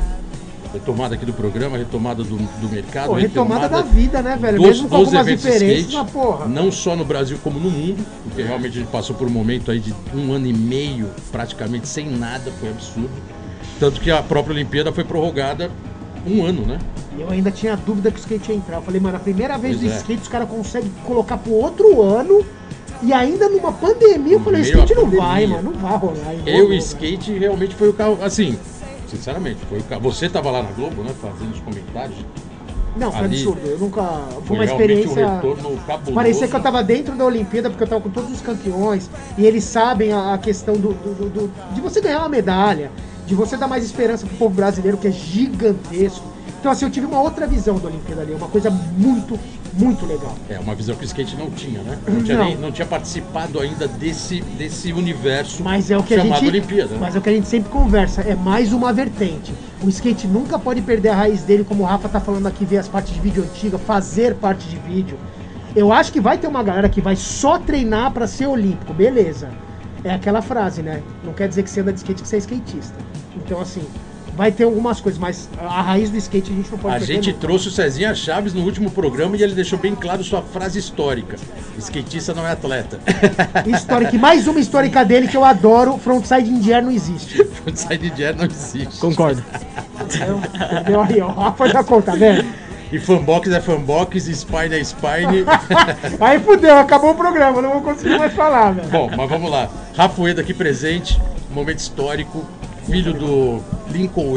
[0.72, 3.08] Retomada aqui do programa, retomada do, do mercado.
[3.08, 4.56] Pô, retomada da dos- vida, né, velho?
[4.58, 6.46] dos- Mesmo com algumas diferenças, skate, mas porra.
[6.46, 9.70] Não só no Brasil como no mundo, porque realmente a gente passou por um momento
[9.70, 13.10] aí de um ano e meio praticamente sem nada, foi absurdo.
[13.78, 15.70] Tanto que a própria Olimpíada foi prorrogada
[16.26, 16.78] um ano, né?
[17.18, 18.76] E eu ainda tinha dúvida que o skate ia entrar.
[18.76, 19.98] Eu falei, mano, a primeira vez Pois do é.
[19.98, 22.42] skate os caras conseguem colocar pro outro ano.
[23.02, 25.26] E ainda numa pandemia, eu falei, o skate da não pandemia.
[25.26, 26.34] vai, mano, não vai rolar.
[26.46, 26.78] Eu rolou, e velho.
[26.78, 28.56] skate realmente foi o carro, assim,
[29.16, 30.00] sinceramente, foi o.
[30.00, 32.16] Você tava lá na Globo, né, fazendo os comentários.
[32.96, 33.60] Não, foi ali absurdo.
[33.66, 34.02] Eu nunca.
[34.44, 35.26] Foi, uma experiência.
[36.10, 36.14] um.
[36.14, 39.08] Parecia que eu tava dentro da Olimpíada, porque eu tava com todos os campeões,
[39.38, 42.90] e eles sabem a, a questão do, do- do- de você ganhar uma medalha,
[43.26, 46.24] de você dar mais esperança pro povo brasileiro, que é gigantesco.
[46.60, 49.38] Então, assim, eu tive uma outra visão da Olimpíada ali, uma coisa muito,
[49.72, 50.34] muito legal.
[50.48, 51.98] É, uma visão que o skate não tinha, né?
[52.06, 52.44] Não tinha, Não.
[52.44, 56.48] nem- não tinha participado ainda desse, desse universo Mas é o que a chamado gente.
[56.50, 56.90] Olimpíada.
[56.94, 56.98] né?
[57.00, 59.52] Mas é o que a gente sempre conversa, é mais uma vertente.
[59.82, 62.78] O skate nunca pode perder a raiz dele, como o Rafa tá falando aqui, ver
[62.78, 65.18] as partes de vídeo antiga, fazer parte de vídeo.
[65.74, 69.48] Eu acho que vai ter uma galera que vai só treinar pra ser olímpico, beleza.
[70.04, 71.02] É aquela frase, né?
[71.24, 72.94] Não quer dizer que você anda de skate que você é skatista.
[73.36, 73.82] Então, assim,
[74.34, 77.28] vai ter algumas coisas, mas a raiz do skate a gente não pode A gente
[77.28, 77.40] nunca.
[77.40, 81.36] trouxe o Cezinha Chaves no último programa e ele deixou bem claro sua frase histórica.
[81.78, 82.98] Skatista não é atleta.
[83.66, 87.46] Histórica, e mais uma histórica dele que eu adoro, frontside indiano não existe.
[87.74, 88.98] Side de air não existe.
[88.98, 89.42] Concordo.
[90.00, 90.40] Entendeu?
[91.02, 92.44] Aí, ó, o Rafa já conta, né?
[92.90, 95.44] E fanbox é fanbox, spine é spine.
[96.20, 98.88] Aí fudeu, acabou o programa, não vou conseguir mais falar, velho.
[98.88, 99.68] Bom, mas vamos lá.
[99.96, 101.18] Rafa Ueda aqui presente,
[101.50, 102.44] momento histórico,
[102.86, 104.34] filho do Lincoln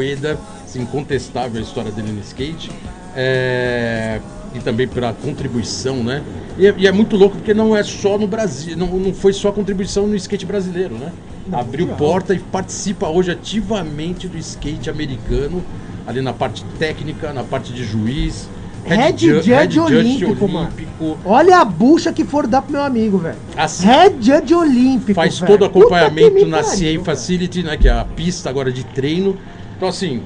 [0.64, 2.70] assim, incontestável a história dele no skate.
[3.14, 4.20] É,
[4.54, 6.22] E também pela contribuição, né?
[6.58, 9.32] E é, e é muito louco porque não é só no Brasil, não, não foi
[9.32, 11.12] só a contribuição no skate brasileiro, né?
[11.52, 15.62] Abriu porta e participa hoje ativamente do skate americano,
[16.06, 18.48] ali na parte técnica, na parte de juiz.
[18.86, 20.68] Head ju- judge olímpico, mano.
[20.68, 21.18] olímpico.
[21.24, 23.36] Olha a bucha que for dar pro meu amigo, velho.
[23.56, 25.14] Assim, Head Judge Olímpico.
[25.14, 25.52] faz velho.
[25.52, 27.02] todo acompanhamento na CA.
[27.04, 29.36] Facility, né, que é a pista agora de treino.
[29.76, 30.22] Então, assim,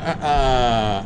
[0.00, 1.02] a, a-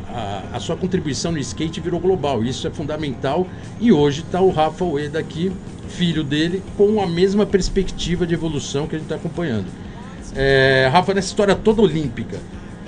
[0.52, 2.44] a- a sua contribuição no skate virou global.
[2.44, 3.46] Isso é fundamental.
[3.80, 5.50] E hoje está o Rafa Ueda aqui,
[5.88, 9.66] filho dele, com a mesma perspectiva de evolução que a gente está acompanhando.
[10.36, 12.38] É, Rafa, nessa história toda olímpica,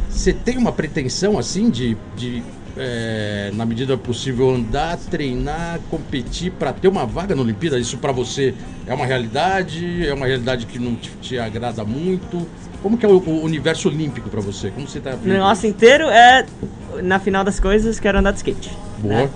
[0.08, 2.42] você tem uma pretensão assim de, de,
[2.76, 7.78] é, na medida possível, andar, treinar, competir para ter uma vaga na Olimpíada?
[7.78, 8.54] Isso para você
[8.86, 10.06] é uma realidade?
[10.06, 12.46] É uma realidade que não te, te agrada muito?
[12.82, 14.70] Como que é o, o universo olímpico para você?
[14.70, 16.46] Como você tá O negócio inteiro é,
[17.02, 18.70] na final das coisas, quero andar de skate.
[18.98, 19.30] Boa, né?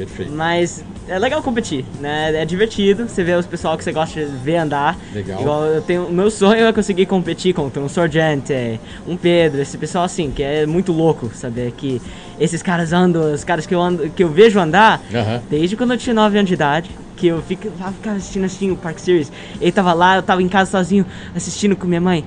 [0.00, 0.32] perfeito.
[0.32, 2.34] Mas é legal competir, né?
[2.34, 3.08] É divertido.
[3.08, 4.98] Você vê os pessoal que você gosta de ver andar.
[5.12, 5.40] Legal.
[5.40, 6.06] Igual eu tenho.
[6.06, 10.42] O meu sonho é conseguir competir contra um Sorgente, um Pedro, esse pessoal assim, que
[10.42, 12.00] é muito louco saber que
[12.40, 15.42] esses caras andam, os caras que eu, ando, que eu vejo andar Aham.
[15.50, 16.90] desde quando eu tinha 9 anos de idade.
[17.16, 19.30] Que eu fico, lá ficava assistindo assim o Park Series.
[19.60, 21.04] Ele tava lá, eu tava em casa sozinho
[21.36, 22.24] assistindo com minha mãe.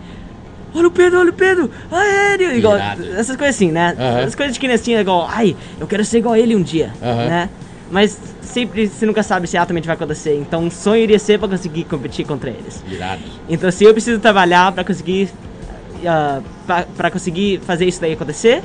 [0.76, 3.96] Olha o Pedro, olha o Pedro, ai ele, igual, essas coisas assim, né?
[3.98, 4.20] Aham.
[4.22, 7.26] Essas coisas de criancinha, igual, ai, eu quero ser igual a ele um dia, Aham.
[7.28, 7.50] né?
[7.92, 10.36] Mas sempre, você nunca sabe se realmente vai acontecer.
[10.36, 12.84] Então, um sonho iria ser pra conseguir competir contra eles.
[12.92, 13.22] Irado.
[13.48, 15.30] Então, se eu preciso trabalhar pra conseguir,
[16.06, 18.64] ah, pra, pra conseguir fazer isso daí acontecer,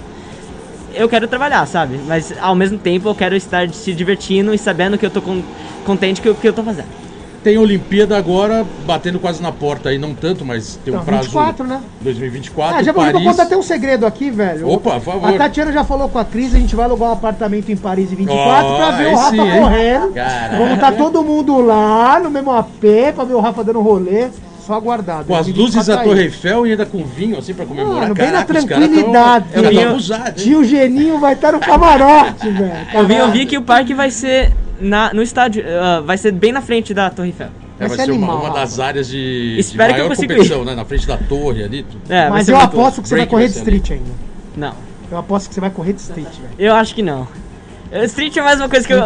[0.98, 1.98] eu quero trabalhar, sabe?
[2.06, 5.42] Mas ao mesmo tempo eu quero estar se divertindo e sabendo que eu tô con-
[5.84, 6.88] contente com o que eu tô fazendo.
[7.42, 11.22] Tem Olimpíada agora batendo quase na porta aí, não tanto, mas tem um Então, prazo.
[11.26, 11.80] 24, né?
[12.00, 12.76] 2024.
[12.76, 13.28] Ah, já vou, vou Paris.
[13.28, 14.68] contar até um segredo aqui, velho.
[14.68, 15.28] Opa, por favor.
[15.28, 18.12] A Tatiana já falou com a Cris, a gente vai alugar um apartamento em Paris
[18.12, 20.12] em 24 Ó, pra ver aí o Rafa sim, correndo.
[20.12, 20.56] Caraca.
[20.58, 24.28] Vamos estar todo mundo lá no mesmo AP pra ver o Rafa dando rolê.
[24.68, 25.24] Só aguardar.
[25.24, 26.02] Com as 2024 luzes da tá.
[26.04, 28.02] Torre Eiffel e ainda com vinho, assim, pra comemorar.
[28.02, 29.46] Mano, bem na Caraca, os caras tão- tranquilidade.
[29.54, 30.34] É Vinho- abusado, hein?
[30.36, 32.72] Tio Geninho vai estar no camarote, velho.
[32.94, 36.32] Eu vi, eu vi que o parque vai ser na, no estádio, ah, vai ser
[36.32, 37.48] bem na frente da Torre Eiffel.
[37.80, 38.60] É, vai Vai ser ser uma, animal, uma Rafa.
[38.60, 40.74] das áreas de, de Espero que eu maior consiga competição, né?
[40.74, 41.82] Na frente da torre ali.
[41.84, 42.00] tudo.
[42.12, 44.10] É, Mas eu aposto que você vai correr de street ainda.
[44.56, 44.74] Não,
[45.10, 46.50] Eu aposto que você vai correr de street, velho.
[46.58, 47.26] eu acho que não.
[48.04, 49.02] Street é mais uma coisa que eu.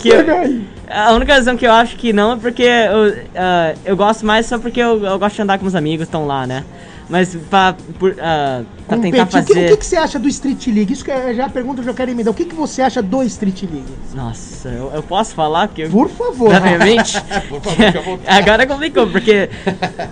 [0.00, 0.62] Que eu-.
[0.88, 4.46] A única razão que eu acho que não é porque eu, ah, eu gosto mais
[4.46, 6.64] só porque eu, eu gosto de andar com os amigos estão lá, né?
[7.08, 9.36] Mas pra, por, ah, pra tentar Compete.
[9.36, 9.66] O que- fazer.
[9.66, 10.92] O que, que você acha do Street League?
[10.92, 12.32] Isso que é já a pergunta que eu quero emendar.
[12.32, 13.92] O que, que você acha do Street League?
[14.14, 15.90] Nossa, eu, eu posso falar que eu.
[15.90, 16.50] Por favor.
[16.50, 17.20] Na minha mente.
[17.48, 18.18] Por favor.
[18.26, 19.50] Agora complicou, porque,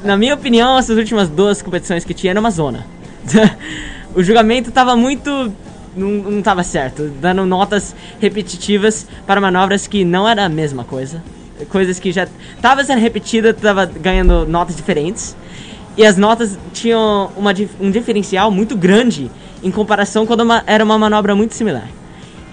[0.04, 2.86] na minha opinião, essas últimas duas competições que tinha era uma zona.
[4.14, 5.52] o julgamento tava muito.
[5.94, 11.22] Não, não tava certo, dando notas repetitivas para manobras que não era a mesma coisa.
[11.68, 12.28] Coisas que já
[12.62, 15.36] tava sendo repetida, tava ganhando notas diferentes.
[15.96, 19.30] E as notas tinham uma, um diferencial muito grande
[19.62, 21.88] em comparação quando uma- era uma manobra muito similar.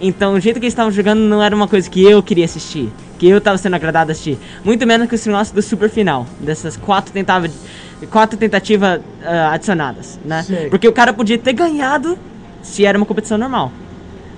[0.01, 2.91] Então, o jeito que eles estavam jogando não era uma coisa que eu queria assistir,
[3.17, 4.37] que eu tava sendo agradado a assistir.
[4.63, 7.51] Muito menos que o negócio do super final, dessas quatro tentativas
[8.11, 10.43] quatro tentativas ah, adicionadas, né?
[10.69, 12.17] Porque o cara podia ter ganhado
[12.67, 13.71] se era uma competição normal.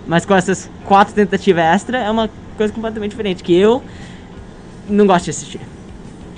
[0.08, 3.82] Mas com essas quatro tentativas extra é uma coisa completamente diferente, que eu
[4.88, 5.62] não gosto de assistir.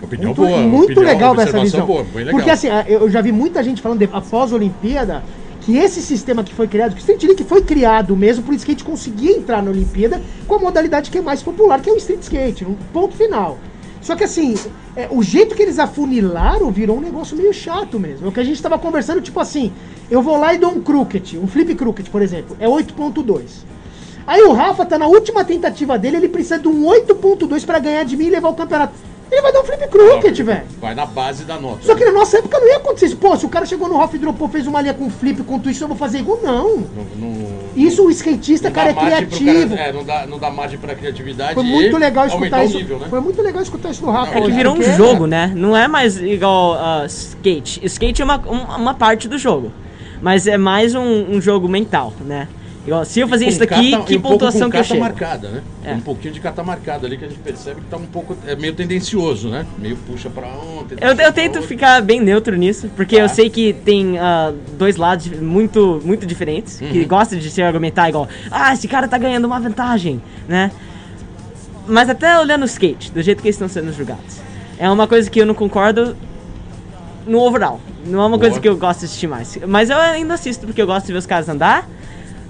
[0.02, 0.58] Opinião Muito, boa.
[0.60, 1.86] muito opinião, legal essa visão.
[1.86, 2.34] Boa, legal.
[2.34, 5.24] Porque assim, eu já vi muita gente falando de- após a Olimpíada
[5.62, 8.84] que esse sistema que foi criado, que o Street League foi criado mesmo por skate
[8.84, 12.24] conseguir entrar na Olimpíada com a modalidade que é mais popular, que é o street
[12.24, 13.60] skate, um ponto final.
[14.02, 14.56] Só que assim,
[14.96, 18.26] é, o jeito que eles afunilaram virou um negócio meio chato mesmo.
[18.26, 19.72] É o que a gente tava conversando, tipo assim,
[20.10, 23.64] eu vou lá e dou um crooked, um flip crooked, por exemplo, é 8.2.
[24.28, 28.04] Aí o Rafa tá na última tentativa dele, ele precisa de um 8.2 pra ganhar
[28.04, 28.94] de mim e levar o campeonato.
[29.32, 30.64] Ele vai dar um flip crooked, velho.
[30.82, 31.80] Vai na base da nota.
[31.84, 33.16] Só que na nossa época não ia acontecer isso.
[33.18, 35.82] Pô, se o cara chegou no Hoff dropou, fez uma linha com flip, com twist,
[35.82, 36.40] eu vou fazer igual.
[36.44, 36.78] Não.
[36.78, 39.70] Não- não- Isso o skatista, cara, é criativo.
[39.76, 42.78] cara- é, não, dá, não dá margem pra criatividade Foi e muito legal escutar isso.
[42.78, 43.08] nível, né?
[43.10, 44.36] Foi muito legal escutar isso do Rafa.
[44.36, 45.52] É É que virou um porque- jogo, né?
[45.56, 47.80] Não é mais igual ah, skate.
[47.86, 49.72] Skate é uma, um- uma parte do jogo.
[50.22, 51.02] Mas é mais um,
[51.38, 52.48] um jogo mental, né?
[53.06, 55.02] Se eu fazer isso daqui, cata- que um pontuação que eu chego?
[55.02, 55.62] marcada, né?
[55.86, 55.94] É.
[55.94, 58.36] Um pouquinho de cata marcada ali que a gente percebe que tá um pouco.
[58.48, 59.68] É meio tendencioso, né?
[59.78, 60.98] Meio puxa pra ontem.
[61.00, 63.22] Eu, eu tento ficar bem neutro nisso, porque Tá.
[63.22, 66.90] eu sei que tem ah, dois lados muito, muito diferentes, Uhum.
[66.90, 70.72] que gostam de se argumentar igual, ah, esse cara tá ganhando uma vantagem, né?
[71.88, 74.38] Mas até olhando o skate, do jeito que eles estão sendo julgados,
[74.80, 76.16] é uma coisa que eu não concordo
[77.28, 77.80] no overall.
[78.06, 78.40] Não é uma Boa.
[78.40, 79.58] coisa que eu gosto de assistir mais.
[79.68, 81.88] Mas eu ainda assisto porque eu gosto de ver os caras andar,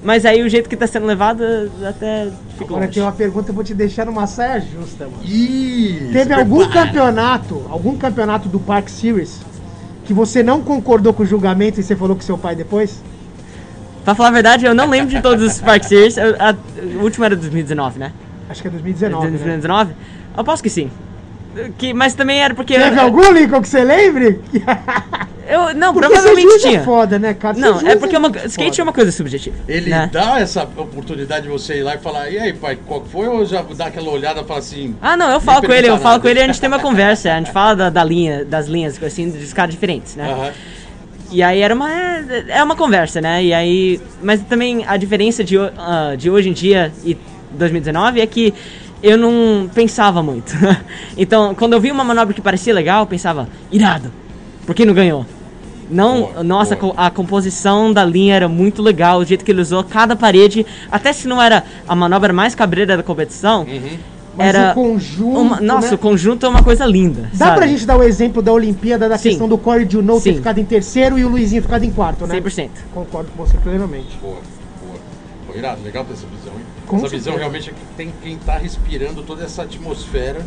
[0.03, 1.43] mas aí o jeito que tá sendo levado
[1.87, 2.93] até fica Agora longe.
[2.93, 5.23] tem uma pergunta, eu vou te deixar numa saia justa, mano.
[5.23, 6.87] Ih, Teve algum prepara.
[6.87, 9.39] campeonato, algum campeonato do Park Series
[10.05, 13.01] que você não concordou com o julgamento e você falou com seu pai depois?
[14.03, 16.17] Pra falar a verdade, eu não lembro de todos os Park Series.
[16.17, 16.55] Eu- a-
[16.99, 18.11] o último era 2019, né?
[18.49, 19.31] Acho que é 2019, né?
[19.31, 19.91] 2019?
[20.35, 20.89] Eu aposto que sim.
[21.77, 22.73] Que, mas também era porque.
[22.79, 24.39] Teve eu, algum, Lincoln, que você lembre?
[25.53, 26.79] eu- não, Porque provavelmente juiz tinha.
[26.79, 27.57] é foda, né, cara?
[27.57, 28.83] Não, juiz é porque uma, muito skate é foda.
[28.83, 29.55] uma coisa subjetiva.
[29.67, 30.09] Ele né?
[30.11, 33.27] dá essa oportunidade de você ir lá e falar, e aí, pai, qual que foi?
[33.27, 34.95] Ou já dá aquela olhada e fala assim.
[35.01, 36.79] Ah, não, eu falo com ele, eu falo com ele e a gente tem uma
[36.81, 37.33] conversa.
[37.33, 40.31] A gente fala da, da linha, das linhas, assim, dos caras diferentes, né?
[40.31, 40.51] Aham.
[41.31, 41.89] E aí era uma.
[41.89, 43.43] É, é uma conversa, né?
[43.43, 44.01] E aí.
[44.21, 47.17] Mas também a diferença de, ah, de hoje em dia e
[47.53, 48.53] 2019 é que
[49.01, 50.53] eu não pensava muito.
[51.17, 54.11] então, quando eu vi uma manobra que parecia legal, eu pensava, irado,
[54.65, 55.25] por que não ganhou?
[55.91, 56.93] Não, Boa, nossa, boa.
[56.95, 61.11] a composição da linha era muito legal, o jeito que ele usou cada parede, até
[61.11, 63.65] se não era a manobra mais cabreira da competição,
[64.37, 65.93] Mas era o conjunto, uma- nossa, né?
[65.95, 67.23] o conjunto é uma coisa linda.
[67.33, 67.57] Dá sabe?
[67.57, 69.29] pra gente dar o exemplo da Olimpíada, da Sim.
[69.29, 72.35] questão do Corey Juno ter ficado em terceiro e o Luizinho ficado em quarto, né?
[72.39, 72.69] 100%.
[72.93, 74.17] Concordo com você plenamente.
[74.21, 74.35] Boa,
[74.85, 74.99] boa.
[75.47, 76.65] Pô, irado, legal ter essa visão, hein?
[76.87, 77.29] Com essa certeza.
[77.31, 80.45] visão realmente é que tem quem tá respirando toda essa atmosfera,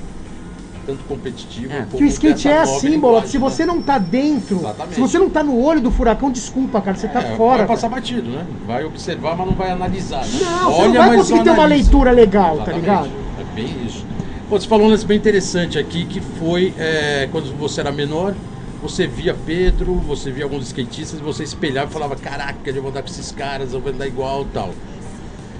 [0.86, 1.76] tanto competitiva É.
[1.82, 3.26] como Que o skate é assim, Bola.
[3.26, 3.40] Se né?
[3.40, 4.94] você não tá dentro, Exatamente.
[4.94, 7.58] se você não tá no olho do furacão, desculpa, cara, você tá É, fora.
[7.58, 8.00] Vai passar cara.
[8.00, 8.46] batido, né?
[8.66, 10.24] Vai observar, mas não vai analisar.
[10.24, 10.40] Né?
[10.40, 11.82] Não, você não vai mas conseguir ter uma analisa.
[11.84, 12.80] leitura legal, tá Exatamente.
[12.80, 13.08] ligado?
[13.40, 14.04] É bem isso.
[14.48, 18.34] Pô, você falou um lance bem interessante aqui, que foi é, quando você era menor,
[18.82, 23.00] você via Pedro, você via alguns skatistas, você espelhava e falava, caraca, eu vou andar
[23.02, 24.70] com esses caras, eu vou andar igual tal.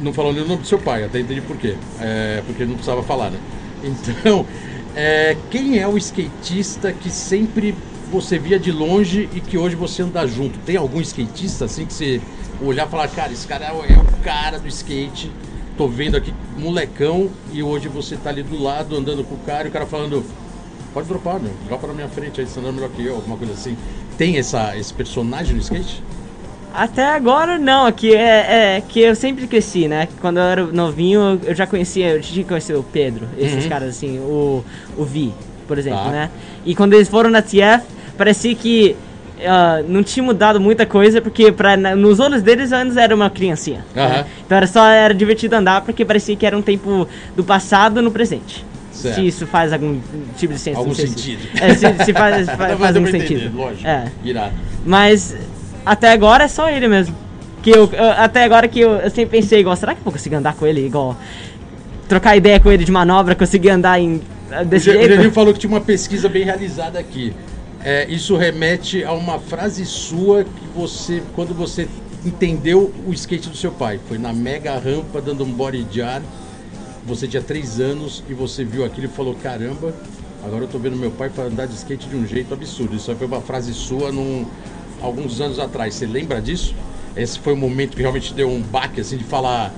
[0.00, 1.76] Não falando nem o nome do seu pai, até entendi por quê.
[2.00, 3.38] É, porque ele não precisava falar, né?
[3.82, 4.44] Então,
[4.94, 7.74] é, quem é o skatista que sempre
[8.10, 10.58] você via de longe e que hoje você anda junto?
[10.60, 12.20] Tem algum skatista assim que você
[12.62, 15.30] olhar e falar, cara, esse cara é o- é o cara do skate,
[15.76, 19.66] tô vendo aqui molecão e hoje você tá ali do lado andando com o cara
[19.66, 20.24] e o cara falando,
[20.92, 23.52] pode dropar, meu, dropa na minha frente aí, você anda melhor que eu, alguma coisa
[23.52, 23.76] assim.
[24.16, 26.02] Tem essa, esse personagem no skate?
[26.76, 30.08] Até agora não, que é, é que eu sempre cresci, né?
[30.20, 33.68] Quando eu era novinho, eu já conhecia, eu tinha que conhecer o Pedro, esses Uhum.
[33.70, 34.64] caras assim, o,
[34.96, 35.32] o Vi,
[35.68, 36.10] por exemplo, Tá.
[36.10, 36.30] né?
[36.66, 37.84] E quando eles foram na TF,
[38.18, 38.96] parecia que
[39.46, 43.14] ah, não tinha mudado muita coisa, porque pra, na- nos olhos deles eu antes era
[43.14, 43.84] uma criancinha.
[43.94, 44.04] né?
[44.06, 44.24] Aham.
[44.44, 47.06] Então era só era divertido andar, porque parecia que era um tempo
[47.36, 48.64] do passado no presente.
[48.90, 49.16] Certo.
[49.16, 49.98] se isso faz algum
[50.36, 50.78] tipo de senso.
[50.78, 51.48] Algum sei se- sentido.
[51.60, 53.40] É, se, se faz, faz, faz algum sentido.
[53.42, 53.86] entender, lógico.
[53.86, 54.04] É.
[54.24, 54.52] Irado.
[54.86, 55.36] Mas
[55.84, 57.14] até agora é só ele mesmo.
[57.62, 60.12] Que eu, eu- até agora que eu, eu sempre pensei igual, será que eu vou
[60.12, 61.16] conseguir andar com ele igual?
[62.08, 64.20] Trocar ideia com ele de manobra, conseguir andar em,
[64.60, 65.08] O desse o jeito?
[65.14, 67.32] Geninho falou que tinha uma pesquisa bem realizada aqui.
[67.82, 71.88] É, isso remete a uma frase sua que você, quando você
[72.24, 73.98] entendeu o skate do seu pai.
[74.08, 76.22] Foi na mega rampa dando um body jar.
[77.06, 79.94] Você tinha três anos e você viu aquilo e falou: caramba,
[80.44, 82.96] agora eu tô vendo meu pai andar de skate de um jeito absurdo.
[82.96, 84.46] Isso aí foi uma frase sua num,
[85.04, 85.94] alguns anos atrás.
[85.94, 86.74] Você lembra disso?
[87.16, 89.72] Esse foi o momento que realmente deu um baque assim de falar.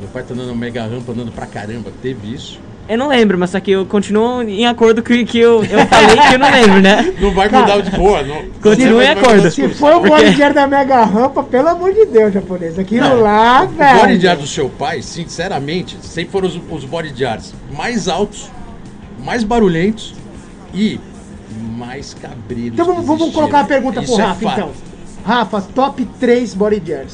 [0.00, 1.90] Meu pai tá andando mega rampa, andando pra caramba.
[2.00, 2.60] Teve isso?
[2.88, 5.86] Eu não lembro, mas só que eu continuo em acordo com o que eu, eu
[5.86, 7.14] falei que eu não lembro, né?
[7.20, 8.36] Não vai Cara, mudar o de boa, não.
[8.64, 9.46] Vai em acordo.
[9.48, 12.78] o Se for o Porque- jar da mega rampa, pelo amor de Deus, japonês.
[12.78, 14.00] Aquilo Não, lá, O velho.
[14.00, 18.48] body jar do seu pai, sinceramente, sempre foram os, os body jars mais altos,
[19.22, 20.14] mais barulhentos
[20.72, 20.98] e
[21.78, 22.72] mais cabreiros.
[22.74, 24.58] Então vamos, que vamos colocar a pergunta Isso pro é Rafa, fato.
[24.58, 24.70] então.
[25.24, 27.12] Rafa, top 3 body jars.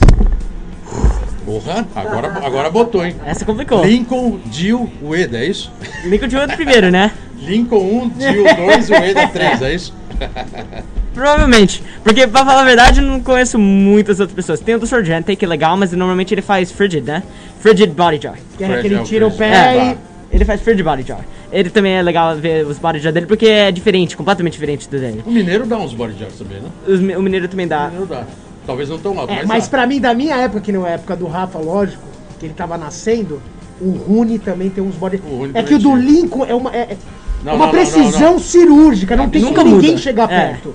[1.45, 3.15] Porra, agora, agora botou, hein?
[3.27, 3.85] Essa complicou.
[3.85, 5.71] Lincoln, Jill, Ueda, é isso?
[6.05, 7.13] Lincoln tinha outro primeiro, né?
[7.39, 7.77] Lincoln
[8.17, 9.95] 1, Jill 2, Ueda 3, é isso?
[11.13, 11.83] Provavelmente.
[12.03, 14.59] Porque, pra falar a verdade, eu não conheço muitas outras pessoas.
[14.61, 17.23] Tem o do Sorgente, que é legal, mas normalmente ele faz Frigid, né?
[17.61, 18.35] Frigid Body Jar.
[18.57, 19.47] Que é Fred aquele é o tira o pé
[19.77, 19.93] É.
[19.93, 20.14] e.
[20.35, 21.25] Ele faz Frigid Body Jar.
[21.53, 24.99] Ele também é legal ver os body jar dele, porque é diferente, completamente diferente do
[24.99, 25.23] dele.
[25.25, 26.69] O Mineiro dá uns body jars também, né?
[26.89, 27.85] Os o Mineiro também O dá.
[27.87, 28.25] Mineiro dá.
[28.67, 29.71] Talvez não tão alto, É, mas, mas dá.
[29.71, 32.03] pra mim, da minha época, que não é época do Rafa, lógico,
[32.41, 33.41] que ele tava nascendo,
[33.81, 35.23] o Rune também tem uns body.
[35.25, 35.95] O É que o do.
[35.95, 36.97] Lincoln é uma, é, é
[37.45, 38.39] Não, uma não, precisão não, não.
[38.41, 40.03] cirúrgica, não tem Nunca como ninguém muda.
[40.03, 40.49] chegar É.
[40.49, 40.75] perto.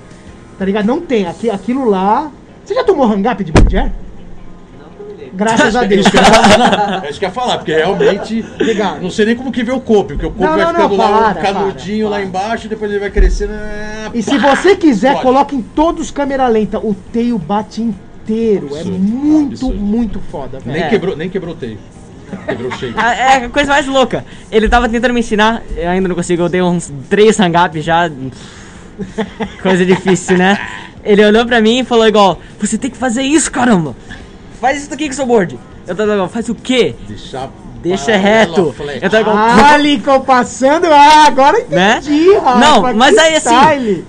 [0.58, 0.86] Tá ligado?
[0.86, 1.26] Não tem.
[1.28, 2.32] Aqui, aquilo lá.
[2.64, 3.92] Você já tomou hang-up de body jar?
[4.80, 5.29] Não que eu me lembro.
[5.40, 6.06] Graças a Deus.
[6.12, 8.46] Falar, é isso que eu ia falar, porque realmente.
[8.56, 9.02] Obrigado.
[9.02, 10.98] Não sei nem como que vê o corpo, porque o corpo Não, vai não, ficando
[10.98, 13.54] não, lá para, um canudinho lá embaixo, depois ele vai crescendo.
[13.54, 14.56] ah, E se pá!
[14.56, 15.24] você quiser, Pode.
[15.24, 16.78] coloque em todos câmera lenta.
[16.80, 18.68] O teio bate inteiro.
[18.76, 19.80] É Absurdo, muito, absurdo.
[19.80, 20.72] muito foda, velho.
[20.78, 20.90] Nem, É.
[20.90, 21.78] quebrou, nem quebrou o teio.
[22.46, 22.94] Quebrou o shape.
[23.00, 24.24] É a coisa mais louca.
[24.52, 28.10] Ele tava tentando me ensinar, eu ainda não consigo, eu dei uns três hang-up já.
[29.62, 30.60] Coisa difícil, né?
[31.04, 33.96] Ele olhou pra mim e falou igual, você tem que fazer isso, caramba!
[34.60, 35.60] Faz isso aqui com o seu board.
[35.88, 36.96] Eu tava igual, faz o quê?
[37.08, 37.50] Deixar
[37.82, 38.76] Deixa reto.
[39.02, 40.86] Eu tava igual, Ah, Lincoln passando.
[40.88, 42.00] Ah, agora Né?
[42.02, 42.60] entendi, Rafa.
[42.60, 44.06] Não, mas aí, assim, style.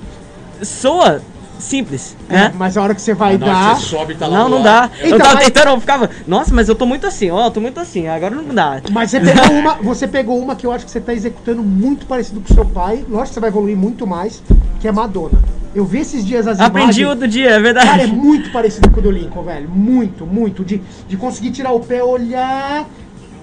[0.62, 1.22] soa
[1.60, 2.52] simples, É, né?
[2.56, 3.74] mas a hora que você vai Na hora dar.
[3.76, 4.90] que você sobe, tá lá Não, não dá.
[4.98, 7.46] É- Eu Então, tava mas- tentando, eu ficava, nossa, mas eu tô muito assim, ó,
[7.46, 8.80] eu tô muito assim, agora não dá.
[8.90, 12.06] Mas você pegou uma, você pegou uma que eu acho que você tá executando muito
[12.06, 13.04] parecido com o seu pai.
[13.08, 14.42] Lógico que você vai evoluir muito mais,
[14.80, 15.38] que é Madonna.
[15.72, 17.08] Eu vi esses dias as Aprendi imagens.
[17.08, 17.86] outro dia, é verdade.
[17.86, 19.68] Cara, é muito parecido com o do Lincoln, velho.
[19.68, 20.64] Muito, muito.
[20.64, 22.86] De, de conseguir tirar o pé, olhar.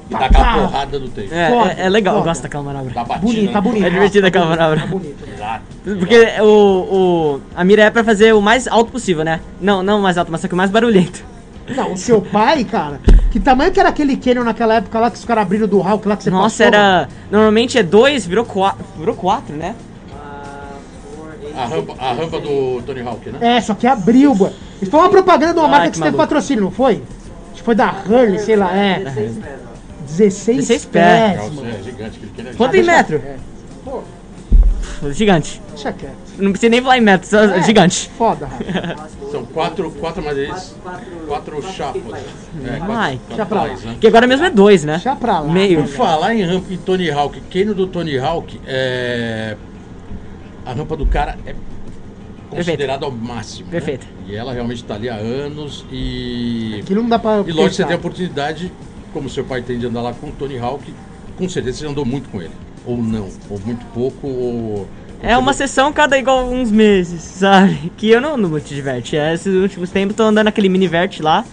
[0.10, 1.34] E dá aquela porrada no teio.
[1.34, 2.30] É, Foda, é, é legal, eu foda.
[2.32, 2.94] gosto daquela manobra.
[2.94, 3.26] Dá batida.
[3.28, 3.62] Bonito, tá né?
[3.70, 3.86] bonito.
[3.86, 4.80] É divertida aquela tá bonito, palavra.
[4.82, 5.34] Tá bonito.
[5.34, 5.64] Exato.
[6.00, 9.42] Porque o, o, a mira é pra fazer o mais alto possível, né?
[9.60, 11.24] Não, não o mais alto, mas só que o mais barulhento.
[11.76, 13.02] Não, o seu pai, cara.
[13.32, 16.08] Que tamanho que era aquele Canyon naquela época lá que os caras abriram do Hulk
[16.08, 16.66] lá que você Nossa, passou?
[16.80, 17.10] era.
[17.30, 18.86] Normalmente é dois, virou quatro.
[18.98, 19.76] Virou quatro, né?
[21.56, 23.58] A rampa, a rampa do Tony Hawk, né?
[23.58, 24.52] É, só que abriu, bo-
[24.82, 27.02] Isso foi uma propaganda de uma Ai, marca que que você teve patrocínio, não foi?
[27.52, 29.04] Acho que foi da Hurley, sei lá, é.
[30.08, 30.58] 16 pés, ó.
[30.58, 31.54] 16, 16 pés, pés.
[31.54, 31.70] mano.
[31.70, 32.20] É gigante.
[32.34, 33.16] aquele é Quanto em metro?
[33.18, 33.36] É.
[33.84, 34.02] Pô,
[35.12, 35.62] Gigante.
[35.70, 36.16] deixa quieto.
[36.40, 38.10] Não precisa nem falar em metro, só É, gigante.
[38.18, 39.10] Foda, Rafa.
[39.32, 42.02] São quatro, quatro madeiras, Quatro, quatro quatro chapas.
[42.02, 42.24] pés.
[42.66, 43.96] É, Ai, quatro, quatro né?
[44.02, 44.94] Que agora mesmo é dois, né?
[44.94, 45.52] Deixa pra lá.
[45.54, 45.82] Meio.
[45.84, 49.56] Por falar em rampa em Tony Hawk, Keno do Tony Hawk, é...
[50.66, 51.54] a rampa do cara é
[52.50, 53.66] considerada ao máximo.
[53.66, 53.72] né?
[53.72, 54.08] Perfeito.
[54.26, 56.80] E ela realmente tá ali há anos e.
[56.82, 57.34] Aquilo não dá pra.
[57.46, 57.86] E lógico, você pensar.
[57.86, 58.72] tem a oportunidade,
[59.18, 60.94] como seu pai tem de andar lá com o Tony Hawk,
[61.36, 62.52] com certeza você andou muito com ele.
[62.86, 64.88] Ou não, ou muito pouco, ou.
[65.22, 67.92] É uma sessão cada igual uns meses, sabe?
[67.98, 69.18] Que eu não muito de diverte.
[69.18, 71.44] É, esses últimos tempos tô andando aquele mini vert lá.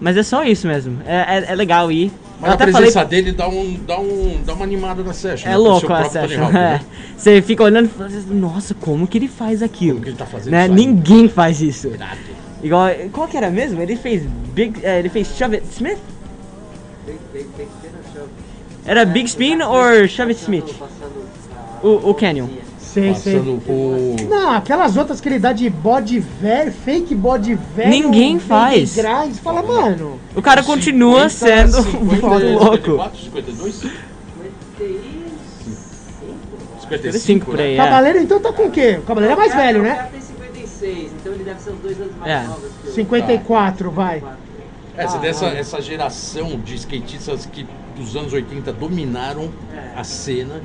[0.00, 0.98] Mas é só isso mesmo.
[1.06, 2.10] É, é, é legal ir.
[2.40, 3.08] Mas eu a até presença falei.
[3.08, 5.46] dele dá, um, dá, um, dá uma animada na session.
[5.46, 5.56] É né?
[5.56, 6.42] Louco a session.
[6.42, 6.60] Hawk, é.
[6.60, 6.80] né?
[7.16, 9.92] Você fica olhando e fala, nossa, como que ele faz aquilo?
[9.92, 10.64] Como que ele tá fazendo né?
[10.64, 10.74] isso?
[10.74, 11.86] Ninguém faz isso.
[11.86, 12.18] Irado.
[12.62, 13.80] Igual, qual que era mesmo?
[13.80, 15.98] Ele fez Big, é, ele fez It Smith?
[18.84, 20.74] Era Big Spin ou It Smith?
[21.82, 22.46] O, o Canyon.
[22.78, 23.38] Sei, sei.
[23.38, 24.16] Passando o.
[24.28, 27.88] Não, aquelas outras que ele dá de bode velho, fake bode velho.
[27.90, 28.94] Ninguém faz.
[28.96, 30.18] Grind, fala, mano.
[30.36, 32.76] O cara continua 50, sendo 50, um louco.
[32.76, 33.74] 54, 52?
[33.74, 34.02] 55
[36.80, 37.76] 55 por aí, é.
[37.76, 38.98] Cavaleiro então tá com o quê?
[38.98, 39.94] O Cavaleiro é mais velho, O né?
[39.94, 42.46] cara tem 56, então ele deve ser uns dois anos mais É.
[42.46, 42.92] novos que eu.
[42.92, 44.16] 54, vai.
[44.16, 44.41] É, você Ah, tem
[44.96, 45.54] essa, ah.
[45.54, 47.66] essa geração de skatistas que
[47.96, 49.98] dos anos 80 dominaram É.
[49.98, 50.60] a cena.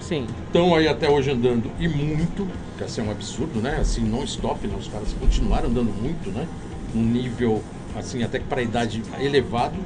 [0.00, 0.26] Sim.
[0.46, 3.78] Estão aí até hoje andando e muito, que assim é um absurdo, né?
[3.80, 4.74] Assim, não stop, né?
[4.78, 6.46] Os caras continuaram andando muito, né?
[6.94, 7.62] Num nível,
[7.94, 9.76] assim, até que para a idade elevado.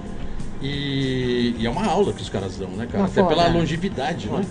[0.63, 3.01] E, e é uma aula que os caras dão, né, cara?
[3.01, 3.53] Uma até foda, pela é.
[3.53, 4.45] longevidade, né?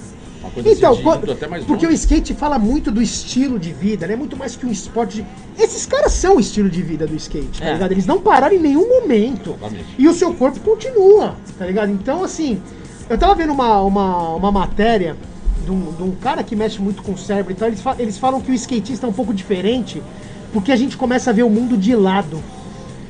[0.44, 2.02] Uma coisa Então, assim, de co- indo até mais porque o longe.
[2.02, 4.16] skate fala muito do estilo de vida, né?
[4.16, 5.26] Muito mais que um esporte de...
[5.64, 7.74] Esses caras são o estilo de vida do skate, tá É.
[7.74, 7.92] ligado?
[7.94, 9.52] Eles não pararam em nenhum momento.
[9.52, 9.86] Exatamente.
[9.98, 11.92] E o seu corpo continua, tá ligado?
[11.92, 12.62] Então, assim,
[13.10, 15.16] eu tava vendo uma, uma, uma matéria
[15.64, 18.18] de um, de um cara que mexe muito com o cérebro, então eles, fa- eles
[18.18, 20.04] falam que o skatista é um pouco diferente,
[20.52, 22.44] porque a gente começa a ver o mundo de lado.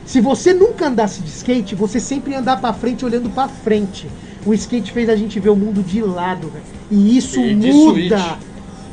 [0.05, 4.07] Se você nunca andasse de skate, você sempre ia andar pra frente olhando pra frente.
[4.45, 6.65] O skate fez a gente ver o mundo de lado, velho.
[6.91, 8.17] E isso E muda.
[8.17, 8.37] switch.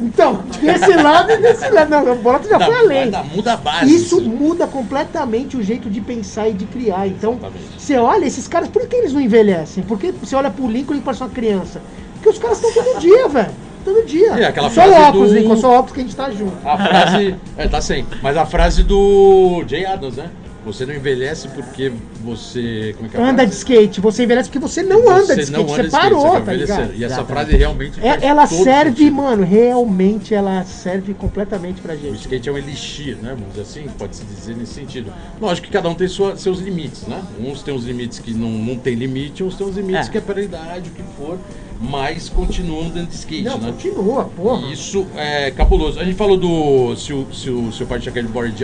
[0.02, 1.90] Então, desse lado e desse lado.
[1.90, 3.10] Não, o Boloto já Da- foi além.
[3.10, 3.94] da- muda a base.
[3.94, 7.06] Isso muda completamente o jeito de pensar e de criar.
[7.06, 7.64] Então, Exatamente.
[7.78, 9.82] você olha esses caras, por que eles não envelhecem?
[9.84, 11.82] Por que você olha pro Lincoln e parece uma criança?
[12.14, 13.50] Porque os caras estão todo dia, velho.
[13.84, 14.30] Todo dia.
[14.32, 16.52] É, aquela só frase óculos, do- Lincoln, só óculos que a gente tá junto.
[16.66, 17.34] A frase.
[17.58, 18.06] É, tá sem.
[18.22, 20.30] Mas a frase do Jay Adams, né?
[20.64, 21.90] Você não envelhece porque
[22.22, 22.94] você.
[23.14, 25.68] É é Anda de skate, você envelhece porque você não anda de Você skate, anda
[25.68, 26.80] você de skate, parou, vai tá ligado?
[26.92, 27.26] E essa Exatamente.
[27.26, 28.00] frase realmente.
[28.06, 29.14] É, ela serve, sentido.
[29.16, 32.20] mano, realmente ela serve completamente pra O gente.
[32.20, 33.30] skate é um elixir, né?
[33.30, 35.10] Vamos dizer assim, pode-se dizer nesse sentido.
[35.40, 37.22] Lógico que cada um tem sua- seus limites, né?
[37.40, 40.10] Uns têm os limites que não, não tem limite, uns têm os limites É.
[40.10, 41.38] que é pela idade, o que for,
[41.80, 43.72] mas continuam dando de skate, Não, né?
[43.72, 44.66] continua, porra.
[44.68, 45.98] E isso é cabuloso.
[45.98, 46.94] A gente falou do.
[46.96, 48.54] Se o, se o seu pai tinha aquele board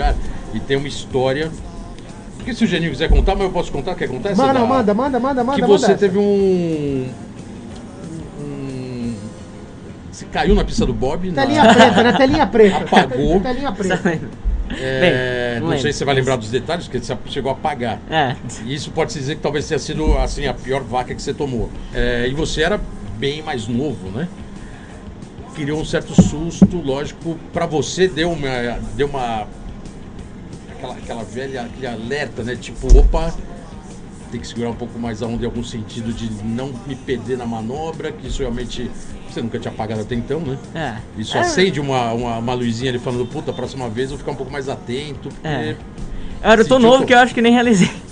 [0.53, 1.51] e tem uma história.
[2.47, 3.97] Porque se o Geninho quiser contar, mas eu posso contar?
[3.97, 5.57] Quer contar essa Manda, da- manda, manda, manda, manda.
[5.57, 5.97] Que manda você essa.
[5.97, 7.09] teve um.
[8.39, 9.15] um
[10.13, 11.29] você caiu na pista do Bob.
[11.33, 12.77] na- Telinha preta, na telinha preta.
[12.77, 13.41] Apagou.
[13.41, 14.21] Telinha preta.
[14.79, 17.55] É, Bem, não, não sei se você vai lembrar dos detalhes, porque você chegou a
[17.55, 17.99] apagar.
[18.09, 18.37] É.
[18.65, 21.35] E isso pode se dizer que talvez tenha sido assim, a pior vaca que você
[21.35, 21.69] tomou.
[21.93, 22.81] É, e você era
[23.19, 24.29] bem mais novo, né?
[25.57, 28.79] Criou um certo susto, lógico, pra você deu uma.
[28.95, 29.49] Deu uma.
[30.93, 31.63] Aquela, aquela velha.
[31.63, 32.57] aquele alerta, né?
[32.57, 33.33] Tipo, opa,
[34.31, 37.39] tem que segurar um pouco mais a onda em algum sentido de não me perder
[37.39, 38.91] na manobra, que isso realmente.
[39.31, 40.57] Você nunca tinha apagado até então, né?
[40.75, 41.21] É.
[41.21, 44.19] Isso É, acende uma, uma, uma luzinha ali falando, puta, a próxima vez eu vou
[44.19, 45.47] ficar um pouco mais atento, porque.
[45.47, 45.77] É.
[46.43, 47.91] Eu era tão Sentiu novo que eu acho que nem realizei.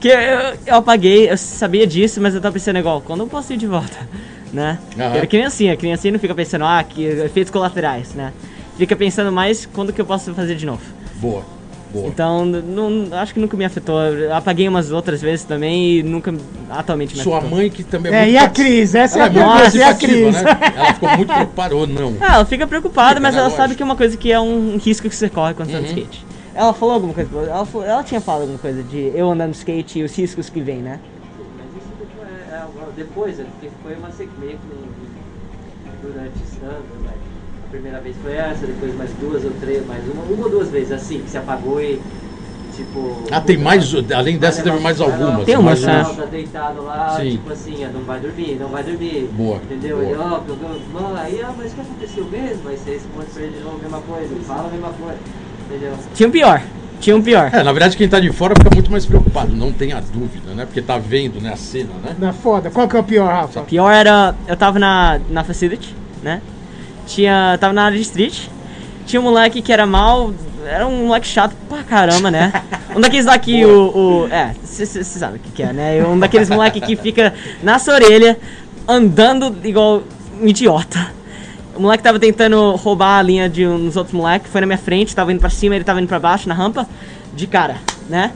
[0.00, 3.52] Que eu, eu apaguei, eu sabia disso, mas eu tava pensando igual, quando eu posso
[3.52, 3.96] ir de volta,
[4.52, 4.78] né?
[4.96, 8.32] Eu era criancinha, criancinha não fica pensando, ah, que efeitos colaterais, né?
[8.78, 10.82] Fica pensando mais quando que eu posso fazer de novo.
[11.16, 11.44] Boa,
[11.92, 12.08] boa.
[12.08, 13.96] Então, não, acho que nunca me afetou.
[14.32, 16.34] Apaguei umas outras vezes também e nunca
[16.70, 17.56] atualmente me Sua afetou.
[17.58, 18.94] mãe que também é, É, muito e a Cris?
[18.94, 20.42] Essa é Ela a é muito pergunta, e a participativa, Cris?
[20.42, 20.72] né?
[20.76, 22.14] Ela ficou muito preocupada ou não.
[22.20, 23.40] Ah, ela fica preocupada, Fica, mas né?
[23.40, 23.62] ela Lógico.
[23.62, 25.86] sabe que é uma coisa que é um risco que você corre quando você anda
[25.88, 25.98] de Uhum.
[26.00, 26.26] skate.
[26.54, 29.56] Ela falou alguma coisa, ela, falou- ela tinha falado alguma coisa de eu andando de
[29.58, 31.00] skate e os riscos que vem, né?
[31.56, 32.64] Mas isso depois, é, é,
[32.96, 34.58] depois é, porque foi uma sequência
[36.02, 37.11] durante esse ano, né?
[37.72, 40.92] Primeira vez foi essa, depois mais duas ou três, mais uma, uma ou duas vezes
[40.92, 41.98] assim, que se apagou e
[42.76, 43.22] tipo.
[43.30, 45.46] Ah, tem mais, além dessa teve mais algumas.
[45.46, 45.72] Tem né?
[45.72, 45.80] uns.
[45.80, 47.30] Tá deitado lá, Sim.
[47.30, 49.26] tipo assim, ah, não vai dormir, não vai dormir.
[49.32, 49.96] Boa, Entendeu?
[49.96, 50.10] boa.
[50.10, 52.68] E ó, pegou, mano, aí, ah, mas o que aconteceu mesmo?
[52.68, 55.18] Aí você responde pra ele de novo a mesma coisa, fala a mesma coisa.
[55.70, 55.94] Entendeu?
[56.14, 56.62] Tinha um pior,
[57.00, 57.50] tinha um pior.
[57.54, 60.66] É, na verdade quem tá de fora fica muito mais preocupado, não tenha dúvida, né?
[60.66, 62.14] Porque tá vendo, né, a cena, né?
[62.18, 62.70] Na foda.
[62.70, 63.62] Qual que é o pior, Rafa?
[63.62, 66.42] Pior era, eu tava na, na facility, né?
[67.06, 68.48] Tinha, tava na área de street.
[69.06, 70.32] Tinha um moleque que era mal,
[70.64, 72.52] era um moleque chato pra caramba, né?
[72.94, 76.06] Um daqueles lá que o, o é, você sabe o que, que é, né?
[76.06, 77.32] Um daqueles moleque que fica
[77.62, 78.38] na sua orelha,
[78.86, 80.02] andando igual
[80.38, 81.10] um idiota.
[81.74, 85.16] O moleque tava tentando roubar a linha de uns outros moleques, foi na minha frente,
[85.16, 86.86] tava indo pra cima, ele tava indo pra baixo, na rampa,
[87.34, 87.76] de cara,
[88.10, 88.32] né?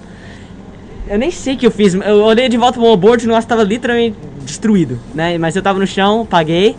[1.06, 1.94] Eu nem sei o que eu fiz.
[1.94, 5.36] Eu olhei de volta pro board e o negócio tava literalmente destruído, né?
[5.36, 6.76] Mas eu tava no chão, paguei.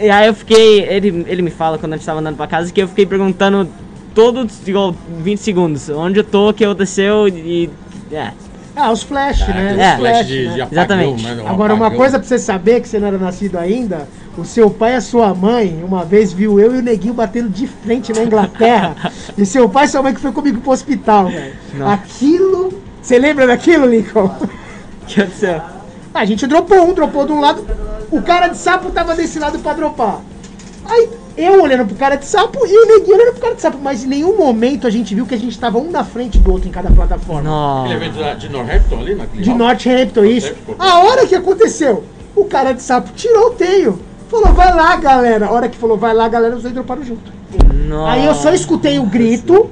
[0.00, 0.80] E aí eu fiquei.
[0.82, 3.68] Ele, ele me fala quando a gente tava andando pra casa que eu fiquei perguntando
[4.14, 7.68] todos, igual, 20 segundos, onde eu tô, o que aconteceu e.
[8.10, 8.30] É.
[8.74, 9.46] Ah, os flash, né?
[9.48, 9.96] Aquele Os É.
[9.96, 10.54] flash flash, de, né?
[10.54, 11.24] de apagão, Exatamente.
[11.26, 11.42] né?
[11.42, 14.70] Um Agora, uma coisa pra você saber que você não era nascido ainda, o seu
[14.70, 18.12] pai e a sua mãe, uma vez viu eu e o neguinho batendo de frente
[18.12, 18.96] na Inglaterra.
[19.36, 21.52] e seu pai e sua mãe que foi comigo pro hospital, velho.
[21.86, 22.72] Aquilo.
[23.02, 24.26] Você lembra daquilo, Lincoln?
[24.26, 24.48] O
[25.06, 25.60] que aconteceu?
[26.14, 27.64] A gente dropou um, dropou de um lado.
[28.10, 30.20] O cara de sapo tava desse lado pra dropar.
[30.84, 33.78] Aí eu olhando pro cara de sapo e o neguinho olhando pro cara de sapo.
[33.80, 36.52] Mas em nenhum momento a gente viu que a gente tava um na frente do
[36.52, 37.40] outro em cada plataforma.
[37.84, 38.02] Aquele Não.
[38.06, 39.54] evento da- de Northampton ali, naquele De?
[39.54, 40.54] Northampton, isso.
[40.78, 42.04] A hora que aconteceu,
[42.34, 44.00] o cara de sapo tirou o teio.
[44.28, 45.46] Falou, vai lá, galera.
[45.46, 47.32] A hora que falou, vai lá, galera, os dois droparam junto.
[47.88, 48.12] Nossa.
[48.12, 49.68] Aí eu só escutei o grito.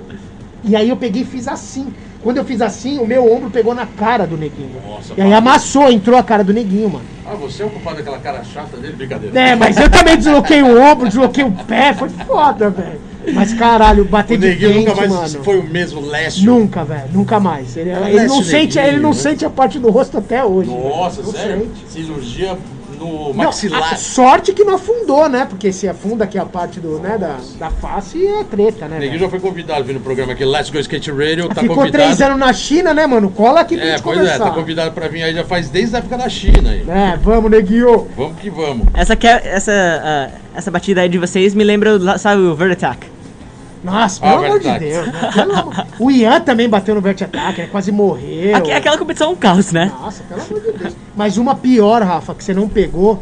[0.64, 1.92] E aí eu peguei e fiz assim.
[2.22, 4.70] Quando eu fiz assim, o meu ombro pegou na cara do neguinho.
[4.86, 7.04] Nossa, e aí amassou, entrou a cara do neguinho, mano.
[7.24, 8.94] Ah, você é o culpado daquela cara chata dele?
[8.94, 9.38] Brincadeira.
[9.38, 13.00] É, mas eu também desloquei o ombro, desloquei o pé, foi foda, velho.
[13.32, 15.44] Mas caralho, bater O de Neguinho frente, nunca mais mano.
[15.44, 16.44] foi o mesmo Lécio.
[16.46, 17.76] Nunca, velho, nunca mais.
[17.76, 19.16] Ele, ele não sente, Neguinho, ele não né?
[19.16, 20.70] sente a parte do rosto até hoje.
[20.70, 21.70] Nossa, sério?
[21.88, 22.56] Cirurgia
[22.98, 23.92] no Não, maxilar.
[23.94, 25.46] a sorte que não afundou, né?
[25.48, 28.96] Porque se afunda aqui a parte do, né, da, da face é treta, né?
[28.96, 31.76] O Neguinho já foi convidado vir no programa aqui, Let's Go Skate Radio, tá Ficou
[31.76, 32.02] convidado.
[32.04, 33.30] três anos na China, né, mano?
[33.30, 34.44] Cola aqui pra É, gente pois é, conversar.
[34.44, 36.84] tá convidado pra vir aí já faz desde a época da China aí.
[36.88, 38.08] É, vamos, neguinho.
[38.16, 38.86] Vamos que vamos.
[38.94, 42.78] Essa, que é- essa, ah, essa batida aí de vocês me lembra, sabe, o Vert
[43.82, 44.78] Nossa, Ah, pelo amor de.
[44.78, 45.06] Deus.
[45.06, 45.30] né?
[45.34, 45.54] Pelo
[46.00, 47.68] O Ian também bateu no Vert Attack, né?
[47.70, 48.56] Quase morreu.
[48.56, 49.92] Aqui- Aquela competição é um caos, né?
[50.00, 50.96] Nossa, pelo amor de Deus.
[51.16, 53.20] Mas uma pior, Rafa, que você não pegou,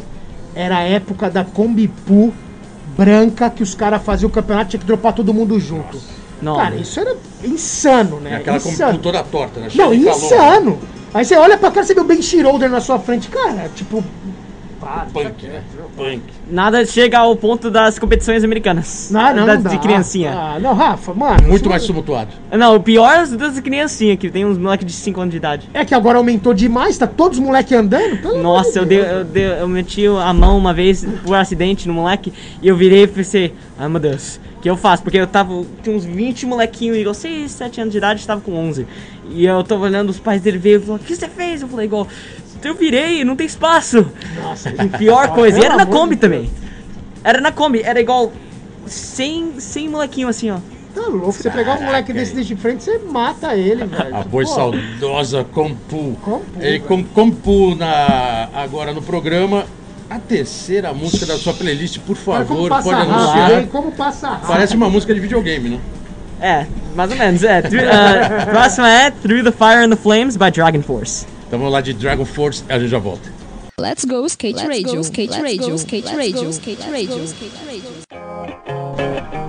[0.55, 2.33] era a época da Kombi Poo
[2.97, 5.99] branca, que os caras faziam o campeonato, tinha que dropar todo mundo junto.
[6.41, 6.57] Não.
[6.57, 8.33] Cara, isso era insano, né?
[8.33, 8.99] É aquela insano.
[8.99, 9.69] toda torta, né?
[9.75, 10.17] Não, de calor.
[10.19, 10.79] insano.
[11.13, 13.29] Aí você olha pra cara, você vê o Ben Schroeder na sua frente.
[13.29, 14.03] Cara, tipo...
[14.81, 15.63] Para, Punk, né?
[15.97, 16.21] Punk.
[16.49, 19.09] Nada chega ao ponto das competições americanas.
[19.11, 20.33] Não, não, das não de criancinha.
[20.33, 21.49] Ah, não, Rafa, mano.
[21.49, 22.31] Muito mais tumultuado.
[22.53, 25.39] Não, o pior é das de criancinha, que tem uns moleques de 5 anos de
[25.39, 25.69] idade.
[25.73, 28.19] É que agora aumentou demais, tá todos os moleques andando.
[28.19, 31.95] Pelo Nossa, eu, dei, eu, dei, eu meti a mão uma vez por acidente no
[31.95, 32.33] moleque
[32.63, 35.03] e eu virei e pensei, ai meu Deus, o que eu faço?
[35.03, 38.53] Porque eu tava, tinha uns 20 molequinhos, igual 6, 7 anos de idade, estava com
[38.53, 38.87] 11.
[39.31, 41.63] E eu tava olhando, os pais dele veio e falou, o que você fez?
[41.63, 42.07] Eu falei, igual,
[42.63, 44.11] eu virei, não tem espaço.
[44.43, 46.51] Nossa, Pior coisa, e era na Kombi também.
[47.23, 48.33] Era na Kombi, era igual
[48.87, 50.59] 100, 100 molequinho assim, ó.
[50.95, 54.17] Tá louco, você pegar um moleque desse de frente, você mata ele, velho.
[54.17, 56.17] A boi Pô, saudosa Compu.
[56.23, 59.67] Compu, E com Compu na, agora no programa.
[60.09, 63.67] A terceira música da sua playlist, por favor, pode anunciar.
[63.67, 64.47] Como passa rápido.
[64.47, 65.81] Parece uma música de videogame, né?
[66.41, 67.61] É, mais ou menos, é.
[67.61, 71.27] Uh, próxima é Through the Fire and the Flames by Dragon Force.
[71.47, 73.31] Então vamos lá de Dragon Force, a gente já volta.
[73.81, 78.17] Let's go skate radio, skate radio, skate radio, skate radio, skate radio.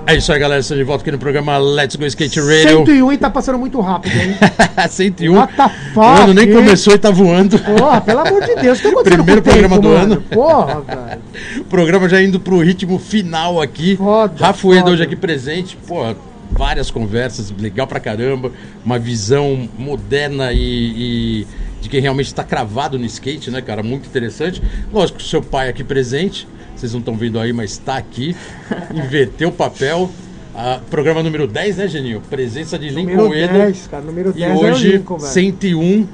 [0.06, 0.60] É isso aí, galera.
[0.60, 2.78] Estamos de volta aqui no programa Let's Go Skate Radio.
[2.86, 4.34] 101 e tá passando muito rápido, hein?
[4.88, 5.34] 101.
[5.34, 7.58] What the fuck, o ano nem começou e tá voando.
[7.58, 10.14] Porra, pelo amor de Deus, o que tá Primeiro com o tempo, programa do mano?
[10.14, 10.22] ano.
[10.22, 11.22] Porra, velho.
[11.60, 13.96] O programa já indo pro ritmo final aqui.
[13.96, 14.90] Foda, foda.
[14.90, 15.76] hoje aqui presente.
[15.86, 16.14] Pô,
[16.50, 18.50] várias conversas, legal pra caramba.
[18.84, 21.46] Uma visão moderna e, e
[21.80, 23.82] de quem realmente está cravado no skate, né, cara?
[23.82, 24.62] Muito interessante.
[24.92, 26.46] Lógico, seu pai aqui presente.
[26.76, 28.36] Vocês não estão vendo aí, mas está aqui.
[28.94, 30.10] Inverteu o papel.
[30.54, 32.20] Ah, programa número 10, né, Geninho?
[32.28, 33.52] Presença de Lincoln Número Ueda.
[33.52, 34.02] 10, cara.
[34.04, 35.32] Número E 10 é o hoje, Lincoln, velho.
[35.32, 36.08] 101.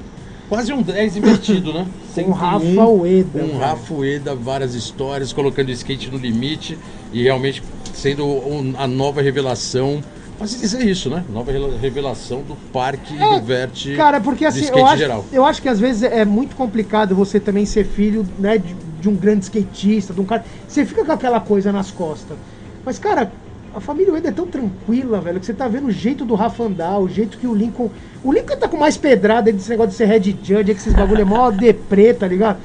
[0.47, 1.87] Quase um 10 invertido, né?
[2.13, 3.57] Com Rafa Ueda, Com velho.
[3.57, 6.77] Rafa Ueda, várias histórias, colocando o skate no limite
[7.11, 7.63] e realmente
[7.93, 10.03] sendo um- a nova revelação.
[10.37, 11.23] Pode dizer isso, né?
[11.29, 15.25] Nova revelação do parque É, do Vert Cara, porque assim, eu acho, geral.
[15.31, 19.07] eu acho que às vezes é muito complicado você também ser filho né, de, de
[19.09, 20.43] um grande skatista, de um cara.
[20.67, 22.37] Você fica com aquela coisa nas costas.
[22.85, 23.31] Mas, cara,
[23.73, 26.63] a família Ueda é tão tranquila, velho, que você tá vendo o jeito do Rafa
[26.63, 27.89] andar, o jeito que o Lincoln.
[28.23, 31.21] O Lincoln tá com mais pedrada desse negócio de ser head judge, que esses bagulho
[31.21, 32.59] é mó deprê, tá ligado?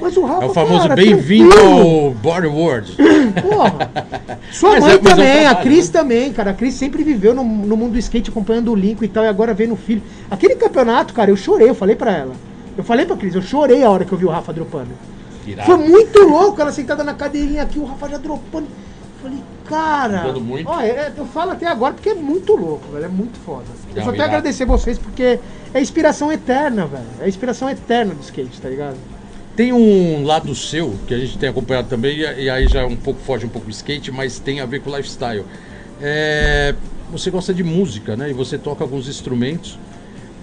[0.00, 0.44] Mas o Rafa.
[0.44, 2.96] É o famoso bem-vindo ao Body World.
[3.42, 3.90] Porra.
[4.52, 6.00] Sua Mas mãe é- é também, a trabalho, Cris né?
[6.00, 6.50] também, cara.
[6.52, 9.28] A Cris sempre viveu no, no mundo do skate acompanhando o Lincoln e tal, e
[9.28, 10.02] agora vendo o filho.
[10.30, 12.32] Aquele campeonato, cara, eu chorei, eu falei pra ela.
[12.76, 14.90] Eu falei pra Cris, eu chorei a hora que eu vi o Rafa dropando.
[15.46, 15.66] Irado.
[15.66, 18.66] Foi muito louco, ela sentada na cadeirinha aqui, o Rafa já dropando.
[18.66, 20.20] Eu falei, cara.
[20.22, 20.68] Andando muito.
[20.70, 23.04] Ó, é- eu falo até agora porque é muito louco, velho.
[23.06, 23.64] É muito foda.
[23.90, 24.28] Eu Não, só tenho a irado.
[24.36, 25.40] agradecer vocês porque
[25.74, 27.02] é inspiração eterna, velho.
[27.20, 28.96] É inspiração eterna do skate, tá ligado?
[29.58, 32.94] Tem um lado seu que a gente tem acompanhado também, e aí já é um
[32.94, 35.44] pouco foge um pouco do skate, mas tem a ver com lifestyle.
[36.00, 36.76] É,
[37.10, 38.30] você gosta de música, né?
[38.30, 39.76] E você toca alguns instrumentos.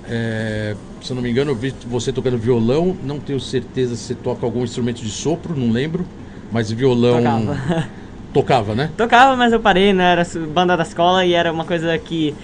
[0.09, 2.93] É, se eu não me engano, eu vi você tocando violão.
[3.05, 6.05] Não tenho certeza se você toca algum instrumento de sopro, não lembro.
[6.51, 7.15] Mas violão.
[7.15, 7.87] Tocava.
[8.33, 8.91] Tocava, né?
[8.97, 10.11] Tocava, mas eu parei, né?
[10.11, 12.35] Era banda da escola e era uma coisa que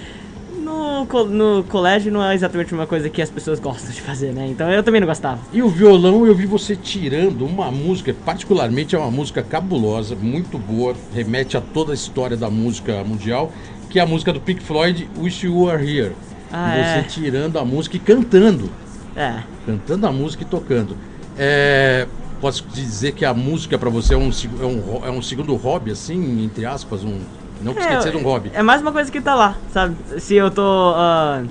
[1.01, 4.31] no, co- no colégio não é exatamente uma coisa que as pessoas gostam de fazer,
[4.33, 4.47] né?
[4.47, 5.39] Então eu também não gostava.
[5.51, 10.57] E o violão eu vi você tirando uma música, particularmente é uma música cabulosa, muito
[10.57, 13.51] boa, remete a toda a história da música mundial,
[13.89, 16.13] que é a música do Pink Floyd, Wish You Were Here.
[16.51, 17.03] Ah, você é.
[17.03, 18.69] tirando a música e cantando.
[19.15, 19.35] É.
[19.65, 20.97] Cantando a música e tocando.
[21.37, 22.07] É,
[22.39, 25.91] posso dizer que a música pra você é um, é, um, é um segundo hobby,
[25.91, 27.19] assim, entre aspas, um.
[27.61, 28.51] Não que esquece de ser um hobby.
[28.53, 29.95] É mais uma coisa que tá lá, sabe?
[30.19, 30.93] Se eu tô.
[30.95, 31.43] ah,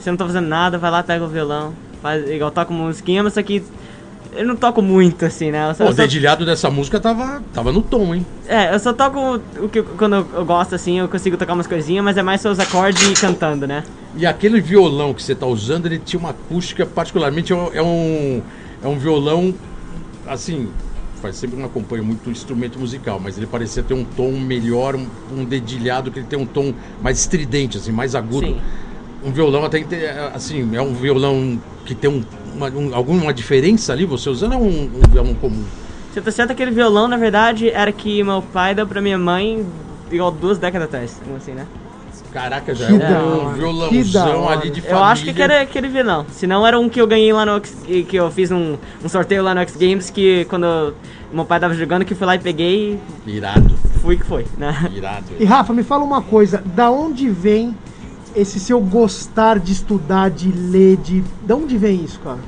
[0.00, 3.22] se eu não tô fazendo nada, vai lá, pega o violão, faz igual toco musiquinha,
[3.22, 3.62] mas isso aqui.
[4.34, 5.68] Eu não toco muito assim, né?
[5.68, 8.24] Eu só, Pô, eu o só- dedilhado dessa música tava, tava no tom, hein?
[8.48, 12.02] é, eu só toco o que quando eu, gosto assim, eu consigo tocar umas coisinhas,
[12.02, 13.84] mas é mais só os acordes e cantando, né?
[14.16, 17.82] E aquele violão que você está usando, ele tinha uma acústica, particularmente é um, é
[17.82, 18.42] um,
[18.82, 19.54] é um violão
[20.26, 20.68] assim,
[21.22, 25.06] faz sempre não acompanho muito instrumento musical, mas ele parecia ter um tom melhor, um,
[25.32, 28.46] um dedilhado que ele tem um tom mais estridente, assim, mais agudo.
[28.48, 28.60] Sim.
[29.24, 29.78] Um violão até
[30.34, 31.56] assim, é um violão
[31.86, 32.24] que tem um,
[32.56, 35.64] uma, um- alguma diferença ali você usando ou é um, um violão comum?
[36.12, 39.64] Você tá certo, aquele violão, na verdade, era que meu pai deu pra minha mãe
[40.10, 41.66] igual duas décadas atrás, assim, né?
[42.32, 44.98] Caraca, já Que é um violãozão ali de família.
[44.98, 46.24] Eu acho que era aquele violão.
[46.30, 47.76] Se não, era um que eu ganhei lá no X,
[48.08, 50.94] que eu fiz um, um sorteio lá no X Games que quando eu-
[51.32, 54.46] meu pai tava jogando, que eu fui lá e peguei Irado, e fui que foi,
[54.58, 54.90] né?
[54.94, 55.26] irado.
[55.38, 57.76] E Rafa, me fala uma coisa, da onde vem
[58.34, 61.22] esse seu gostar de estudar, de ler, de.
[61.42, 62.38] Da onde vem isso, cara?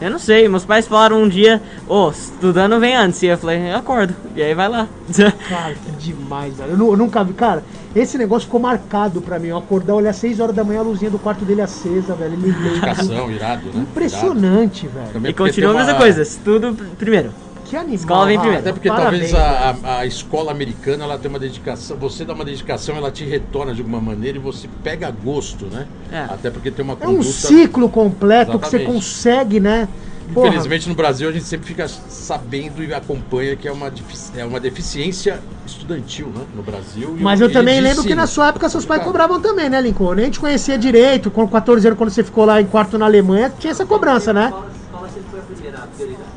[0.00, 3.22] Eu não sei, meus pais falaram um dia, ô, estudando vem antes.
[3.22, 4.14] E eu falei, eu acordo.
[4.34, 4.88] E aí vai lá.
[5.48, 6.70] Cara, que demais, velho.
[6.70, 7.34] Eu, nu- eu nunca vi.
[7.34, 7.62] Cara,
[7.94, 9.48] esse negócio ficou marcado pra mim.
[9.48, 12.32] Eu acordar, olhar às 6 horas da manhã, a luzinha do quarto dele acesa, velho.
[12.32, 12.50] Ele.
[12.52, 13.80] Dedicação, irado, né?
[13.82, 14.98] Impressionante, Irado.
[15.00, 15.12] velho.
[15.12, 17.30] Também e continua a mesma uma- coisa, estudo pr- primeiro.
[17.70, 17.94] Que animal.
[17.94, 18.60] Escola vem primeiro.
[18.60, 22.34] Até porque Parabéns, talvez a, a, a escola americana ela tem uma dedicação, você dá
[22.34, 25.86] uma dedicação, ela te retorna de alguma maneira e você pega gosto, né?
[26.10, 26.18] É.
[26.24, 27.30] Até porque tem uma É um conduta.
[27.32, 28.92] ciclo completo que você Exatamente.
[28.92, 29.88] consegue, né?
[30.34, 33.92] Porra, Infelizmente no Brasil a gente sempre fica sabendo e acompanha que é uma,
[34.36, 36.42] é uma deficiência estudantil, né?
[36.54, 37.16] No Brasil.
[37.18, 40.14] e Mas eu também lembro que na sua época seus pais cobravam também, né, Lincoln?
[40.14, 41.30] Nem te conhecia direito.
[41.30, 44.46] Com 14 anos, quando você ficou lá em quarto na Alemanha, tinha essa cobrança, né?
[44.46, 46.30] escola, a escola sempre foi a primeira prioridade.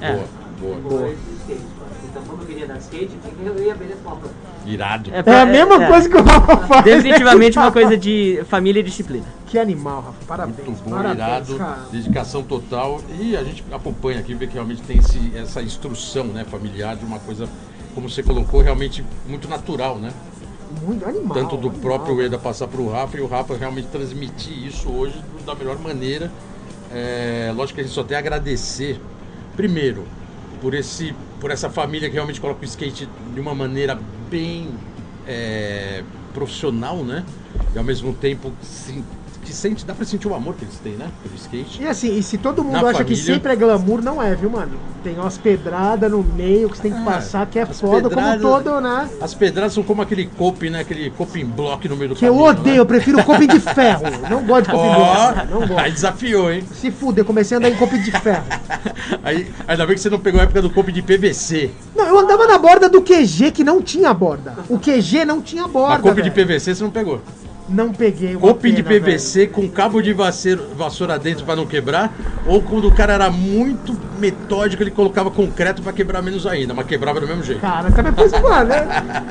[0.00, 0.12] É.
[0.12, 0.24] Boa,
[0.82, 1.10] boa.
[1.40, 1.60] Skate.
[2.04, 3.10] Então, quando eu queria dar skate,
[3.44, 3.76] eu ia.
[4.66, 5.10] Irado.
[5.12, 6.84] É a pra- mesma é, coisa que o Rafa faz.
[6.84, 9.24] Definitivamente uma coisa de família e disciplina.
[9.46, 10.24] Que animal, Rafa.
[10.26, 10.66] Parabéns.
[10.66, 11.78] Muito bom, parabéns, irado, cara.
[11.90, 13.00] dedicação total.
[13.18, 17.04] E a gente acompanha aqui, vê que realmente tem esse, essa instrução né, familiar de
[17.04, 17.48] uma coisa,
[17.94, 20.12] como você colocou, realmente muito natural, né?
[20.82, 21.34] Muito animal.
[21.34, 21.80] Tanto do animal.
[21.98, 25.78] próprio Eda passar para o Rafa e o Rafa realmente transmitir isso hoje da melhor
[25.78, 26.30] maneira.
[26.92, 29.00] É, lógico que a gente só tem a agradecer,
[29.56, 30.04] primeiro,
[30.64, 34.00] por, esse, por essa família que realmente coloca o skate de uma maneira
[34.30, 34.70] bem
[35.26, 36.02] é,
[36.32, 37.22] profissional, né?
[37.74, 39.04] E ao mesmo tempo sim,
[39.44, 41.06] que sente, dá pra sentir o amor que eles têm, né?
[41.22, 41.82] Pelo skate.
[41.82, 44.34] E assim, e se todo mundo Na acha que família- sempre é glamour, não é,
[44.34, 44.72] viu, mano?
[45.04, 48.40] Tem umas pedradas no meio que você tem que Ah, passar, que é foda, pedradas-
[48.40, 49.08] como todo, né?
[49.20, 50.80] As pedradas são como aquele coping, né?
[50.80, 52.80] Aquele coping block no meio do Que eu caminho, odeio, né?
[52.80, 54.04] eu prefiro coping de ferro.
[54.30, 55.50] Não gosto de coping de ferro.
[55.50, 55.78] Não gosto.
[55.78, 56.64] aí desafiou, hein?
[56.72, 58.44] Se fuder, comecei a andar em coping de ferro.
[59.22, 61.70] Aí, ainda bem que você não pegou a época do coping de PVC.
[61.94, 64.54] Não, eu andava na borda do QG que não tinha borda.
[64.68, 65.94] O QG não tinha borda.
[65.94, 66.30] Mas coping de.
[66.30, 67.20] PVC você não pegou.
[67.66, 68.36] Não peguei.
[68.36, 72.12] uma Coping de pena, PVC com cabo de vassoura, vassoura dentro pra não quebrar,
[72.46, 76.86] ou quando o cara era muito metódico, ele colocava concreto pra quebrar menos ainda, mas
[76.86, 77.60] quebrava do mesmo jeito.
[77.60, 77.72] velho.
[77.74, 78.86] Cara, também pois, mano, né?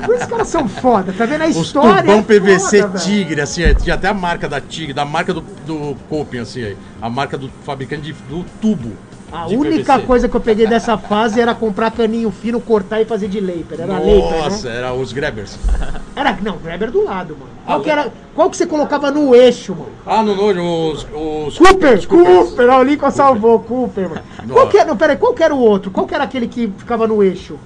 [0.05, 1.43] Por isso que caras são foda, tá vendo?
[1.43, 2.01] A Os história.
[2.01, 3.05] tubão é PVC foda, velho.
[3.05, 6.63] Tigre, assim, é, tinha até a marca da Tigre, da marca do, do Coping, assim,
[6.63, 8.93] aí, a marca do fabricante de- do tubo.
[9.33, 10.05] A de única PVC.
[10.07, 13.81] coisa que eu peguei dessa fase era comprar caninho fino, cortar e fazer de Laper.
[13.81, 14.77] Era Laper, Nossa, né?
[14.77, 15.57] era os Grabbers.
[16.15, 17.49] Era, não, Grabber do lado, mano.
[17.65, 19.89] Qual, Ah, que era, qual que você colocava no eixo, mano?
[20.05, 21.07] Ah, no nojo, os,
[21.47, 22.05] os Cooper, os.
[22.05, 24.21] Cooper, o Lincoln salvou, Cooper, mano.
[24.51, 25.89] Qual que era, não, peraí, qual que era o outro?
[25.89, 27.57] Qual que era aquele que ficava no eixo?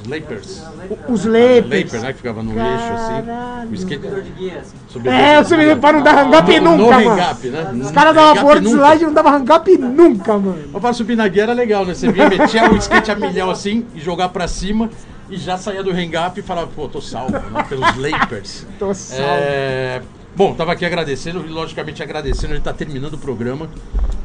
[0.00, 0.62] Os Lapers.
[0.90, 1.84] O- Os Lapers.
[1.84, 3.70] Laper, né, que ficava no eixo, assim.
[3.70, 4.06] O skate...
[4.36, 4.74] Guias.
[5.04, 7.08] É, eu subi pra não dar hang-up nunca, no mano.
[7.10, 7.70] hang-up, né?
[7.82, 8.76] Os caras davam board nunca.
[8.76, 10.58] slide e não davam hang-up nunca, mano.
[10.72, 11.94] Mas pra subir na guia era legal, né?
[11.94, 14.88] Você vinha, metia o skate a milhão assim e jogar pra cima
[15.28, 17.64] e já saía do hang-up e falava, pô, tô salvo, né?
[17.68, 18.66] Pelos Lapers.
[18.78, 19.24] Tô salvo.
[19.24, 20.02] É,
[20.36, 23.70] Bom, tava aqui agradecendo, logicamente agradecendo, a gente tá terminando o programa.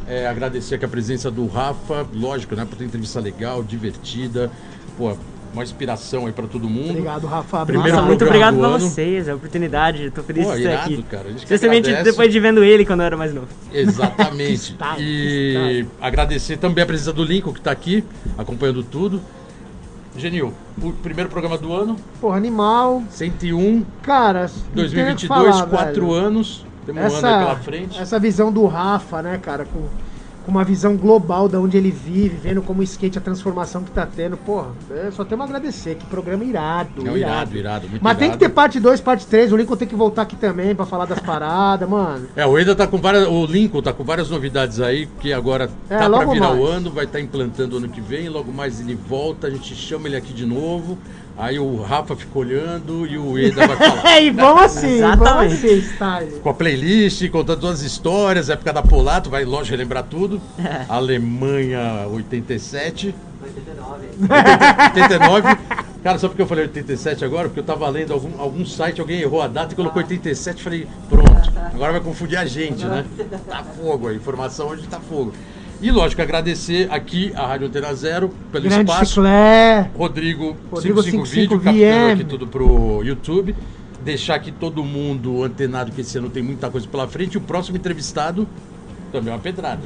[0.05, 2.65] É, agradecer aqui a presença do Rafa, lógico, né?
[2.65, 4.51] Por ter entrevista legal, divertida.
[4.97, 5.15] Pô,
[5.53, 6.91] uma inspiração aí pra todo mundo.
[6.91, 7.65] Obrigado, Rafa.
[7.65, 8.79] Primeiro Nossa, muito obrigado ano.
[8.79, 11.03] vocês, a oportunidade, tô feliz Pô, de estar irado, aqui.
[11.03, 13.47] cara, a Especialmente depois de vendo ele quando eu era mais novo.
[13.73, 14.75] Exatamente.
[14.99, 18.03] E agradecer também a presença do Lincoln, que está aqui,
[18.37, 19.21] acompanhando tudo.
[20.17, 23.01] Genil, o primeiro programa do ano, Porra, animal.
[23.09, 26.13] 101, Cara, não tem nem o que 2022, falar, quatro velho.
[26.13, 26.65] anos.
[26.85, 27.99] Temos um ano aí pela frente.
[27.99, 29.87] essa visão do Rafa, né, cara, com,
[30.45, 33.91] com uma visão global de onde ele vive, vendo como o skate, a transformação que
[33.91, 38.01] tá tendo, porra, é, só temos a agradecer, que programa irado, Não, irado, irado, muito
[38.03, 38.39] Mas tem que irado.
[38.39, 41.19] ter parte 2, parte 3, o Lincoln tem que voltar aqui também pra falar das
[41.19, 42.27] paradas, mano.
[42.35, 43.27] É, o Eda tá com várias.
[43.27, 46.75] O Lincoln tá com várias novidades aí, que agora É, tá pra virar o mais.
[46.75, 50.15] ano, vai estar implantando ano que vem, logo mais ele volta, a gente chama ele
[50.17, 50.97] aqui de novo.
[51.41, 54.05] Aí o Rafa fica olhando e o Eda vai falar.
[54.05, 55.53] É, e vamos assim, vamos Exatamente.
[55.55, 56.31] assim, style.
[56.39, 60.39] com a playlist, contando todas as histórias, época da Polato, vai, lógico, relembrar tudo.
[60.87, 64.07] Alemanha 87, 89.
[64.99, 65.57] 89.
[66.03, 69.21] Cara, só porque eu falei 87 agora, porque eu tava lendo algum, algum site, alguém
[69.21, 73.03] errou a data e colocou 87, falei, pronto, agora vai confundir a gente, né?
[73.47, 75.33] Tá fogo, a informação hoje tá fogo.
[75.81, 79.13] E lógico, agradecer aqui a Rádio Antena Zero pelo Grande espaço.
[79.15, 79.89] chiclé.
[79.97, 83.55] Rodrigo, Rodrigo 55 55 Vídeo, captando aqui tudo pro YouTube.
[84.03, 87.37] Deixar aqui todo mundo antenado que esse ano tem muita coisa pela frente.
[87.37, 88.47] O próximo entrevistado
[89.11, 89.81] também é uma pedrada.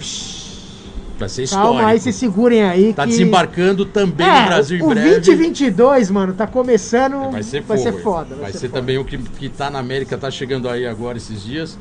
[1.18, 1.74] Vai ser histórico.
[1.74, 2.94] Calma aí, se segurem aí.
[2.94, 3.10] Tá que...
[3.12, 5.10] desembarcando também É, no Brasil o em breve.
[5.12, 7.32] 2022, mano, tá começando.
[7.32, 7.90] Vai ser vai fogo.
[7.90, 8.36] ser foda.
[8.36, 8.74] Vai, ser, foda.
[8.74, 11.78] também o que, que tá na América, tá chegando aí agora esses dias.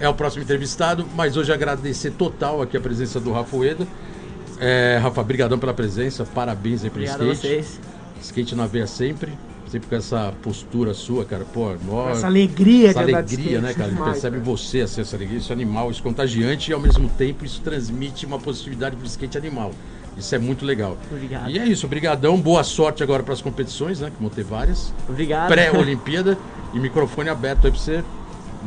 [0.00, 3.86] É o próximo entrevistado, mas hoje agradecer total aqui a presença do Rafa Ueda.
[4.60, 7.64] É, Rafa, brigadão pela presença, parabéns aí pelo Obrigado a skate.
[7.64, 7.80] vocês.
[8.22, 9.32] Skate na veia sempre,
[9.68, 11.44] sempre com essa postura sua, cara.
[11.52, 13.86] Pô, nó- Essa alegria essa alegria, né, cara?
[13.88, 14.44] Ele demais, percebe velho.
[14.56, 17.60] você, assim, essa alegria, isso é animal, isso é contagiante e ao mesmo tempo isso
[17.60, 19.72] transmite uma positividade pro skate animal.
[20.16, 20.96] Isso é muito legal.
[21.12, 21.48] Obrigado.
[21.50, 24.10] E é isso, brigadão, boa sorte agora para as competições, né?
[24.10, 24.92] Que vão ter várias.
[25.08, 25.46] Obrigado.
[25.48, 26.36] Pré-Olimpíada
[26.74, 28.02] e microfone aberto aí pra você.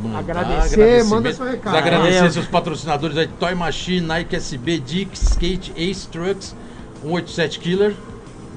[0.02, 1.76] Mandar Agradecer, manda seu recado.
[1.76, 6.54] Agradecer seus patrocinadores aí, Toy Machine, Nike SB, Dick, Skate, Ace Trucks,
[7.02, 7.94] 187 Killer,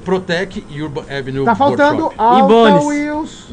[0.03, 2.21] Protec e Urban Avenue Tá faltando Workshop.
[2.21, 2.85] Alta.
[2.85, 3.47] Wheels.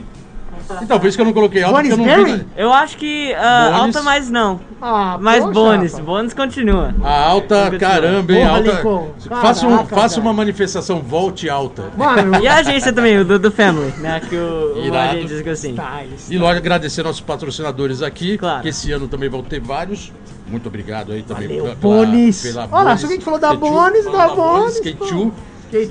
[0.80, 2.46] Então, por isso que eu não coloquei alto, porque eu não vi.
[2.56, 3.80] Eu acho que ah, Bônus.
[3.96, 4.60] alta, mas não.
[4.80, 6.06] Ah, Mas poxa, bônus, rapaz.
[6.06, 6.94] bônus continua.
[7.04, 7.78] A alta, Continua.
[7.78, 8.38] caramba, hein?
[8.46, 8.70] Porra, alta.
[8.72, 9.08] Lincoln.
[9.40, 11.84] faça um- Caraca, faça uma manifestação, volte alta.
[11.96, 14.20] Mano, E a agência também, o do, do Family, né?
[14.28, 15.24] Que o, o Irado.
[15.24, 15.72] diz que assim.
[15.72, 18.62] style, E lógico, agradecer nossos patrocinadores aqui, Claro.
[18.62, 20.12] que esse ano também vão ter vários.
[20.48, 22.42] Muito obrigado aí também Valeu, pela- Bonis.
[22.42, 25.30] pela Olha só que a gente falou da Bonis, falou da Bonis, Skate pô.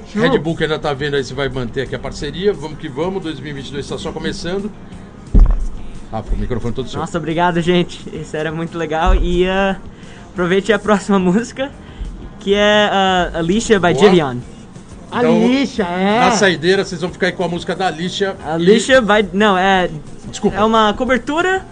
[0.08, 0.22] Show.
[0.22, 2.54] Red Bull que ainda tá vendo aí se vai manter aqui a parceria.
[2.54, 4.72] Vamos que vamos, 2022 está só começando.
[6.12, 7.00] Rafa, o microfone todo seu.
[7.00, 8.02] Nossa, obrigado, gente.
[8.14, 9.16] Isso era muito legal.
[9.16, 9.78] E ah,
[10.32, 11.72] aproveite a próxima música,
[12.40, 13.88] que é ah, Alicia by.
[15.12, 16.20] A Então, lixa, é.
[16.20, 18.36] Na saideira, vocês vão ficar aí com a música da Alicia.
[18.40, 19.28] e- Alicia by.
[19.34, 19.90] Não, é.
[20.30, 20.58] Desculpa.
[20.58, 21.66] É uma cobertura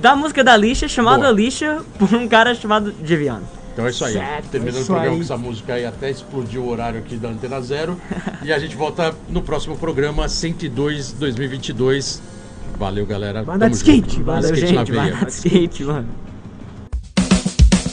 [0.00, 1.28] da música da Alicia, chamada Boa.
[1.30, 3.40] Alicia, por um cara chamado Jivion.
[3.76, 4.14] Então é isso aí.
[4.14, 5.18] Certo, Terminando isso o programa aí.
[5.18, 8.00] com essa música aí, até explodiu o horário aqui da Antena Zero.
[8.42, 12.22] e a gente volta no próximo programa 102 2022.
[12.78, 13.44] Valeu, galera.
[13.44, 14.92] Banda de skate, Valeu, Skate na gente.
[14.92, 15.12] veia.
[15.12, 16.08] Vai na skate, mano.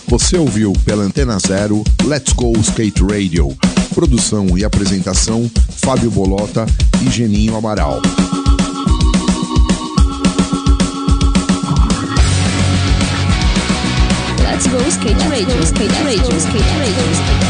[0.07, 3.53] Você ouviu pela Antena Zero Let's Go Skate Radio.
[3.93, 5.51] Produção e apresentação
[5.83, 6.65] Fábio Bolota
[7.05, 8.01] e Geninho Amaral.
[14.63, 17.42] Let's go skate radio, skate radio, skate radio, skate radio.